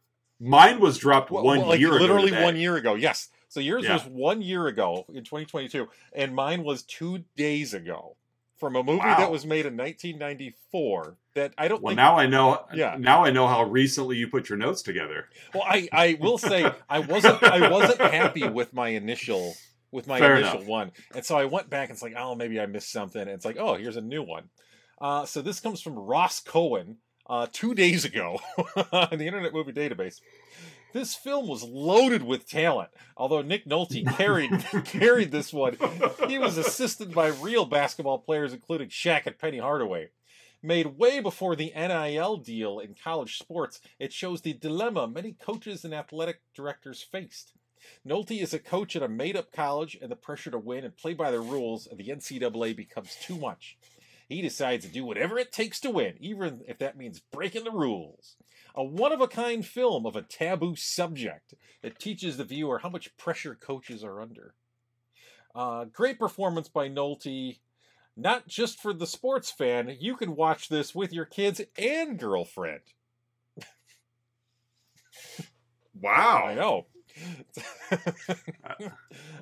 Mine 0.40 0.78
was 0.78 0.98
dropped 0.98 1.30
Well, 1.32 1.42
one 1.42 1.58
well, 1.58 1.68
like 1.70 1.80
year 1.80 1.88
ago. 1.96 1.98
literally 2.00 2.30
today. 2.30 2.44
one 2.44 2.56
year 2.56 2.76
ago. 2.76 2.94
Yes, 2.94 3.28
so 3.48 3.58
yours 3.58 3.82
Yeah. 3.84 3.94
was 3.94 4.04
one 4.04 4.40
year 4.40 4.66
ago 4.68 5.04
in 5.12 5.24
twenty 5.24 5.46
twenty 5.46 5.68
two, 5.68 5.88
and 6.12 6.34
mine 6.34 6.62
was 6.62 6.82
two 6.84 7.24
days 7.36 7.74
ago 7.74 8.14
from 8.56 8.76
a 8.76 8.82
movie 8.84 8.98
Wow. 8.98 9.16
that 9.18 9.30
was 9.32 9.44
made 9.44 9.66
in 9.66 9.74
nineteen 9.76 10.16
ninety 10.18 10.54
four. 10.70 11.16
That 11.34 11.54
I 11.58 11.66
don't 11.68 11.82
Well, 11.82 11.90
think 11.90 11.96
now 11.96 12.16
I 12.16 12.26
know. 12.26 12.64
Yeah. 12.74 12.96
Now 12.98 13.24
I 13.24 13.30
know 13.30 13.46
how 13.48 13.64
recently 13.64 14.16
you 14.16 14.28
put 14.28 14.48
your 14.48 14.58
notes 14.58 14.80
together. 14.82 15.28
Well, 15.54 15.64
I, 15.66 15.88
I 15.92 16.18
will 16.20 16.38
say 16.38 16.70
I 16.88 17.00
wasn't 17.00 17.42
I 17.42 17.68
wasn't 17.68 18.00
happy 18.00 18.48
with 18.48 18.72
my 18.72 18.88
initial 18.90 19.54
with 19.90 20.06
my 20.06 20.18
Fair 20.18 20.36
initial 20.36 20.58
enough. 20.58 20.68
one, 20.68 20.92
and 21.14 21.24
so 21.24 21.36
I 21.36 21.44
went 21.46 21.70
back 21.70 21.88
and 21.88 21.96
it's 21.96 22.02
like, 22.02 22.14
oh, 22.16 22.34
maybe 22.34 22.60
I 22.60 22.66
missed 22.66 22.92
something. 22.92 23.20
And 23.20 23.30
it's 23.30 23.44
like, 23.44 23.56
oh, 23.58 23.74
here's 23.74 23.96
a 23.96 24.02
new 24.02 24.22
one. 24.22 24.50
Uh, 25.00 25.24
so 25.24 25.42
this 25.42 25.60
comes 25.60 25.80
from 25.80 25.94
Ross 25.98 26.40
Cohen 26.40 26.96
uh, 27.28 27.46
two 27.52 27.74
days 27.74 28.04
ago 28.04 28.40
in 29.12 29.18
the 29.18 29.26
Internet 29.26 29.52
Movie 29.52 29.72
Database. 29.72 30.20
This 30.92 31.14
film 31.14 31.46
was 31.46 31.62
loaded 31.62 32.22
with 32.22 32.48
talent. 32.48 32.90
Although 33.16 33.42
Nick 33.42 33.66
Nolte 33.66 34.06
carried 34.16 34.50
carried 34.86 35.30
this 35.30 35.52
one, 35.52 35.76
he 36.26 36.38
was 36.38 36.56
assisted 36.56 37.14
by 37.14 37.28
real 37.28 37.66
basketball 37.66 38.18
players, 38.18 38.52
including 38.52 38.88
Shaq 38.88 39.26
and 39.26 39.38
Penny 39.38 39.58
Hardaway. 39.58 40.08
Made 40.60 40.98
way 40.98 41.20
before 41.20 41.54
the 41.54 41.72
NIL 41.76 42.38
deal 42.38 42.80
in 42.80 42.96
college 43.00 43.38
sports, 43.38 43.80
it 44.00 44.12
shows 44.12 44.40
the 44.40 44.54
dilemma 44.54 45.06
many 45.06 45.32
coaches 45.32 45.84
and 45.84 45.94
athletic 45.94 46.40
directors 46.52 47.00
faced. 47.00 47.52
Nolte 48.06 48.40
is 48.40 48.54
a 48.54 48.58
coach 48.58 48.96
at 48.96 49.02
a 49.02 49.08
made 49.08 49.36
up 49.36 49.52
college, 49.52 49.98
and 50.00 50.10
the 50.10 50.16
pressure 50.16 50.50
to 50.50 50.58
win 50.58 50.84
and 50.84 50.96
play 50.96 51.14
by 51.14 51.30
the 51.30 51.40
rules 51.40 51.86
of 51.86 51.98
the 51.98 52.08
NCAA 52.08 52.76
becomes 52.76 53.16
too 53.20 53.38
much. 53.38 53.78
He 54.28 54.42
decides 54.42 54.84
to 54.84 54.92
do 54.92 55.04
whatever 55.04 55.38
it 55.38 55.52
takes 55.52 55.80
to 55.80 55.90
win, 55.90 56.14
even 56.20 56.62
if 56.68 56.78
that 56.78 56.98
means 56.98 57.20
breaking 57.20 57.64
the 57.64 57.70
rules. 57.70 58.36
A 58.74 58.84
one 58.84 59.12
of 59.12 59.20
a 59.20 59.28
kind 59.28 59.66
film 59.66 60.04
of 60.04 60.16
a 60.16 60.22
taboo 60.22 60.76
subject 60.76 61.54
that 61.82 61.98
teaches 61.98 62.36
the 62.36 62.44
viewer 62.44 62.80
how 62.80 62.90
much 62.90 63.16
pressure 63.16 63.54
coaches 63.54 64.04
are 64.04 64.20
under. 64.20 64.54
Uh, 65.54 65.86
great 65.86 66.18
performance 66.18 66.68
by 66.68 66.88
Nolte. 66.88 67.58
Not 68.16 68.48
just 68.48 68.80
for 68.80 68.92
the 68.92 69.06
sports 69.06 69.50
fan, 69.50 69.96
you 70.00 70.16
can 70.16 70.36
watch 70.36 70.68
this 70.68 70.94
with 70.94 71.12
your 71.12 71.24
kids 71.24 71.60
and 71.78 72.18
girlfriend. 72.18 72.80
Wow. 76.00 76.44
I 76.46 76.54
know. 76.54 76.86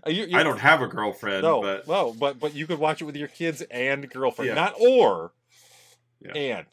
You- 0.07 0.37
I 0.39 0.43
don't 0.45 0.59
have 0.61 0.83
a 0.83 0.87
girlfriend, 0.87 1.43
no, 1.43 1.61
but 1.63 1.89
no, 1.89 2.13
but 2.19 2.39
but 2.39 2.55
you 2.55 2.67
could 2.67 2.79
watch 2.79 3.03
it 3.03 3.05
with 3.07 3.17
your 3.17 3.29
kids 3.29 3.61
and 3.63 4.09
girlfriend, 4.09 4.49
Yeah. 4.51 4.55
not 4.55 4.75
or, 4.81 5.33
Yeah. 6.21 6.33
and. 6.35 6.67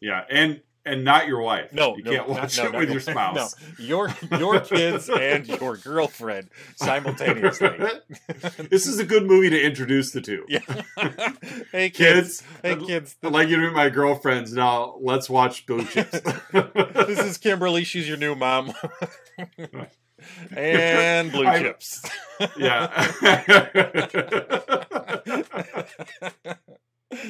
yeah, 0.00 0.24
and 0.30 0.62
and 0.86 1.02
not 1.04 1.26
your 1.26 1.40
wife. 1.40 1.72
No, 1.72 1.96
you 1.96 2.02
no, 2.04 2.10
can't 2.10 2.28
watch 2.28 2.58
no, 2.58 2.64
it 2.66 2.72
no, 2.72 2.78
with 2.78 2.90
your 2.90 3.00
spouse. 3.00 3.54
No, 3.78 3.84
your 3.84 4.14
your 4.38 4.60
kids 4.60 5.08
and 5.10 5.46
your 5.46 5.76
girlfriend 5.76 6.48
simultaneously. 6.76 7.70
this 8.70 8.86
is 8.86 8.98
a 8.98 9.04
good 9.04 9.24
movie 9.24 9.50
to 9.50 9.62
introduce 9.62 10.10
the 10.12 10.20
two. 10.22 10.44
Yeah. 10.48 10.60
hey 11.72 11.90
kids. 11.90 12.40
Kids, 12.40 12.42
Hey 12.62 12.72
I'd- 12.72 12.86
kids. 12.86 13.16
I'd 13.22 13.32
like 13.32 13.48
you 13.48 13.56
to 13.56 13.62
meet 13.62 13.72
my 13.74 13.88
girlfriends. 13.90 14.52
Now 14.54 14.96
let's 15.00 15.28
watch 15.28 15.66
Blue 15.66 15.84
Chips. 15.84 16.20
this 16.52 17.18
is 17.18 17.36
Kimberly. 17.38 17.84
She's 17.84 18.08
your 18.08 18.16
new 18.18 18.34
mom. 18.34 18.72
And 20.56 21.30
blue 21.32 21.46
I- 21.46 21.58
chips. 21.60 22.02
yeah. 22.56 23.10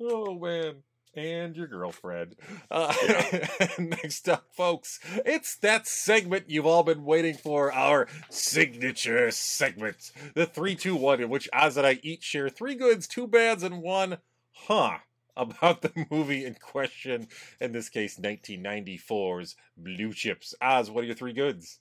oh 0.00 0.38
man. 0.38 0.82
And 1.16 1.56
your 1.56 1.66
girlfriend. 1.66 2.36
Uh, 2.70 2.94
next 3.80 4.28
up, 4.28 4.44
folks, 4.52 5.00
it's 5.26 5.56
that 5.56 5.88
segment 5.88 6.44
you've 6.48 6.66
all 6.66 6.84
been 6.84 7.04
waiting 7.04 7.34
for 7.34 7.72
our 7.72 8.06
signature 8.28 9.32
segment. 9.32 10.12
The 10.34 10.46
3 10.46 10.76
2 10.76 10.94
1, 10.94 11.22
in 11.22 11.28
which 11.28 11.48
Oz 11.52 11.76
and 11.76 11.84
I 11.84 11.98
each 12.04 12.22
share 12.22 12.48
three 12.48 12.76
goods, 12.76 13.08
two 13.08 13.26
bads, 13.26 13.64
and 13.64 13.82
one 13.82 14.18
huh 14.52 14.98
about 15.40 15.82
the 15.82 16.06
movie 16.10 16.44
in 16.44 16.54
question. 16.54 17.28
In 17.60 17.72
this 17.72 17.88
case, 17.88 18.18
1994's 18.18 19.56
Blue 19.76 20.12
Chips. 20.12 20.54
Oz, 20.60 20.90
what 20.90 21.02
are 21.04 21.06
your 21.06 21.16
three 21.16 21.32
goods? 21.32 21.80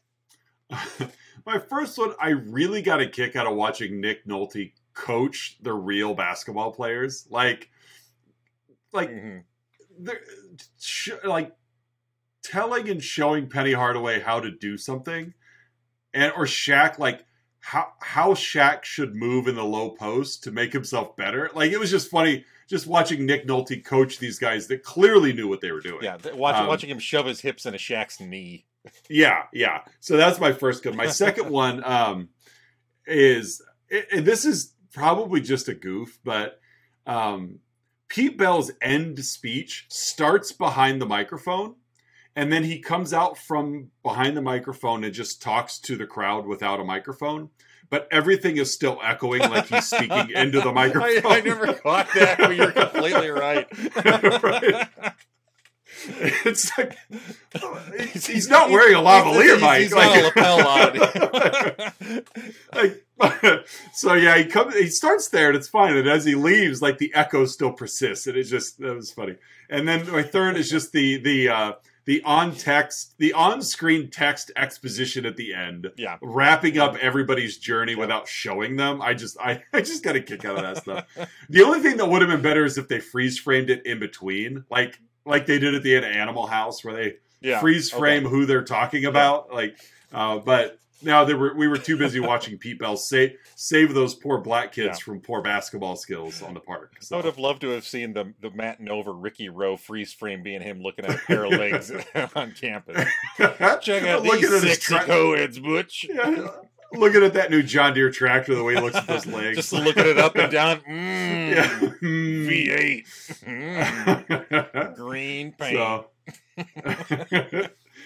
My 1.45 1.60
first 1.60 1.97
one, 1.97 2.14
I 2.20 2.30
really 2.30 2.82
got 2.82 3.01
a 3.01 3.07
kick 3.07 3.36
out 3.36 3.47
of 3.47 3.55
watching 3.55 3.99
Nick 3.99 4.26
Nolte 4.26 4.72
coach 4.93 5.57
the 5.62 5.74
real 5.74 6.14
basketball 6.14 6.72
players. 6.72 7.28
Like, 7.30 7.70
like 8.93 9.10
Mhm. 9.10 9.43
they're 9.99 10.22
sh- 10.80 11.10
like 11.24 11.55
telling 12.43 12.89
and 12.89 13.03
showing 13.03 13.49
Penny 13.49 13.74
Hardaway 13.74 14.20
how 14.20 14.39
to 14.39 14.51
do 14.51 14.78
something, 14.78 15.34
and 16.14 16.32
or 16.34 16.45
Shaq 16.45 16.99
like 16.99 17.26
how 17.60 17.93
how 17.99 18.34
Shaq 18.34 18.84
should 18.84 19.16
move 19.16 19.47
in 19.47 19.55
the 19.55 19.64
low 19.64 19.91
post 19.91 20.43
to 20.43 20.51
make 20.51 20.74
himself 20.74 21.16
better. 21.16 21.49
Like 21.53 21.72
it 21.72 21.80
was 21.80 21.91
just 21.91 22.10
funny 22.10 22.45
just 22.68 22.88
watching 22.88 23.26
Nick 23.26 23.47
Nolte 23.47 23.84
coach 23.84 24.20
these 24.20 24.38
guys 24.38 24.68
that 24.68 24.84
clearly 24.84 25.34
knew 25.34 25.47
what 25.47 25.60
they 25.60 25.72
were 25.72 25.82
doing. 25.82 26.03
Yeah, 26.03 26.18
watch, 26.34 26.55
Um, 26.55 26.68
watching 26.68 26.89
him 26.89 26.99
shove 26.99 27.26
his 27.26 27.41
hips 27.41 27.66
in 27.66 27.74
a 27.74 27.78
Shaq's 27.78 28.20
knee. 28.20 28.66
Yeah, 29.10 29.43
yeah. 29.51 29.82
So 29.99 30.16
that's 30.16 30.39
my 30.39 30.53
first 30.53 30.84
good. 30.84 30.95
My 30.95 31.07
second 31.07 31.49
one 31.51 31.84
um, 31.84 32.30
is 33.05 33.62
and 34.12 34.26
this 34.26 34.45
is 34.45 34.74
probably 34.93 35.41
just 35.41 35.68
a 35.68 35.74
goof, 35.74 36.18
but 36.24 36.60
um, 37.05 37.60
Pete 38.07 38.38
Bell's 38.38 38.72
end 38.82 39.24
speech 39.24 39.86
starts 39.89 40.51
behind 40.51 41.01
the 41.01 41.05
microphone, 41.05 41.76
and 42.40 42.52
then 42.54 42.64
he 42.64 42.80
comes 42.80 43.12
out 43.14 43.38
from 43.38 43.92
behind 44.02 44.38
the 44.38 44.42
microphone 44.42 45.04
and 45.04 45.14
just 45.14 45.42
talks 45.42 45.78
to 45.80 45.98
the 45.98 46.06
crowd 46.08 46.46
without 46.46 46.80
a 46.80 46.84
microphone. 46.86 47.50
But 47.90 48.08
everything 48.12 48.56
is 48.58 48.72
still 48.74 48.98
echoing 49.04 49.42
like 49.42 49.66
he's 49.68 49.88
speaking 49.88 50.30
into 50.36 50.62
the 50.62 50.72
microphone. 50.72 51.32
I 51.32 51.42
never 51.42 51.74
caught 51.84 52.08
that, 52.16 52.38
but 52.38 52.56
you're 52.56 52.72
completely 52.72 53.30
right. 53.30 53.68
Right. 56.08 56.24
It's 56.46 56.72
like 56.78 56.96
he's, 58.14 58.26
he's 58.28 58.48
not 58.48 58.70
wearing 58.70 58.96
a 58.96 59.00
lavalier 59.00 59.58
He's- 59.58 59.62
mic. 59.62 59.82
He's 59.82 59.94
got 59.94 60.12
like- 60.12 60.22
a 60.22 60.24
lapel 60.24 60.68
on. 60.68 62.24
like 62.74 63.66
so 63.94 64.14
yeah 64.14 64.38
he 64.38 64.46
comes 64.46 64.76
he 64.76 64.88
starts 64.88 65.28
there 65.28 65.48
and 65.50 65.58
it's 65.58 65.68
fine 65.68 65.98
and 65.98 66.08
as 66.08 66.24
he 66.24 66.36
leaves 66.36 66.82
like 66.82 67.00
the 67.00 67.12
echo 67.14 67.44
still 67.46 67.74
persists 67.74 68.28
and 68.28 68.38
it's 68.38 68.50
just 68.50 68.80
that 68.80 68.96
was 68.96 69.12
funny 69.12 69.36
and 69.70 69.86
then 69.88 70.10
my 70.10 70.24
third 70.24 70.56
is 70.56 70.70
just 70.70 70.94
the 70.94 71.18
the 71.18 71.50
uh 71.50 71.74
the 72.10 72.24
on 72.24 72.55
text 72.55 73.14
the 73.20 73.32
on 73.34 73.62
screen 73.62 74.10
text 74.10 74.51
exposition 74.55 75.28
at 75.28 75.38
the 75.38 75.53
end 75.53 75.91
yeah. 75.95 76.18
wrapping 76.24 76.80
up 76.80 76.95
everybody's 76.97 77.57
journey 77.60 77.93
without 77.93 78.28
showing 78.28 78.76
them 78.78 78.99
i 78.99 79.14
just 79.14 79.38
i, 79.39 79.62
I 79.74 79.82
just 79.82 80.03
got 80.03 80.16
a 80.16 80.20
kick 80.22 80.43
out 80.43 80.57
of 80.57 80.64
that 80.64 80.78
stuff 80.78 81.05
the 81.49 81.62
only 81.62 81.82
thing 81.82 81.97
that 81.97 82.07
would 82.10 82.22
have 82.24 82.32
been 82.32 82.41
better 82.41 82.66
is 82.66 82.80
if 82.80 82.88
they 82.88 82.99
freeze 82.99 83.38
framed 83.38 83.70
it 83.70 83.86
in 83.86 83.99
between 83.99 84.66
like 84.72 84.99
like 85.30 85.45
they 85.45 85.60
did 85.60 85.76
at 85.76 85.84
the 85.84 85.95
end 85.95 86.05
of 86.05 86.12
animal 86.12 86.47
house 86.47 86.84
where 86.84 86.93
they 86.93 87.16
Yeah. 87.41 87.60
freeze 87.60 87.93
okay. 87.93 87.99
frame 87.99 88.26
who 88.26 88.45
they're 88.45 88.64
talking 88.64 89.05
about. 89.05 89.53
Like, 89.53 89.78
uh, 90.12 90.39
but 90.39 90.80
now 91.02 91.24
they 91.26 91.34
were 91.34 91.54
we 91.56 91.68
were 91.68 91.78
too 91.78 91.97
busy 91.97 92.20
watching 92.20 92.58
Pete 92.58 92.80
Bell 92.80 92.97
save 92.97 93.36
save 93.56 93.93
those 93.93 94.16
poor 94.16 94.38
black 94.39 94.72
kids 94.74 95.00
Yeah. 95.00 95.04
from 95.06 95.22
poor 95.22 95.41
basketball 95.41 95.95
skills 95.95 96.41
on 96.41 96.54
the 96.54 96.60
park. 96.60 96.93
I 97.12 97.16
would 97.16 97.26
have 97.26 97.38
loved 97.38 97.62
to 97.62 97.70
have 97.70 97.86
seen 97.86 98.14
the 98.14 98.34
the 98.41 98.52
Matt 98.52 98.82
Nover 98.82 99.14
Ricky 99.16 99.50
Roe 99.50 99.78
freeze 99.78 100.14
frame 100.14 100.43
being 100.43 100.62
him 100.62 100.82
looking 100.82 101.06
at 101.06 101.16
a 101.16 101.20
pair 101.20 101.45
of 101.45 101.52
legs 101.52 101.91
on 102.36 102.52
campus. 102.52 102.97
Check 103.38 104.04
out 104.04 104.24
Looking 104.24 104.41
these 104.41 104.54
at 104.54 104.62
sexy 104.62 104.95
tra- 104.95 105.06
co-eds, 105.06 105.60
Butch. 105.60 106.06
Yeah, 106.10 106.47
looking 106.93 107.24
at 107.24 107.34
that 107.34 107.52
new 107.52 107.62
John 107.64 107.93
Deere 107.93 108.10
tractor, 108.12 108.56
the 108.56 108.64
way 108.64 108.74
he 108.76 108.82
looks 108.82 108.95
at 108.95 109.08
those 109.08 109.26
legs, 109.28 109.58
Just 109.58 109.74
looking 109.74 110.06
it 110.08 110.18
up 110.18 110.36
and 110.36 110.52
down. 110.52 110.80
Mm, 110.82 111.56
yeah. 111.56 111.68
Hmm. 111.78 112.47
V8. 112.47 113.06
Mm, 113.45 114.95
green 114.95 115.52
paint. 115.54 115.78
so, 115.78 116.10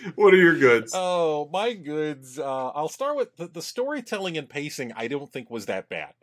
what 0.16 0.34
are 0.34 0.38
your 0.38 0.58
goods? 0.58 0.94
Oh, 0.96 1.50
my 1.52 1.74
goods. 1.74 2.38
Uh, 2.38 2.70
I'll 2.70 2.90
start 2.90 3.16
with 3.16 3.36
the, 3.38 3.48
the 3.48 3.62
storytelling 3.62 4.38
and 4.38 4.50
pacing. 4.50 4.92
I 4.96 5.08
don't 5.08 5.32
think 5.32 5.50
was 5.50 5.66
that 5.66 5.90
bad. 5.90 6.14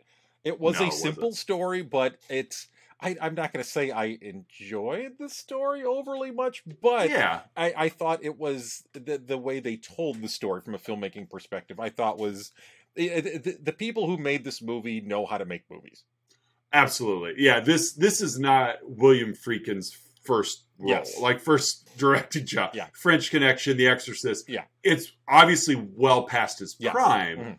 It 0.43 0.59
was 0.59 0.75
No, 0.75 0.87
a 0.87 0.91
simple 0.91 1.31
wasn't. 1.31 1.33
story, 1.33 1.81
but 1.81 2.17
it's. 2.29 2.67
I, 3.03 3.15
I'm 3.19 3.33
not 3.33 3.51
going 3.51 3.63
to 3.63 3.69
say 3.69 3.89
I 3.89 4.17
enjoyed 4.21 5.17
the 5.17 5.27
story 5.27 5.83
overly 5.83 6.29
much, 6.29 6.63
but 6.81 7.13
yeah, 7.13 7.41
I, 7.55 7.73
I 7.75 7.89
thought 7.89 8.23
it 8.23 8.37
was 8.37 8.83
the 8.93 9.17
the 9.17 9.37
way 9.39 9.59
they 9.59 9.77
told 9.77 10.21
the 10.21 10.29
story 10.29 10.61
from 10.61 10.75
a 10.75 10.79
filmmaking 10.79 11.29
perspective. 11.29 11.79
I 11.79 11.89
thought 11.89 12.19
was 12.19 12.51
the, 12.95 13.21
the, 13.21 13.57
the 13.59 13.73
people 13.73 14.05
who 14.05 14.17
made 14.17 14.43
this 14.43 14.61
movie 14.61 15.01
know 15.01 15.25
how 15.25 15.39
to 15.39 15.45
make 15.45 15.63
movies. 15.69 16.03
absolutely. 16.73 17.43
Yeah, 17.43 17.59
this 17.59 17.93
this 17.93 18.21
is 18.21 18.39
not 18.39 18.77
William 18.83 19.33
Friedkin's 19.33 19.97
first 20.23 20.63
role, 20.77 20.89
Yes. 20.89 21.17
like 21.19 21.39
first 21.39 21.87
directed 21.97 22.45
job. 22.45 22.71
Yeah. 22.73 22.87
French 22.93 23.31
Connection, 23.31 23.77
The 23.77 23.87
Exorcist. 23.87 24.49
Yeah. 24.49 24.63
it's 24.83 25.11
obviously 25.27 25.75
well 25.75 26.23
past 26.23 26.59
his 26.59 26.75
prime, 26.75 27.37
Mhm. 27.37 27.57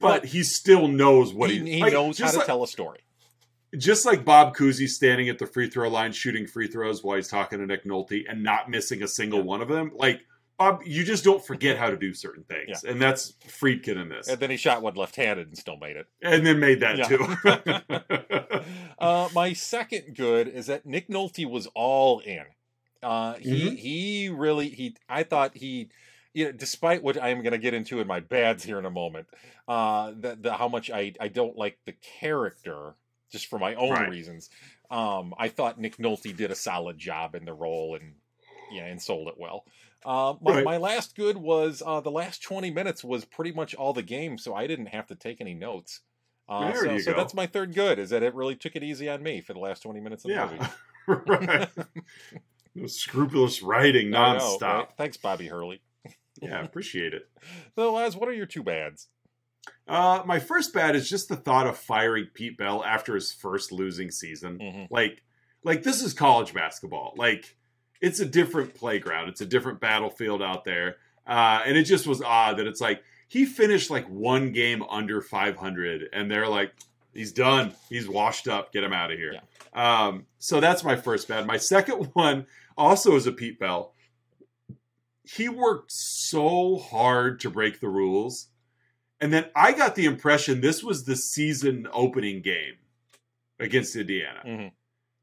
but 0.00 0.24
he 0.24 0.42
still 0.42 0.88
knows 0.88 1.32
what 1.34 1.50
he, 1.50 1.58
he, 1.60 1.72
he 1.74 1.80
like, 1.82 1.92
knows 1.92 2.18
how 2.18 2.30
to 2.30 2.38
like, 2.38 2.46
tell 2.46 2.62
a 2.62 2.66
story. 2.68 3.00
Just 3.76 4.04
like 4.04 4.24
Bob 4.24 4.54
Cousy 4.54 4.86
standing 4.88 5.28
at 5.30 5.38
the 5.38 5.46
free 5.46 5.68
throw 5.70 5.88
line 5.88 6.12
shooting 6.12 6.46
free 6.46 6.68
throws 6.68 7.02
while 7.02 7.16
he's 7.16 7.28
talking 7.28 7.58
to 7.58 7.66
Nick 7.66 7.84
Nolte 7.84 8.24
and 8.28 8.42
not 8.42 8.68
missing 8.68 9.02
a 9.02 9.08
single 9.08 9.38
Yeah. 9.40 9.44
one 9.46 9.62
of 9.62 9.68
them, 9.68 9.92
like. 9.94 10.20
You 10.84 11.04
just 11.04 11.24
don't 11.24 11.44
forget 11.44 11.76
how 11.78 11.90
to 11.90 11.96
do 11.96 12.12
certain 12.14 12.44
things, 12.44 12.84
and 12.84 13.00
that's 13.00 13.32
Friedkin 13.46 14.00
in 14.00 14.08
this, 14.08 14.28
And 14.28 14.38
then 14.40 14.50
he 14.50 14.56
shot 14.56 14.82
one 14.82 14.94
left-handed 14.94 15.48
and 15.48 15.56
still 15.58 15.76
made 15.76 15.96
it. 15.96 16.06
and 16.22 16.46
then 16.46 16.58
made 16.60 16.80
that 16.80 16.98
Yeah. 16.98 17.08
too. 17.08 18.62
Uh, 18.98 19.28
my 19.34 19.52
second 19.52 20.14
good 20.16 20.46
is 20.46 20.66
that 20.66 20.86
Nick 20.86 21.08
Nolte 21.08 21.44
was 21.50 21.66
all 21.74 22.20
in. 22.20 22.44
Uh, 23.02 23.34
he 23.34 23.70
Mhm. 23.70 23.76
he 23.78 24.28
really 24.28 24.68
he. 24.68 24.94
I 25.08 25.24
thought 25.24 25.56
he, 25.56 25.88
you 26.34 26.44
know, 26.46 26.52
despite 26.52 27.02
what 27.02 27.20
I 27.20 27.30
am 27.30 27.42
going 27.42 27.52
to 27.52 27.58
get 27.58 27.74
into 27.74 27.98
in 28.00 28.06
my 28.06 28.20
bads 28.20 28.62
here 28.62 28.78
in 28.78 28.86
a 28.86 28.90
moment, 28.90 29.26
uh, 29.66 30.12
the, 30.12 30.36
the 30.40 30.52
how 30.54 30.68
much 30.68 30.88
I 30.90 31.12
I 31.18 31.26
don't 31.28 31.56
like 31.56 31.78
the 31.84 31.92
character 32.20 32.94
just 33.32 33.46
for 33.46 33.58
my 33.58 33.74
own 33.74 33.90
Right. 33.90 34.08
reasons. 34.08 34.50
Um, 34.90 35.34
I 35.36 35.48
thought 35.48 35.80
Nick 35.80 35.96
Nolte 35.96 36.36
did 36.36 36.50
a 36.52 36.54
solid 36.54 36.96
job 36.98 37.34
in 37.34 37.44
the 37.44 37.54
role 37.54 37.96
and 37.96 38.14
yeah, 38.70 38.84
and 38.86 39.02
sold 39.02 39.26
it 39.28 39.34
well. 39.36 39.64
Uh, 40.04 40.34
my, 40.40 40.54
Right. 40.56 40.64
my 40.64 40.76
last 40.78 41.14
good 41.16 41.36
was 41.36 41.82
uh, 41.84 42.00
the 42.00 42.10
last 42.10 42.42
20 42.42 42.70
minutes 42.70 43.04
was 43.04 43.24
pretty 43.24 43.52
much 43.52 43.74
all 43.74 43.92
the 43.92 44.02
game, 44.02 44.38
so 44.38 44.54
I 44.54 44.66
didn't 44.66 44.86
have 44.86 45.06
to 45.08 45.14
take 45.14 45.40
any 45.40 45.54
notes. 45.54 46.00
Uh, 46.48 46.72
There 46.72 46.84
so, 46.84 46.98
so 46.98 47.12
that's 47.14 47.34
my 47.34 47.46
third 47.46 47.74
good 47.74 47.98
is 47.98 48.10
that 48.10 48.22
it 48.22 48.34
really 48.34 48.56
took 48.56 48.74
it 48.76 48.82
easy 48.82 49.08
on 49.08 49.22
me 49.22 49.40
for 49.40 49.52
the 49.52 49.60
last 49.60 49.82
20 49.84 50.00
minutes 50.00 50.24
of 50.24 50.30
the 50.30 50.46
movie. 50.46 50.66
right. 51.06 51.68
No 52.74 52.86
scrupulous 52.86 53.62
writing 53.62 54.14
I 54.14 54.38
know, 54.38 54.58
nonstop. 54.58 54.62
right? 54.78 54.88
Thanks, 54.96 55.16
Bobby 55.16 55.46
Hurley. 55.48 55.80
Yeah, 56.40 56.62
appreciate 56.64 57.14
it. 57.14 57.28
So, 57.76 57.92
Les, 57.94 58.16
what 58.16 58.28
are 58.28 58.32
your 58.32 58.46
two 58.46 58.62
bads? 58.62 59.08
Uh, 59.86 60.22
my 60.26 60.38
first 60.38 60.72
bad 60.74 60.94
is 60.96 61.08
just 61.08 61.28
the 61.28 61.36
thought 61.36 61.66
of 61.66 61.76
firing 61.76 62.26
Pete 62.34 62.56
Bell 62.58 62.84
after 62.84 63.14
his 63.14 63.32
first 63.32 63.70
losing 63.72 64.10
season. 64.10 64.58
Mhm. 64.58 64.88
Like, 64.90 65.22
like 65.64 65.82
this 65.82 66.02
is 66.02 66.12
college 66.14 66.52
basketball. 66.54 67.14
Like, 67.16 67.56
it's 68.02 68.20
a 68.20 68.26
different 68.26 68.74
playground. 68.74 69.28
It's 69.30 69.40
a 69.40 69.46
different 69.46 69.80
battlefield 69.80 70.42
out 70.42 70.64
there. 70.64 70.96
Uh, 71.26 71.62
and 71.64 71.76
it 71.78 71.84
just 71.84 72.06
was 72.06 72.20
odd 72.20 72.58
that 72.58 72.66
it's 72.66 72.80
like 72.80 73.02
he 73.28 73.46
finished 73.46 73.88
like 73.88 74.06
one 74.08 74.52
game 74.52 74.82
under 74.82 75.22
500, 75.22 76.08
and 76.12 76.30
they're 76.30 76.48
like, 76.48 76.74
he's 77.14 77.32
done. 77.32 77.72
He's 77.88 78.08
washed 78.08 78.48
up. 78.48 78.72
Get 78.72 78.84
him 78.84 78.92
out 78.92 79.12
of 79.12 79.18
here. 79.18 79.36
Um, 79.72 80.26
so 80.38 80.60
that's 80.60 80.84
my 80.84 80.96
first 80.96 81.28
bad. 81.28 81.46
My 81.46 81.56
second 81.56 82.10
one 82.12 82.46
also 82.76 83.14
is 83.16 83.26
a 83.26 83.32
Pete 83.32 83.58
Bell. 83.58 83.94
He 85.24 85.48
worked 85.48 85.92
so 85.92 86.76
hard 86.76 87.40
to 87.40 87.50
break 87.50 87.80
the 87.80 87.88
rules. 87.88 88.48
And 89.20 89.32
then 89.32 89.46
I 89.54 89.70
got 89.72 89.94
the 89.94 90.04
impression 90.06 90.60
this 90.60 90.82
was 90.82 91.04
the 91.04 91.14
season 91.14 91.86
opening 91.92 92.42
game 92.42 92.74
against 93.60 93.94
Indiana. 93.94 94.42
Mhm. 94.44 94.72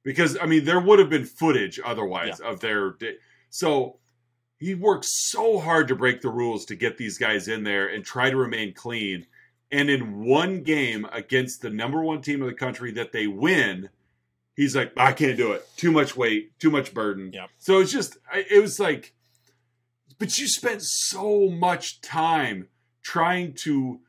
Because 0.04 0.38
I 0.41 0.45
mean 0.45 0.66
there 0.66 0.80
would 0.80 1.00
have 1.00 1.10
been 1.10 1.26
footage 1.26 1.80
otherwise 1.84 2.39
of 2.39 2.60
their 2.60 2.91
day. 2.91 3.16
So 3.50 4.00
he 4.60 4.76
worked 4.76 5.06
so 5.06 5.60
hard 5.60 5.88
to 5.88 5.95
break 5.95 6.22
the 6.22 6.30
rules 6.30 6.66
to 6.66 6.76
get 6.76 6.97
these 6.97 7.18
guys 7.18 7.47
in 7.47 7.64
there 7.64 7.88
and 7.88 8.04
try 8.04 8.30
to 8.30 8.36
remain 8.36 8.74
clean. 8.74 9.26
And 9.72 9.89
in 9.89 10.26
one 10.26 10.64
game 10.64 11.08
against 11.12 11.62
the 11.62 11.70
number 11.70 12.04
one 12.04 12.22
team 12.22 12.41
of 12.41 12.47
the 12.47 12.56
country 12.56 12.91
that 12.93 13.14
they 13.14 13.28
win, 13.28 13.89
he's 14.56 14.76
like, 14.76 14.91
I 14.97 15.14
can't 15.14 15.38
do 15.38 15.54
it. 15.54 15.66
Too 15.78 15.91
much 15.91 16.18
weight, 16.18 16.60
too 16.60 16.72
much 16.72 16.93
burden. 16.93 17.32
Yep. 17.34 17.50
So 17.58 17.80
it's 17.80 17.91
just, 17.91 18.18
it 18.34 18.62
was 18.62 18.80
like, 18.80 19.14
but 20.18 20.38
you 20.38 20.47
spent 20.47 20.82
so 20.82 21.50
much 21.50 22.02
time 22.02 22.68
trying 23.02 23.54
to 23.54 24.02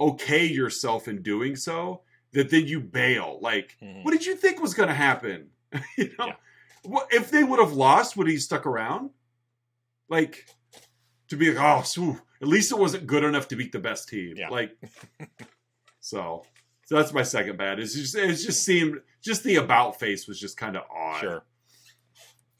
okay 0.00 0.46
yourself 0.46 1.06
in 1.06 1.20
doing 1.20 1.56
so 1.56 2.00
that 2.32 2.50
then 2.50 2.66
you 2.66 2.80
bail. 2.80 3.38
Like, 3.40 3.76
Mhm. 3.82 4.04
what 4.04 4.12
did 4.12 4.24
you 4.26 4.36
think 4.36 4.60
was 4.60 4.74
going 4.74 4.88
to 4.88 4.94
happen? 4.94 5.50
you 5.98 6.12
know, 6.18 6.26
Yeah. 6.26 6.36
what 6.82 7.08
if 7.12 7.30
they 7.30 7.42
would 7.44 7.58
have 7.60 7.72
lost? 7.72 8.16
Would 8.16 8.28
he 8.28 8.38
stuck 8.38 8.66
around? 8.66 9.10
Like 10.08 10.46
to 11.28 11.36
be 11.36 11.52
like, 11.52 11.62
oh, 11.62 11.82
phew, 11.82 12.20
at 12.42 12.48
least 12.48 12.72
it 12.72 12.78
wasn't 12.78 13.06
good 13.06 13.22
enough 13.24 13.48
to 13.48 13.56
beat 13.56 13.72
the 13.72 13.78
best 13.78 14.08
team. 14.08 14.34
Yeah. 14.36 14.48
Like, 14.48 14.76
so, 16.00 16.44
so 16.86 16.96
that's 16.96 17.12
my 17.12 17.22
second 17.22 17.56
bad. 17.56 17.78
It's 17.78 17.94
just, 17.94 18.14
it 18.16 18.34
just 18.34 18.64
seemed, 18.64 19.00
just 19.22 19.44
the 19.44 19.56
about 19.56 19.98
face 20.00 20.26
was 20.26 20.40
just 20.40 20.56
kind 20.56 20.76
of 20.76 20.82
odd. 20.90 21.20
Sure. 21.20 21.44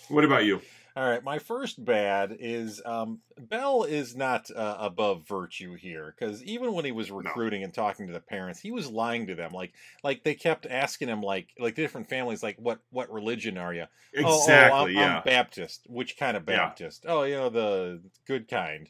What 0.08 0.24
about 0.24 0.44
you? 0.44 0.60
All 0.96 1.08
right, 1.08 1.22
my 1.22 1.38
first 1.38 1.84
bad 1.84 2.36
is 2.40 2.82
um, 2.84 3.20
Bell 3.38 3.84
is 3.84 4.16
not 4.16 4.50
uh, 4.50 4.76
above 4.80 5.26
virtue 5.26 5.74
here 5.74 6.14
because 6.18 6.42
even 6.42 6.72
when 6.72 6.84
he 6.84 6.92
was 6.92 7.10
recruiting 7.10 7.62
and 7.62 7.72
talking 7.72 8.08
to 8.08 8.12
the 8.12 8.20
parents, 8.20 8.60
he 8.60 8.72
was 8.72 8.90
lying 8.90 9.28
to 9.28 9.34
them. 9.34 9.52
Like, 9.52 9.72
like 10.02 10.24
they 10.24 10.34
kept 10.34 10.66
asking 10.66 11.08
him, 11.08 11.22
like, 11.22 11.48
like 11.58 11.76
different 11.76 12.08
families, 12.08 12.42
like, 12.42 12.56
what, 12.58 12.80
what 12.90 13.12
religion 13.12 13.56
are 13.56 13.72
you? 13.72 13.84
Oh, 14.18 14.24
oh, 14.24 14.38
Exactly. 14.42 14.78
I'm, 14.78 14.94
yeah. 14.96 15.16
I'm 15.18 15.24
Baptist. 15.24 15.86
Which 15.88 16.16
kind 16.16 16.36
of 16.36 16.44
Yeah. 16.48 16.56
Baptist? 16.56 17.04
Oh, 17.06 17.22
you 17.22 17.36
know, 17.36 17.50
the 17.50 18.00
good 18.26 18.48
kind. 18.48 18.88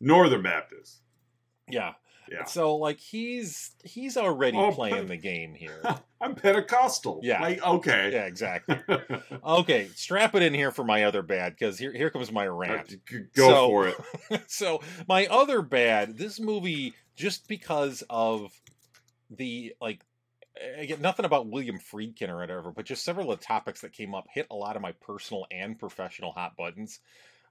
Northern 0.00 0.42
Baptist. 0.42 1.00
Yeah. 1.68 1.94
Yeah. 2.30 2.44
So 2.44 2.76
like 2.76 3.00
he's 3.00 3.70
he's 3.84 4.16
already 4.16 4.56
Oh, 4.56 4.72
playing 4.72 5.06
the 5.06 5.16
game 5.16 5.54
here. 5.54 5.82
I'm 6.20 6.34
Pentecostal. 6.34 7.20
Yeah. 7.22 7.40
Like, 7.40 7.62
okay. 7.64 8.10
yeah, 8.12 8.24
exactly. 8.26 8.78
Okay, 9.44 9.88
strap 9.94 10.34
it 10.34 10.42
in 10.42 10.52
here 10.52 10.70
for 10.70 10.84
my 10.84 11.04
other 11.04 11.22
bad 11.22 11.54
because 11.58 11.78
here 11.78 11.92
here 11.92 12.10
comes 12.10 12.30
my 12.32 12.46
rant. 12.46 12.92
Uh, 13.12 13.16
go 13.34 13.48
So- 13.48 13.68
for 13.68 13.88
it. 13.88 14.42
so 14.50 14.80
my 15.06 15.26
other 15.26 15.62
bad 15.62 16.18
this 16.18 16.38
movie 16.40 16.94
just 17.16 17.48
because 17.48 18.02
of 18.10 18.52
the 19.30 19.74
like 19.80 20.00
again 20.78 21.00
nothing 21.00 21.24
about 21.24 21.46
william 21.46 21.78
friedkin 21.78 22.28
or 22.30 22.38
whatever 22.38 22.72
but 22.72 22.84
just 22.84 23.04
several 23.04 23.30
of 23.30 23.38
the 23.38 23.44
topics 23.44 23.82
that 23.82 23.92
came 23.92 24.12
up 24.14 24.26
hit 24.32 24.46
a 24.50 24.56
lot 24.56 24.74
of 24.74 24.82
my 24.82 24.90
personal 24.92 25.46
and 25.52 25.78
professional 25.78 26.32
hot 26.32 26.56
buttons 26.56 26.98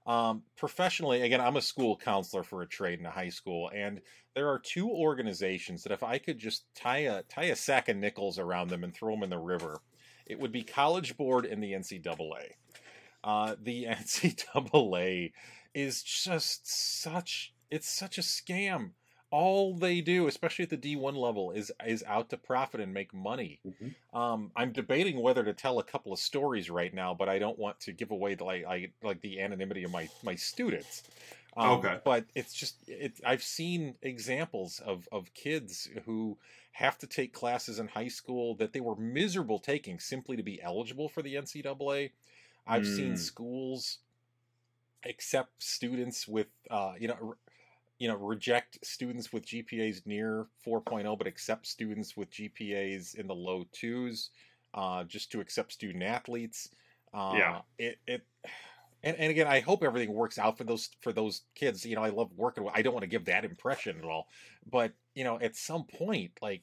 um, 0.08 0.42
professionally 0.56 1.22
again 1.22 1.40
i'm 1.40 1.56
a 1.56 1.62
school 1.62 1.96
counselor 1.96 2.42
for 2.42 2.62
a 2.62 2.66
trade 2.66 2.98
in 2.98 3.06
a 3.06 3.10
high 3.10 3.28
school 3.28 3.70
and 3.74 4.00
there 4.34 4.48
are 4.48 4.58
two 4.58 4.90
organizations 4.90 5.82
that 5.82 5.92
if 5.92 6.02
i 6.02 6.18
could 6.18 6.38
just 6.38 6.64
tie 6.74 6.98
a 6.98 7.22
tie 7.24 7.44
a 7.44 7.56
sack 7.56 7.88
of 7.88 7.96
nickels 7.96 8.38
around 8.38 8.68
them 8.68 8.82
and 8.82 8.94
throw 8.94 9.14
them 9.14 9.22
in 9.22 9.30
the 9.30 9.38
river 9.38 9.80
it 10.26 10.40
would 10.40 10.52
be 10.52 10.62
college 10.62 11.16
board 11.16 11.44
and 11.46 11.62
the 11.62 11.72
ncaa 11.72 12.34
uh, 13.22 13.54
the 13.62 13.84
ncaa 13.90 15.32
is 15.74 16.02
just 16.02 16.66
such 17.00 17.52
it's 17.70 17.88
such 17.88 18.18
a 18.18 18.22
scam. 18.22 18.92
All 19.30 19.74
they 19.74 20.00
do, 20.00 20.26
especially 20.26 20.62
at 20.64 20.70
the 20.70 20.76
D1 20.76 21.14
level, 21.14 21.50
is 21.50 21.70
is 21.86 22.02
out 22.04 22.30
to 22.30 22.38
profit 22.38 22.80
and 22.80 22.92
make 22.94 23.12
money. 23.12 23.62
Mhm. 23.64 23.94
Um, 24.12 24.52
I'm 24.56 24.72
debating 24.72 25.20
whether 25.20 25.44
to 25.44 25.52
tell 25.52 25.78
a 25.78 25.84
couple 25.84 26.12
of 26.14 26.18
stories 26.18 26.70
right 26.70 26.94
now, 26.94 27.12
but 27.14 27.28
I 27.28 27.38
don't 27.38 27.58
want 27.58 27.78
to 27.80 27.92
give 27.92 28.10
away 28.10 28.34
the, 28.34 28.44
like 28.44 28.64
like, 28.64 28.94
like 29.02 29.20
the 29.20 29.40
anonymity 29.40 29.84
of 29.84 29.90
my 29.90 30.10
my 30.22 30.34
students. 30.34 31.04
Um, 31.56 31.88
Okay. 31.88 32.00
But 32.04 32.26
it's 32.34 32.54
just 32.54 32.88
it. 32.88 33.20
I've 33.24 33.42
seen 33.42 33.98
examples 34.02 34.80
of 34.80 35.08
of 35.12 35.34
kids 35.34 35.88
who 36.06 36.38
have 36.72 36.96
to 36.98 37.06
take 37.06 37.32
classes 37.34 37.78
in 37.78 37.88
high 37.88 38.08
school 38.08 38.54
that 38.56 38.72
they 38.72 38.80
were 38.80 38.96
miserable 38.96 39.58
taking 39.58 40.00
simply 40.00 40.36
to 40.36 40.42
be 40.42 40.62
eligible 40.62 41.08
for 41.10 41.22
the 41.22 41.36
NCAA. 41.36 42.12
I've 42.66 42.86
seen 42.86 43.16
Mm. 43.16 43.18
schools 43.18 43.98
accept 45.04 45.62
students 45.62 46.26
with 46.26 46.48
uh, 46.70 46.94
you 46.98 47.08
know 47.08 47.36
you 47.98 48.08
know 48.08 48.16
reject 48.16 48.78
students 48.84 49.32
with 49.32 49.46
GPAs 49.46 50.06
near 50.06 50.46
4.0 50.66 51.16
but 51.18 51.26
accept 51.26 51.66
students 51.66 52.16
with 52.16 52.30
GPAs 52.30 53.14
in 53.16 53.26
the 53.26 53.34
low 53.34 53.64
twos 53.72 54.30
uh, 54.74 55.04
just 55.04 55.32
to 55.32 55.40
accept 55.40 55.72
student 55.72 56.02
athletes 56.04 56.68
uh, 57.14 57.32
Yeah. 57.34 57.60
it 57.78 57.98
it 58.06 58.26
and, 59.02 59.16
and 59.16 59.30
again 59.30 59.46
I 59.46 59.60
hope 59.60 59.82
everything 59.82 60.12
works 60.14 60.38
out 60.38 60.58
for 60.58 60.64
those 60.64 60.90
for 61.00 61.12
those 61.12 61.42
kids 61.54 61.84
you 61.84 61.96
know 61.96 62.02
I 62.02 62.10
love 62.10 62.30
working 62.36 62.64
with 62.64 62.74
I 62.76 62.82
don't 62.82 62.92
want 62.94 63.02
to 63.04 63.08
give 63.08 63.24
that 63.26 63.44
impression 63.44 63.98
at 63.98 64.04
all 64.04 64.26
but 64.70 64.92
you 65.14 65.24
know 65.24 65.38
at 65.40 65.56
some 65.56 65.84
point 65.84 66.32
like 66.42 66.62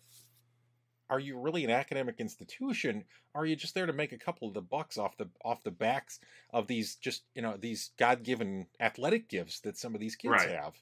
are 1.10 1.20
you 1.20 1.38
really 1.38 1.64
an 1.64 1.70
academic 1.70 2.16
institution 2.20 3.04
are 3.36 3.46
you 3.46 3.56
just 3.56 3.76
there 3.76 3.86
to 3.86 3.94
make 3.94 4.12
a 4.12 4.18
couple 4.18 4.48
of 4.48 4.54
the 4.54 4.62
bucks 4.62 4.98
off 4.98 5.18
the 5.18 5.30
off 5.44 5.64
the 5.64 5.72
backs 5.72 6.20
of 6.52 6.68
these 6.68 6.96
just 6.96 7.24
you 7.36 7.42
know 7.42 7.56
these 7.60 7.92
god-given 7.98 8.66
athletic 8.80 9.28
gifts 9.30 9.60
that 9.60 9.78
some 9.78 9.94
of 9.94 10.02
these 10.02 10.16
kids 10.16 10.32
Right. 10.32 10.50
have 10.50 10.74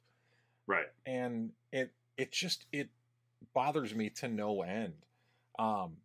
Right. 0.68 0.88
and 1.06 1.52
it 1.72 1.92
it 2.18 2.32
just 2.32 2.66
it 2.72 2.90
bothers 3.54 3.94
me 3.94 4.10
to 4.10 4.28
no 4.28 4.62
end 4.62 4.94
um 5.60 5.98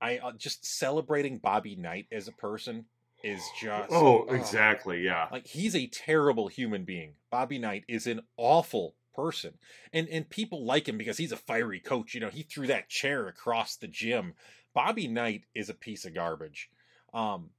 i 0.00 0.18
uh, 0.18 0.32
just 0.36 0.64
celebrating 0.64 1.38
bobby 1.38 1.76
knight 1.76 2.06
as 2.10 2.26
a 2.28 2.32
person 2.32 2.86
is 3.24 3.42
just 3.60 3.90
Oh, 3.90 4.22
ugh. 4.28 4.34
exactly. 4.34 5.02
Yeah. 5.02 5.26
Like 5.32 5.46
he's 5.46 5.74
a 5.74 5.88
terrible 5.88 6.46
human 6.46 6.84
being. 6.84 7.14
Bobby 7.32 7.58
Knight 7.58 7.82
is 7.88 8.06
an 8.06 8.20
awful 8.36 8.94
person. 9.12 9.54
And 9.92 10.08
and 10.08 10.30
people 10.30 10.64
like 10.64 10.88
him 10.88 10.96
because 10.98 11.18
he's 11.18 11.32
a 11.32 11.36
fiery 11.36 11.80
coach. 11.80 12.14
You 12.14 12.20
know, 12.20 12.28
he 12.28 12.44
threw 12.44 12.68
that 12.68 12.88
chair 12.88 13.26
across 13.26 13.74
the 13.76 13.88
gym. 13.88 14.34
Bobby 14.72 15.08
Knight 15.08 15.42
is 15.52 15.68
a 15.68 15.74
piece 15.74 16.04
of 16.04 16.14
garbage. 16.14 16.70
Um 17.12 17.50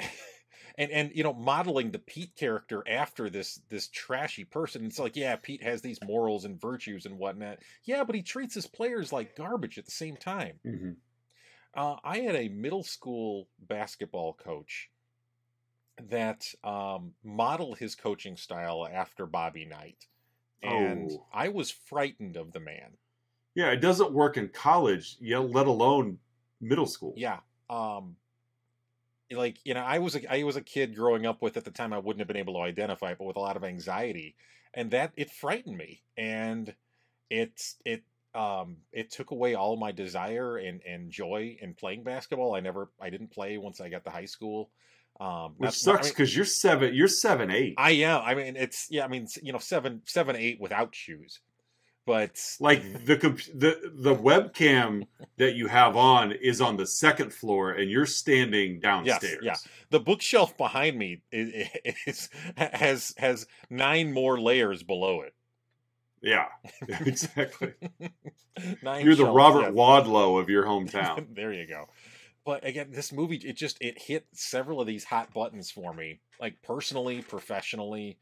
and 0.80 0.90
and 0.90 1.10
you 1.14 1.22
know, 1.22 1.34
modeling 1.34 1.90
the 1.90 1.98
Pete 1.98 2.34
character 2.36 2.82
after 2.88 3.28
this 3.28 3.60
this 3.68 3.88
trashy 3.88 4.44
person. 4.44 4.86
It's 4.86 4.98
like, 4.98 5.14
yeah, 5.14 5.36
Pete 5.36 5.62
has 5.62 5.82
these 5.82 5.98
morals 6.02 6.46
and 6.46 6.58
virtues 6.58 7.04
and 7.04 7.18
whatnot. 7.18 7.58
Yeah, 7.84 8.02
but 8.02 8.14
he 8.14 8.22
treats 8.22 8.54
his 8.54 8.66
players 8.66 9.12
like 9.12 9.36
garbage 9.36 9.76
at 9.78 9.84
the 9.84 9.90
same 9.90 10.16
time. 10.16 10.58
hmm 10.64 10.92
Uh, 11.74 11.96
I 12.02 12.20
had 12.20 12.34
a 12.34 12.48
middle 12.48 12.82
school 12.82 13.46
basketball 13.58 14.32
coach 14.32 14.90
that 16.08 16.46
um, 16.64 17.12
modeled 17.22 17.78
his 17.78 17.94
coaching 17.94 18.36
style 18.36 18.88
after 18.90 19.26
Bobby 19.26 19.66
Knight, 19.66 20.06
and 20.62 21.10
Oh. 21.10 21.26
I 21.32 21.48
was 21.48 21.70
frightened 21.70 22.36
of 22.38 22.52
the 22.52 22.60
man. 22.60 22.96
Yeah. 23.54 23.70
It 23.70 23.82
doesn't 23.82 24.12
work 24.12 24.38
in 24.38 24.48
college, 24.48 25.18
yeah, 25.20 25.38
let 25.38 25.66
alone 25.66 26.18
middle 26.60 26.86
school. 26.86 27.12
Yeah, 27.16 27.40
um, 27.68 28.16
like 29.32 29.58
you 29.64 29.74
know, 29.74 29.80
I 29.80 29.98
was 29.98 30.16
a, 30.16 30.32
I 30.32 30.42
was 30.42 30.56
a 30.56 30.62
kid 30.62 30.94
growing 30.94 31.26
up 31.26 31.42
with 31.42 31.56
at 31.56 31.64
the 31.64 31.70
time 31.70 31.92
I 31.92 31.98
wouldn't 31.98 32.20
have 32.20 32.28
been 32.28 32.36
able 32.36 32.54
to 32.54 32.60
identify, 32.60 33.10
it, 33.10 33.18
but 33.18 33.26
with 33.26 33.36
a 33.36 33.40
lot 33.40 33.56
of 33.56 33.64
anxiety, 33.64 34.34
and 34.74 34.90
that 34.90 35.12
it 35.16 35.30
frightened 35.30 35.76
me, 35.76 36.02
and 36.16 36.74
it's 37.28 37.76
it 37.84 38.02
um 38.34 38.76
it 38.92 39.10
took 39.10 39.30
away 39.30 39.54
all 39.54 39.76
my 39.76 39.92
desire 39.92 40.56
and 40.56 40.80
and 40.86 41.10
joy 41.10 41.56
in 41.60 41.74
playing 41.74 42.02
basketball. 42.02 42.54
I 42.54 42.60
never 42.60 42.90
I 43.00 43.10
didn't 43.10 43.30
play 43.30 43.58
once 43.58 43.80
I 43.80 43.88
got 43.88 44.04
to 44.04 44.10
high 44.10 44.26
school. 44.26 44.70
Um, 45.20 45.54
Which 45.58 45.72
sucks 45.72 45.98
I 45.98 46.02
mean, 46.04 46.12
because 46.12 46.34
you're 46.34 46.46
seven. 46.46 46.94
You're 46.94 47.08
seven 47.08 47.50
eight. 47.50 47.74
I 47.76 47.90
am. 47.90 48.22
I 48.24 48.34
mean, 48.34 48.56
it's 48.56 48.86
yeah. 48.90 49.04
I 49.04 49.08
mean, 49.08 49.26
you 49.42 49.52
know, 49.52 49.58
seven, 49.58 50.00
seven, 50.06 50.34
eight 50.34 50.58
without 50.58 50.94
shoes, 50.94 51.40
but 52.10 52.56
like 52.58 53.04
the 53.06 53.16
comp- 53.16 53.54
the 53.54 53.92
the 53.94 54.16
webcam 54.16 55.06
that 55.36 55.54
you 55.54 55.68
have 55.68 55.96
on 55.96 56.32
is 56.32 56.60
on 56.60 56.76
the 56.76 56.84
second 56.84 57.32
floor, 57.32 57.70
and 57.70 57.88
you're 57.88 58.04
standing 58.04 58.80
downstairs. 58.80 59.38
yeah. 59.44 59.54
the 59.90 60.00
bookshelf 60.00 60.56
behind 60.56 60.98
me 60.98 61.22
is, 61.30 61.68
is 62.08 62.28
has 62.56 63.14
has 63.16 63.46
nine 63.70 64.12
more 64.12 64.40
layers 64.40 64.82
below 64.82 65.20
it. 65.20 65.34
Yeah, 66.20 66.46
exactly. 66.88 67.74
nine. 68.82 69.04
You're 69.04 69.14
the 69.14 69.22
shelves, 69.22 69.36
Robert 69.36 69.60
yes. 69.60 69.72
Wadlow 69.72 70.40
of 70.40 70.50
your 70.50 70.64
hometown. 70.64 71.32
there 71.32 71.52
you 71.52 71.68
go. 71.68 71.86
But 72.44 72.66
again, 72.66 72.88
this 72.90 73.12
movie 73.12 73.36
it 73.36 73.56
just 73.56 73.78
it 73.80 74.02
hit 74.02 74.26
several 74.32 74.80
of 74.80 74.88
these 74.88 75.04
hot 75.04 75.32
buttons 75.32 75.70
for 75.70 75.94
me, 75.94 76.18
like 76.40 76.60
personally, 76.64 77.22
professionally, 77.22 78.18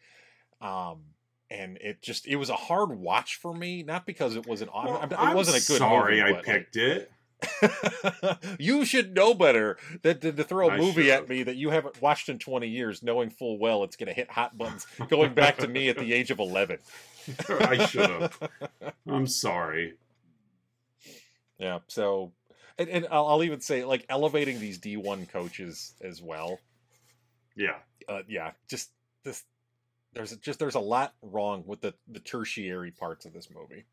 um, 0.61 1.05
and 1.51 1.79
it 1.79 2.03
just 2.03 2.27
it 2.27 2.37
was 2.37 2.51
a 2.51 2.57
hard 2.57 2.91
watch 2.99 3.37
for 3.37 3.55
me. 3.55 3.83
Not 3.83 4.07
because 4.07 4.37
it 4.37 4.47
was 4.47 4.63
an 4.63 4.69
Well, 4.75 5.03
it 5.03 5.13
I'm 5.17 5.35
wasn't 5.35 5.57
a 5.65 5.67
good 5.67 5.79
sorry 5.79 6.21
movie. 6.21 6.23
I 6.23 6.33
but, 6.33 6.37
like, 6.37 6.45
picked 6.45 6.77
it. 6.77 7.13
you 8.59 8.85
should 8.85 9.15
know 9.15 9.33
better 9.33 9.77
than 10.03 10.19
to, 10.19 10.33
to 10.33 10.45
throw 10.45 10.69
a 10.71 10.73
I 10.73 10.77
movie 10.77 11.13
at 11.13 11.19
should've. 11.19 11.29
me 11.29 11.43
that 11.45 11.57
you 11.57 11.71
haven't 11.71 12.03
watched 12.03 12.29
in 12.29 12.39
20 12.39 12.67
years, 12.67 13.03
knowing 13.03 13.31
full 13.31 13.59
well 13.59 13.85
it's 13.85 13.97
going 13.97 14.09
to 14.09 14.13
hit 14.13 14.31
hot 14.31 14.59
buttons 14.59 14.87
going 15.09 15.35
back 15.35 15.59
to 15.59 15.69
me 15.69 15.89
at 15.89 15.99
the 15.99 16.13
age 16.13 16.31
of 16.31 16.41
11. 16.41 16.79
I 17.49 17.87
should 17.87 18.11
have. 18.11 18.51
I'm 19.09 19.27
sorry. 19.27 19.95
Yeah. 21.59 21.79
So, 21.87 22.33
and, 22.79 22.89
and 22.89 23.07
I'll, 23.11 23.27
I'll 23.27 23.45
even 23.45 23.61
say 23.61 23.85
like 23.85 24.05
elevating 24.09 24.59
these 24.59 24.79
D1 24.79 25.29
coaches 25.29 25.95
as 26.01 26.21
well. 26.21 26.59
Yeah. 27.55 27.77
Uh, 28.09 28.23
yeah, 28.29 28.53
just 28.69 28.91
this. 29.25 29.45
There's 30.13 30.37
just 30.39 30.59
there's 30.59 30.75
a 30.75 30.81
lot 30.81 31.15
wrong 31.23 31.65
with 31.67 31.81
the 31.81 31.95
the 32.09 32.21
tertiary 32.21 32.91
parts 32.91 33.27
of 33.27 33.33
this 33.33 33.49
movie. 33.51 33.85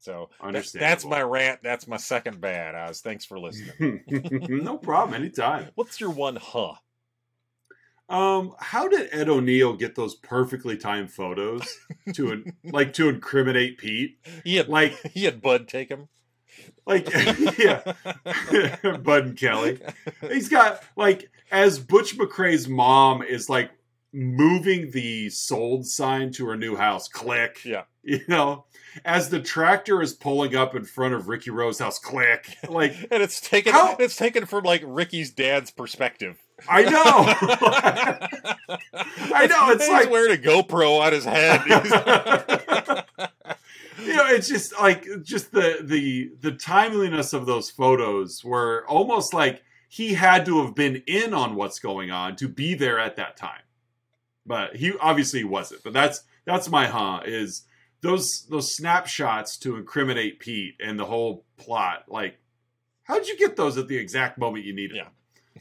So 0.00 0.30
that's, 0.52 0.70
that's 0.70 1.04
my 1.04 1.22
rant. 1.22 1.60
That's 1.62 1.88
my 1.88 1.96
second 1.96 2.40
bad. 2.40 2.74
Oz. 2.74 3.00
Thanks 3.00 3.24
for 3.24 3.38
listening. 3.38 4.04
no 4.48 4.78
problem. 4.78 5.20
Anytime. 5.20 5.68
What's 5.74 6.00
your 6.00 6.10
one 6.10 6.36
huh? 6.36 6.74
Um, 8.08 8.54
how 8.58 8.88
did 8.88 9.10
Ed 9.12 9.28
O'Neill 9.28 9.74
get 9.74 9.94
those 9.94 10.14
perfectly 10.14 10.78
timed 10.78 11.12
photos 11.12 11.62
to 12.14 12.44
like 12.64 12.94
to 12.94 13.08
incriminate 13.08 13.78
Pete? 13.78 14.18
He 14.44 14.56
had 14.56 14.68
like 14.68 14.94
he 15.12 15.24
had 15.24 15.42
Bud 15.42 15.68
take 15.68 15.90
him. 15.90 16.08
Like 16.86 17.08
yeah, 17.58 17.92
Bud 19.02 19.24
and 19.26 19.36
Kelly. 19.36 19.78
He's 20.22 20.48
got 20.48 20.82
like 20.96 21.30
as 21.50 21.78
Butch 21.78 22.16
McRae's 22.16 22.66
mom 22.66 23.22
is 23.22 23.50
like 23.50 23.70
moving 24.12 24.90
the 24.90 25.28
sold 25.30 25.86
sign 25.86 26.32
to 26.32 26.46
her 26.46 26.56
new 26.56 26.76
house. 26.76 27.08
Click. 27.08 27.64
Yeah. 27.64 27.84
You 28.08 28.22
know, 28.26 28.64
as 29.04 29.28
the 29.28 29.38
tractor 29.38 30.00
is 30.00 30.14
pulling 30.14 30.56
up 30.56 30.74
in 30.74 30.86
front 30.86 31.12
of 31.12 31.28
Ricky 31.28 31.50
Roe's 31.50 31.78
house. 31.78 31.98
Click. 31.98 32.56
Like, 32.70 32.94
and 33.10 33.22
it's 33.22 33.38
taken. 33.38 33.74
How? 33.74 33.96
It's 33.98 34.16
taken 34.16 34.46
from 34.46 34.64
like 34.64 34.82
Ricky's 34.86 35.30
dad's 35.30 35.70
perspective. 35.70 36.38
I 36.66 36.84
know. 36.84 36.90
I 39.34 39.46
know. 39.46 39.70
It's 39.72 39.84
He's 39.84 39.92
like 39.92 40.10
wearing 40.10 40.32
a 40.38 40.40
GoPro 40.40 41.00
on 41.00 41.12
his 41.12 41.26
head. 41.26 41.60
you 44.06 44.16
know, 44.16 44.26
it's 44.28 44.48
just 44.48 44.72
like 44.80 45.06
just 45.22 45.52
the 45.52 45.80
the 45.82 46.32
the 46.40 46.52
timeliness 46.52 47.34
of 47.34 47.44
those 47.44 47.68
photos 47.68 48.42
were 48.42 48.86
almost 48.88 49.34
like 49.34 49.62
he 49.88 50.14
had 50.14 50.46
to 50.46 50.64
have 50.64 50.74
been 50.74 51.02
in 51.06 51.34
on 51.34 51.56
what's 51.56 51.78
going 51.78 52.10
on 52.10 52.36
to 52.36 52.48
be 52.48 52.74
there 52.74 52.98
at 52.98 53.16
that 53.16 53.36
time. 53.36 53.60
But 54.48 54.76
he 54.76 54.94
obviously 55.00 55.44
wasn't. 55.44 55.84
But 55.84 55.92
that's 55.92 56.24
that's 56.44 56.68
my 56.68 56.86
huh 56.86 57.20
is 57.24 57.62
those 58.00 58.46
those 58.48 58.74
snapshots 58.74 59.56
to 59.58 59.76
incriminate 59.76 60.40
Pete 60.40 60.74
and 60.80 60.98
the 60.98 61.04
whole 61.04 61.44
plot. 61.56 62.04
Like, 62.08 62.38
how 63.04 63.18
did 63.18 63.28
you 63.28 63.38
get 63.38 63.56
those 63.56 63.78
at 63.78 63.88
the 63.88 63.98
exact 63.98 64.38
moment 64.38 64.64
you 64.64 64.74
needed? 64.74 64.96
Yeah. 64.96 65.08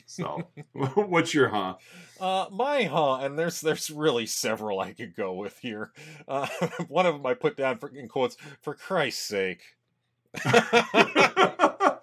So, 0.06 0.48
what's 0.74 1.34
your 1.34 1.50
huh? 1.50 1.76
Uh, 2.20 2.48
my 2.52 2.84
huh, 2.84 3.18
and 3.18 3.38
there's 3.38 3.62
there's 3.62 3.90
really 3.90 4.26
several 4.26 4.80
I 4.80 4.94
could 4.94 5.16
go 5.16 5.34
with 5.34 5.58
here. 5.60 5.92
Uh, 6.28 6.48
one 6.88 7.06
of 7.06 7.16
them 7.16 7.26
I 7.26 7.34
put 7.34 7.58
down 7.58 7.78
for, 7.78 7.90
in 7.90 8.08
quotes 8.08 8.38
for 8.62 8.74
Christ's 8.74 9.28
sake. 9.28 9.62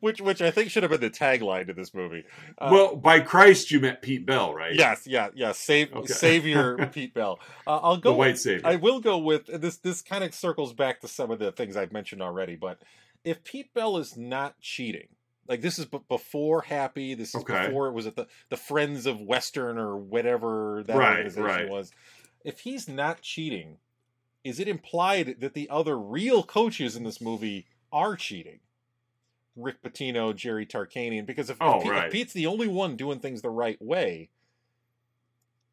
which 0.00 0.20
which 0.20 0.42
I 0.42 0.50
think 0.50 0.70
should 0.70 0.82
have 0.82 0.90
been 0.90 1.00
the 1.00 1.10
tagline 1.10 1.66
to 1.66 1.72
this 1.72 1.94
movie. 1.94 2.24
Uh, 2.58 2.68
well, 2.72 2.96
by 2.96 3.20
Christ 3.20 3.70
you 3.70 3.80
meant 3.80 4.02
Pete 4.02 4.26
Bell, 4.26 4.54
right? 4.54 4.74
Yes, 4.74 5.06
yeah, 5.06 5.28
yeah. 5.34 5.52
Save 5.52 5.92
okay. 5.92 6.12
Savior 6.12 6.86
Pete 6.92 7.14
Bell. 7.14 7.38
Uh, 7.66 7.78
I'll 7.78 7.96
go. 7.96 8.10
The 8.10 8.16
white 8.16 8.38
savior. 8.38 8.66
I 8.66 8.76
will 8.76 9.00
go 9.00 9.18
with 9.18 9.46
this. 9.46 9.76
This 9.78 10.02
kind 10.02 10.24
of 10.24 10.34
circles 10.34 10.72
back 10.72 11.00
to 11.00 11.08
some 11.08 11.30
of 11.30 11.38
the 11.38 11.52
things 11.52 11.76
I've 11.76 11.92
mentioned 11.92 12.22
already. 12.22 12.56
But 12.56 12.80
if 13.24 13.44
Pete 13.44 13.72
Bell 13.74 13.98
is 13.98 14.16
not 14.16 14.58
cheating, 14.60 15.08
like 15.48 15.60
this 15.60 15.78
is 15.78 15.86
b- 15.86 16.00
before 16.08 16.62
Happy. 16.62 17.14
This 17.14 17.34
is 17.34 17.42
okay. 17.42 17.66
before 17.66 17.88
it 17.88 17.92
was 17.92 18.06
at 18.06 18.16
the 18.16 18.26
the 18.48 18.56
Friends 18.56 19.06
of 19.06 19.20
Western 19.20 19.78
or 19.78 19.96
whatever 19.96 20.84
that 20.86 20.96
right, 20.96 21.18
organization 21.18 21.44
right. 21.44 21.68
was. 21.68 21.92
If 22.44 22.60
he's 22.60 22.88
not 22.88 23.22
cheating, 23.22 23.78
is 24.46 24.60
it 24.60 24.68
implied 24.68 25.40
that 25.40 25.54
the 25.54 25.68
other 25.68 25.98
real 25.98 26.44
coaches 26.44 26.94
in 26.94 27.02
this 27.02 27.20
movie 27.20 27.66
are 27.92 28.14
cheating? 28.14 28.60
Rick 29.56 29.82
Pitino, 29.82 30.36
Jerry 30.36 30.64
Tarkanian, 30.66 31.26
because 31.26 31.50
if, 31.50 31.56
oh, 31.60 31.78
if, 31.78 31.82
Pete, 31.82 31.92
right. 31.92 32.06
if 32.06 32.12
Pete's 32.12 32.32
the 32.32 32.46
only 32.46 32.68
one 32.68 32.94
doing 32.94 33.18
things 33.18 33.42
the 33.42 33.50
right 33.50 33.80
way, 33.80 34.28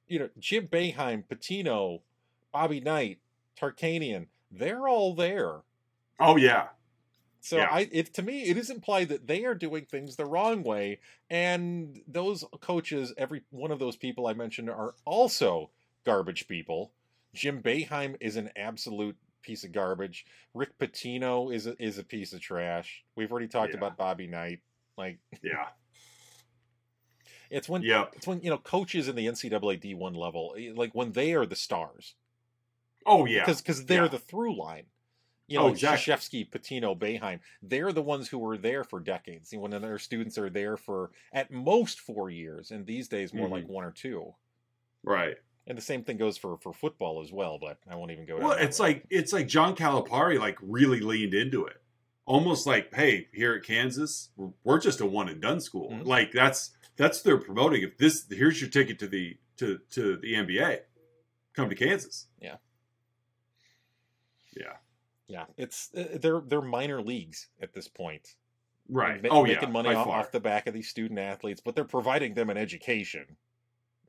you 0.08 0.18
know, 0.18 0.30
Jim 0.40 0.68
Boeheim, 0.68 1.24
Pitino, 1.28 2.02
Bobby 2.52 2.80
Knight, 2.80 3.20
Tarkanian, 3.60 4.28
they're 4.52 4.88
all 4.88 5.14
there. 5.14 5.58
Oh 6.20 6.38
yeah. 6.38 6.70
So 7.42 7.58
Yeah. 7.58 7.68
I 7.72 7.90
it 7.92 8.14
to 8.16 8.22
me 8.22 8.44
it 8.44 8.58
is 8.58 8.70
implied 8.70 9.10
that 9.10 9.28
they 9.28 9.46
are 9.46 9.56
doing 9.56 9.86
things 9.86 10.16
the 10.16 10.26
wrong 10.26 10.64
way 10.64 11.00
and 11.30 12.02
those 12.08 12.46
coaches 12.62 13.14
every 13.18 13.44
one 13.50 13.72
of 13.72 13.80
those 13.80 13.98
people 13.98 14.28
I 14.28 14.34
mentioned 14.34 14.70
are 14.70 14.94
also 15.06 15.70
garbage 16.06 16.48
people. 16.48 16.92
Jim 17.34 17.62
Boeheim 17.62 18.16
is 18.20 18.36
an 18.36 18.50
absolute 18.56 19.18
piece 19.42 19.64
of 19.64 19.72
garbage. 19.72 20.26
Rick 20.54 20.78
Pitino 20.80 21.54
is 21.54 21.68
a, 21.68 21.76
is 21.84 21.98
a 21.98 22.04
piece 22.04 22.32
of 22.34 22.40
trash. 22.42 23.04
We've 23.16 23.32
already 23.32 23.48
talked 23.48 23.72
Yeah. 23.74 23.78
about 23.78 23.98
Bobby 23.98 24.28
Knight. 24.28 24.60
Like 24.98 25.20
Yeah. 25.42 25.68
it's 27.50 27.68
when 27.70 27.82
Yep. 27.82 28.14
it's 28.16 28.28
when 28.28 28.42
you 28.42 28.50
know 28.50 28.58
coaches 28.58 29.08
in 29.08 29.16
the 29.16 29.28
NCAA 29.28 29.80
D1 29.82 30.16
level 30.16 30.56
eh, 30.58 30.72
like 30.76 30.94
when 30.94 31.12
they 31.12 31.34
are 31.34 31.46
the 31.46 31.56
stars 31.56 32.16
Oh 33.06 33.26
yeah. 33.26 33.42
because 33.42 33.62
because 33.62 33.86
they're 33.86 34.04
Yeah. 34.04 34.10
the 34.10 34.20
through 34.20 34.58
line. 34.58 34.86
You 35.48 35.60
know, 35.60 35.66
Oh, 35.66 35.68
exactly. 35.72 36.46
Pitino, 36.46 36.98
Boeheim, 36.98 37.42
they're 37.62 37.92
the 37.92 38.02
ones 38.02 38.30
who 38.30 38.40
were 38.40 38.58
there 38.58 38.86
for 38.86 39.02
decades. 39.02 39.52
You 39.52 39.58
know, 39.60 39.64
When 39.64 39.82
their 39.82 40.00
students 40.00 40.38
are 40.38 40.50
there 40.50 40.78
for 40.78 41.12
at 41.34 41.52
most 41.52 42.00
four 42.00 42.30
years, 42.30 42.72
and 42.72 42.86
these 42.86 43.10
days 43.10 43.34
more 43.34 43.48
Mm-hmm. 43.48 43.54
like 43.54 43.68
one 43.68 43.84
or 43.84 43.92
two. 43.92 44.34
Right. 45.04 45.36
And 45.66 45.78
the 45.78 45.82
same 45.82 46.04
thing 46.04 46.18
goes 46.18 46.38
for 46.38 46.58
for 46.58 46.74
football 46.74 47.22
as 47.22 47.32
well. 47.32 47.58
But 47.60 47.78
I 47.90 47.96
won't 47.96 48.12
even 48.12 48.26
go. 48.26 48.38
Well, 48.38 48.52
it's 48.52 48.80
road. 48.80 48.86
like 48.86 49.06
it's 49.10 49.32
like 49.34 49.48
John 49.48 49.76
Calipari 49.76 50.40
like 50.40 50.58
really 50.62 51.00
leaned 51.00 51.34
into 51.34 51.66
it. 51.66 51.78
Almost 52.26 52.66
like, 52.68 52.94
hey, 52.94 53.28
here 53.34 53.54
at 53.56 53.64
Kansas, 53.64 54.30
we're- 54.38 54.54
we're 54.64 54.80
just 54.80 55.02
a 55.02 55.06
one 55.06 55.28
and 55.30 55.42
done 55.42 55.60
school. 55.62 55.90
Mhm. 55.92 56.06
Like 56.06 56.32
that's 56.32 56.72
that's 56.98 57.22
their 57.22 57.38
promoting. 57.38 57.82
If 57.84 57.98
this 57.98 58.26
here's 58.30 58.60
your 58.62 58.70
ticket 58.70 59.00
to 59.00 59.08
the 59.08 59.38
to 59.58 59.80
to 59.92 60.18
the 60.18 60.34
NBA, 60.36 60.80
come 61.54 61.70
to 61.70 61.76
Kansas. 61.76 62.28
Yeah. 62.42 62.58
Yeah. 64.56 64.74
yeah, 65.28 65.46
it's 65.58 65.90
uh, 65.96 66.18
they're 66.22 66.42
they're 66.46 66.62
minor 66.62 67.02
leagues 67.02 67.48
at 67.62 67.74
this 67.74 67.88
point. 67.88 68.36
Right. 68.90 69.24
Ma- 69.24 69.30
oh 69.32 69.44
making 69.44 69.64
yeah. 69.64 69.70
money 69.70 69.94
off, 69.94 70.08
off 70.08 70.32
the 70.32 70.40
back 70.40 70.68
of 70.68 70.74
these 70.74 70.90
student 70.90 71.20
athletes, 71.20 71.62
but 71.64 71.74
they're 71.76 71.86
providing 71.86 72.34
them 72.36 72.50
an 72.50 72.58
education. 72.58 73.38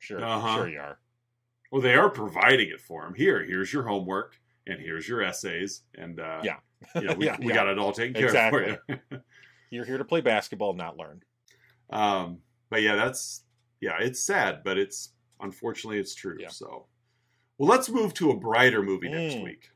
Sure, 0.01 0.23
Uh-huh. 0.23 0.57
sure 0.57 0.69
you 0.69 0.81
are. 0.81 0.99
Well, 1.71 1.83
they 1.83 1.95
are 1.95 2.09
providing 2.11 2.69
it 2.71 2.81
for 2.81 3.03
them. 3.03 3.15
Here, 3.15 3.45
here's 3.45 3.73
your 3.73 3.83
homework, 3.85 4.37
and 4.67 4.79
here's 4.81 5.09
your 5.09 5.23
essays, 5.23 5.83
and 5.97 6.21
uh, 6.21 6.41
Yeah. 6.45 6.57
you 6.95 7.03
know, 7.03 7.15
we, 7.15 7.27
Yeah, 7.27 7.37
we 7.41 7.49
yeah. 7.49 7.55
got 7.55 7.69
it 7.69 7.79
all 7.79 7.93
taken 7.93 8.15
care 8.15 8.29
of 8.37 8.51
for 8.51 8.63
you. 8.69 9.21
You're 9.71 9.85
here 9.85 9.99
to 9.99 10.05
play 10.05 10.21
basketball, 10.21 10.75
not 10.75 10.97
learn. 10.97 11.23
Um, 11.91 12.39
but 12.71 12.83
yeah, 12.83 12.95
that's 12.95 13.43
yeah, 13.81 13.97
it's 14.01 14.21
sad, 14.21 14.63
but 14.65 14.79
it's 14.79 15.11
unfortunately 15.41 15.99
it's 15.99 16.15
true. 16.15 16.37
Yeah. 16.39 16.49
So, 16.49 16.87
well, 17.59 17.69
let's 17.69 17.89
move 17.89 18.15
to 18.15 18.31
a 18.31 18.37
brighter 18.37 18.83
movie 18.83 19.09
next 19.09 19.35
Mm. 19.35 19.45
week. 19.45 19.71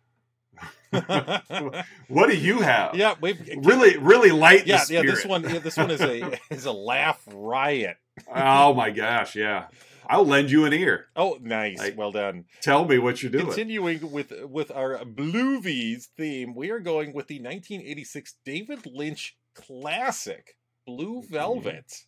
What 2.08 2.30
do 2.30 2.36
you 2.36 2.60
have? 2.60 2.94
yeah, 2.94 3.14
we've 3.20 3.38
really, 3.58 3.96
really 3.98 4.30
light. 4.30 4.66
yeah, 4.66 4.82
yeah. 4.88 5.02
This 5.02 5.24
one, 5.24 5.42
yeah, 5.42 5.58
this 5.58 5.76
one 5.76 5.90
is 5.90 6.00
a 6.00 6.38
is 6.50 6.64
a 6.66 6.72
laugh 6.72 7.22
riot. 7.32 7.96
oh 8.34 8.72
my 8.74 8.90
gosh, 8.90 9.36
yeah. 9.36 9.66
I'll 10.08 10.24
lend 10.26 10.50
you 10.50 10.64
an 10.64 10.72
ear. 10.72 11.06
Oh, 11.16 11.38
nice, 11.40 11.78
Like, 11.78 11.96
well 11.98 12.12
done. 12.12 12.44
Tell 12.60 12.84
me 12.84 12.98
what 12.98 13.22
you're 13.22 13.30
doing. 13.32 13.46
Continuing 13.46 14.10
with 14.10 14.32
with 14.44 14.70
our 14.70 15.04
Bluevies 15.04 16.06
theme, 16.16 16.54
we 16.54 16.70
are 16.70 16.80
going 16.80 17.12
with 17.12 17.26
the 17.28 17.36
1986 17.40 18.34
David 18.44 18.86
Lynch 18.86 19.36
classic 19.54 20.56
Blue 20.86 21.22
Mm-hmm. 21.22 21.32
Velvet. 21.34 22.04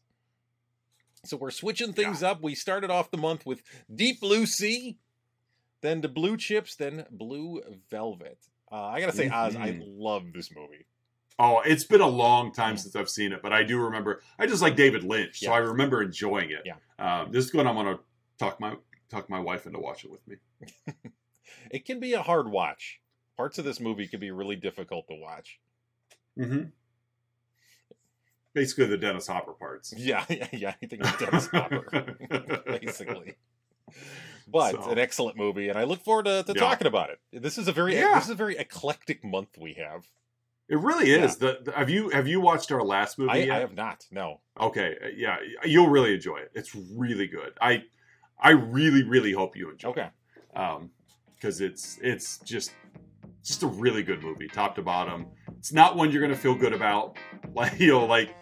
So 1.24 1.36
we're 1.36 1.50
switching 1.50 1.92
things 1.92 2.22
up. 2.22 2.42
We 2.42 2.54
started 2.54 2.90
off 2.90 3.10
the 3.10 3.18
month 3.18 3.44
with 3.44 3.62
Deep 3.94 4.20
Blue 4.20 4.46
Sea, 4.46 4.96
then 5.82 6.00
the 6.00 6.08
Blue 6.08 6.36
Chips, 6.38 6.76
then 6.76 7.04
Blue 7.10 7.60
Velvet. 7.90 8.38
Uh, 8.72 8.76
I 8.86 9.00
gotta 9.00 9.12
say, 9.12 9.28
Oz, 9.28 9.54
I 9.56 9.72
Mhm. 9.72 9.82
love 9.98 10.32
this 10.32 10.50
movie. 10.54 10.86
Oh, 11.42 11.60
it's 11.64 11.84
been 11.84 12.02
a 12.02 12.06
long 12.06 12.52
time 12.52 12.76
since 12.76 12.94
I've 12.94 13.08
seen 13.08 13.32
it, 13.32 13.40
but 13.42 13.50
I 13.50 13.62
do 13.62 13.78
remember. 13.78 14.20
I 14.38 14.46
just 14.46 14.60
like 14.60 14.76
David 14.76 15.04
Lynch, 15.04 15.40
so 15.40 15.50
I 15.52 15.56
remember 15.58 16.02
enjoying 16.02 16.50
it. 16.50 16.64
Yeah. 16.66 16.74
Um, 16.98 17.32
this 17.32 17.46
is 17.46 17.54
when 17.54 17.66
I'm 17.66 17.76
gonna 17.76 17.98
talk 18.38 18.60
my 18.60 18.74
talk 19.10 19.30
my 19.30 19.40
wife 19.40 19.64
into 19.66 19.78
watching 19.78 20.10
it 20.10 20.12
with 20.12 20.28
me. 20.28 20.36
It 21.70 21.84
can 21.84 21.98
be 21.98 22.12
a 22.12 22.22
hard 22.22 22.48
watch. 22.48 23.00
Parts 23.36 23.58
of 23.58 23.64
this 23.64 23.80
movie 23.80 24.06
can 24.06 24.20
be 24.20 24.30
really 24.30 24.54
difficult 24.54 25.08
to 25.08 25.14
watch. 25.14 25.58
Mm-hmm. 26.38 26.64
Basically, 28.54 28.86
the 28.86 28.96
Dennis 28.96 29.26
Hopper 29.26 29.52
parts. 29.52 29.92
Yeah, 29.96 30.24
yeah, 30.28 30.46
yeah. 30.52 30.74
I 30.82 30.86
think 30.86 31.02
it's 31.04 31.16
Dennis 31.18 31.46
Hopper, 31.48 32.16
basically. 32.66 33.34
But 34.46 34.72
So. 34.72 34.90
an 34.90 34.98
excellent 34.98 35.36
movie, 35.36 35.68
and 35.68 35.78
I 35.78 35.84
look 35.84 36.02
forward 36.02 36.26
to, 36.26 36.42
to 36.44 36.52
Yeah. 36.54 36.60
talking 36.60 36.86
about 36.86 37.10
it. 37.10 37.18
This 37.32 37.58
is 37.58 37.66
a 37.68 37.72
very 37.72 37.94
Yeah. 37.94 38.14
this 38.14 38.24
is 38.24 38.30
a 38.30 38.34
very 38.34 38.56
eclectic 38.56 39.24
month 39.24 39.56
we 39.58 39.74
have. 39.74 40.06
It 40.70 40.78
really 40.78 41.10
is. 41.10 41.36
The, 41.36 41.58
the- 41.64 41.72
have 41.72 41.90
you 41.90 42.10
have 42.10 42.28
you 42.28 42.40
watched 42.40 42.70
our 42.72 42.82
last 42.82 43.18
movie 43.18 43.30
I, 43.32 43.36
yet? 43.36 43.50
I 43.56 43.58
have 43.60 43.74
not. 43.74 44.06
No. 44.10 44.40
Okay, 44.58 44.96
uh, 45.04 45.08
yeah, 45.16 45.36
you'll 45.64 45.88
really 45.88 46.14
enjoy 46.14 46.36
it. 46.38 46.52
It's 46.54 46.74
really 46.74 47.26
good. 47.26 47.52
I 47.60 47.82
I 48.40 48.50
really 48.50 49.02
really 49.02 49.32
hope 49.32 49.56
you 49.56 49.70
enjoy. 49.70 49.88
Okay. 49.90 50.08
it. 50.54 50.56
Um, 50.58 50.90
because 51.34 51.60
it's 51.60 51.98
it's 52.02 52.38
just 52.38 52.72
just 53.42 53.62
a 53.62 53.66
really 53.66 54.02
good 54.02 54.22
movie, 54.22 54.46
top 54.46 54.74
to 54.76 54.82
bottom. 54.82 55.26
it's 55.58 55.72
not 55.72 55.96
one 55.96 56.10
you're 56.12 56.20
going 56.20 56.34
to 56.34 56.38
feel 56.40 56.54
good 56.54 56.72
about. 56.72 57.16
Like 57.52 57.80
you 57.80 57.88
know, 57.88 58.04
like 58.06 58.32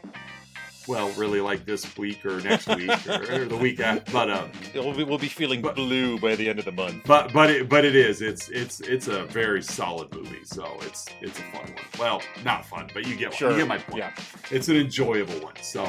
well, 0.89 1.11
really 1.11 1.41
like 1.41 1.65
this 1.67 1.97
week 1.97 2.25
or 2.27 2.41
next 2.41 2.67
week 2.77 2.91
or, 3.07 3.43
or 3.43 3.45
the 3.45 3.57
week 3.57 3.81
after. 3.81 4.11
But 4.13 4.31
uh, 4.31 4.49
We'll 4.75 4.95
be, 4.95 5.05
we'll 5.05 5.19
be 5.19 5.29
feeling 5.29 5.61
But- 5.63 5.75
blue 5.77 6.19
by 6.19 6.35
the 6.37 6.49
end 6.49 6.59
of 6.59 6.65
the 6.65 6.73
month. 6.73 7.03
but 7.07 7.33
but 7.33 7.51
it 7.51 7.69
but 7.69 7.85
it 7.85 7.95
is. 7.95 8.23
It's 8.23 8.49
it's 8.49 8.81
it's 8.81 9.09
a 9.09 9.25
very 9.27 9.63
solid 9.63 10.13
movie. 10.15 10.45
So 10.45 10.79
it's 10.83 11.07
it's 11.21 11.39
a 11.39 11.43
fun 11.43 11.63
one. 11.63 11.75
Well, 11.99 12.23
not 12.45 12.65
fun, 12.67 12.89
but 12.95 13.07
you 13.07 13.17
get 13.17 13.35
Sure. 13.35 13.51
you 13.53 13.59
get 13.59 13.69
my 13.69 13.79
point. 13.79 13.99
Yeah. 13.99 14.13
It's 14.51 14.69
an 14.69 14.77
enjoyable 14.77 15.35
one. 15.41 15.55
So, 15.61 15.85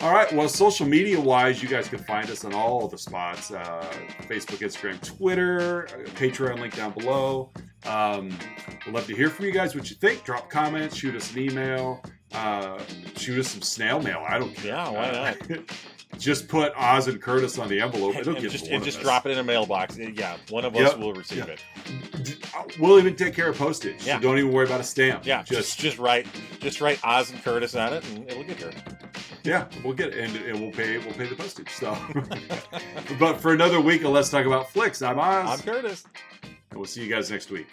all 0.00 0.12
right. 0.14 0.32
Well, 0.32 0.48
social 0.48 0.86
media 0.86 1.20
wise, 1.20 1.62
you 1.62 1.68
guys 1.68 1.88
can 1.88 1.98
find 1.98 2.30
us 2.30 2.44
on 2.44 2.54
all 2.54 2.86
the 2.88 2.98
spots: 2.98 3.50
uh, 3.50 3.84
Facebook, 4.28 4.58
Instagram, 4.58 5.00
Twitter, 5.02 5.88
uh, 5.88 6.08
Patreon 6.10 6.60
link 6.60 6.76
down 6.76 6.92
below. 6.92 7.50
Um, 7.86 8.36
we'd 8.84 8.94
love 8.94 9.06
to 9.06 9.14
hear 9.16 9.30
from 9.30 9.44
you 9.46 9.52
guys. 9.52 9.74
What 9.74 9.88
you 9.90 9.96
think? 9.96 10.24
Drop 10.24 10.50
comments. 10.50 10.96
Shoot 10.96 11.14
us 11.16 11.32
an 11.32 11.38
email. 11.40 12.02
Uh, 12.32 12.78
shoot 13.16 13.38
us 13.38 13.48
some 13.48 13.62
snail 13.62 14.00
mail. 14.02 14.22
I 14.28 14.38
don't 14.38 14.54
care. 14.54 14.66
Yeah, 14.74 14.90
why 14.90 15.06
Uh, 15.08 15.34
just 16.18 16.48
put 16.48 16.72
Oz 16.76 17.08
and 17.08 17.20
Curtis 17.22 17.58
on 17.58 17.68
the 17.68 17.80
envelope. 17.80 18.16
It'll 18.16 18.34
and 18.34 18.42
get 18.42 18.50
just, 18.50 18.66
and 18.66 18.82
just 18.84 18.98
us. 18.98 19.04
drop 19.04 19.26
it 19.26 19.30
in 19.32 19.38
a 19.38 19.44
mailbox. 19.44 19.96
Yeah, 19.96 20.36
one 20.50 20.64
of 20.64 20.74
us 20.74 20.92
Yep. 20.92 20.98
will 20.98 21.12
receive 21.14 21.38
Yeah. 21.46 21.54
it. 21.54 22.78
We'll 22.80 22.98
even 22.98 23.16
take 23.16 23.34
care 23.34 23.48
of 23.48 23.56
postage. 23.58 24.04
Yeah. 24.04 24.16
So 24.16 24.22
don't 24.22 24.38
even 24.38 24.52
worry 24.52 24.66
about 24.66 24.80
a 24.80 24.84
stamp. 24.84 25.24
Yeah, 25.24 25.42
just 25.44 25.78
Just 25.78 25.78
just 25.78 25.98
write 25.98 26.26
just 26.60 26.80
write 26.80 26.98
Oz 27.04 27.30
and 27.30 27.42
Curtis 27.42 27.74
on 27.74 27.92
it, 27.94 28.04
and 28.10 28.28
it'll 28.28 28.42
get 28.44 28.58
here. 28.58 28.72
yeah, 29.44 29.66
we'll 29.84 29.94
get 29.94 30.08
it, 30.14 30.18
and, 30.18 30.36
and 30.36 30.60
we'll 30.60 30.72
pay 30.72 30.98
we'll 30.98 31.14
pay 31.14 31.26
the 31.26 31.36
postage. 31.36 31.70
So, 31.70 31.96
but 33.18 33.40
for 33.40 33.52
another 33.54 33.80
week 33.80 34.02
let's 34.02 34.30
talk 34.30 34.46
about 34.46 34.70
flicks. 34.70 35.00
I'm 35.00 35.18
Oz, 35.18 35.48
I'm 35.48 35.58
Curtis. 35.60 36.04
and 36.42 36.78
we'll 36.78 36.86
see 36.86 37.02
you 37.02 37.08
guys 37.08 37.30
next 37.30 37.50
week. 37.50 37.66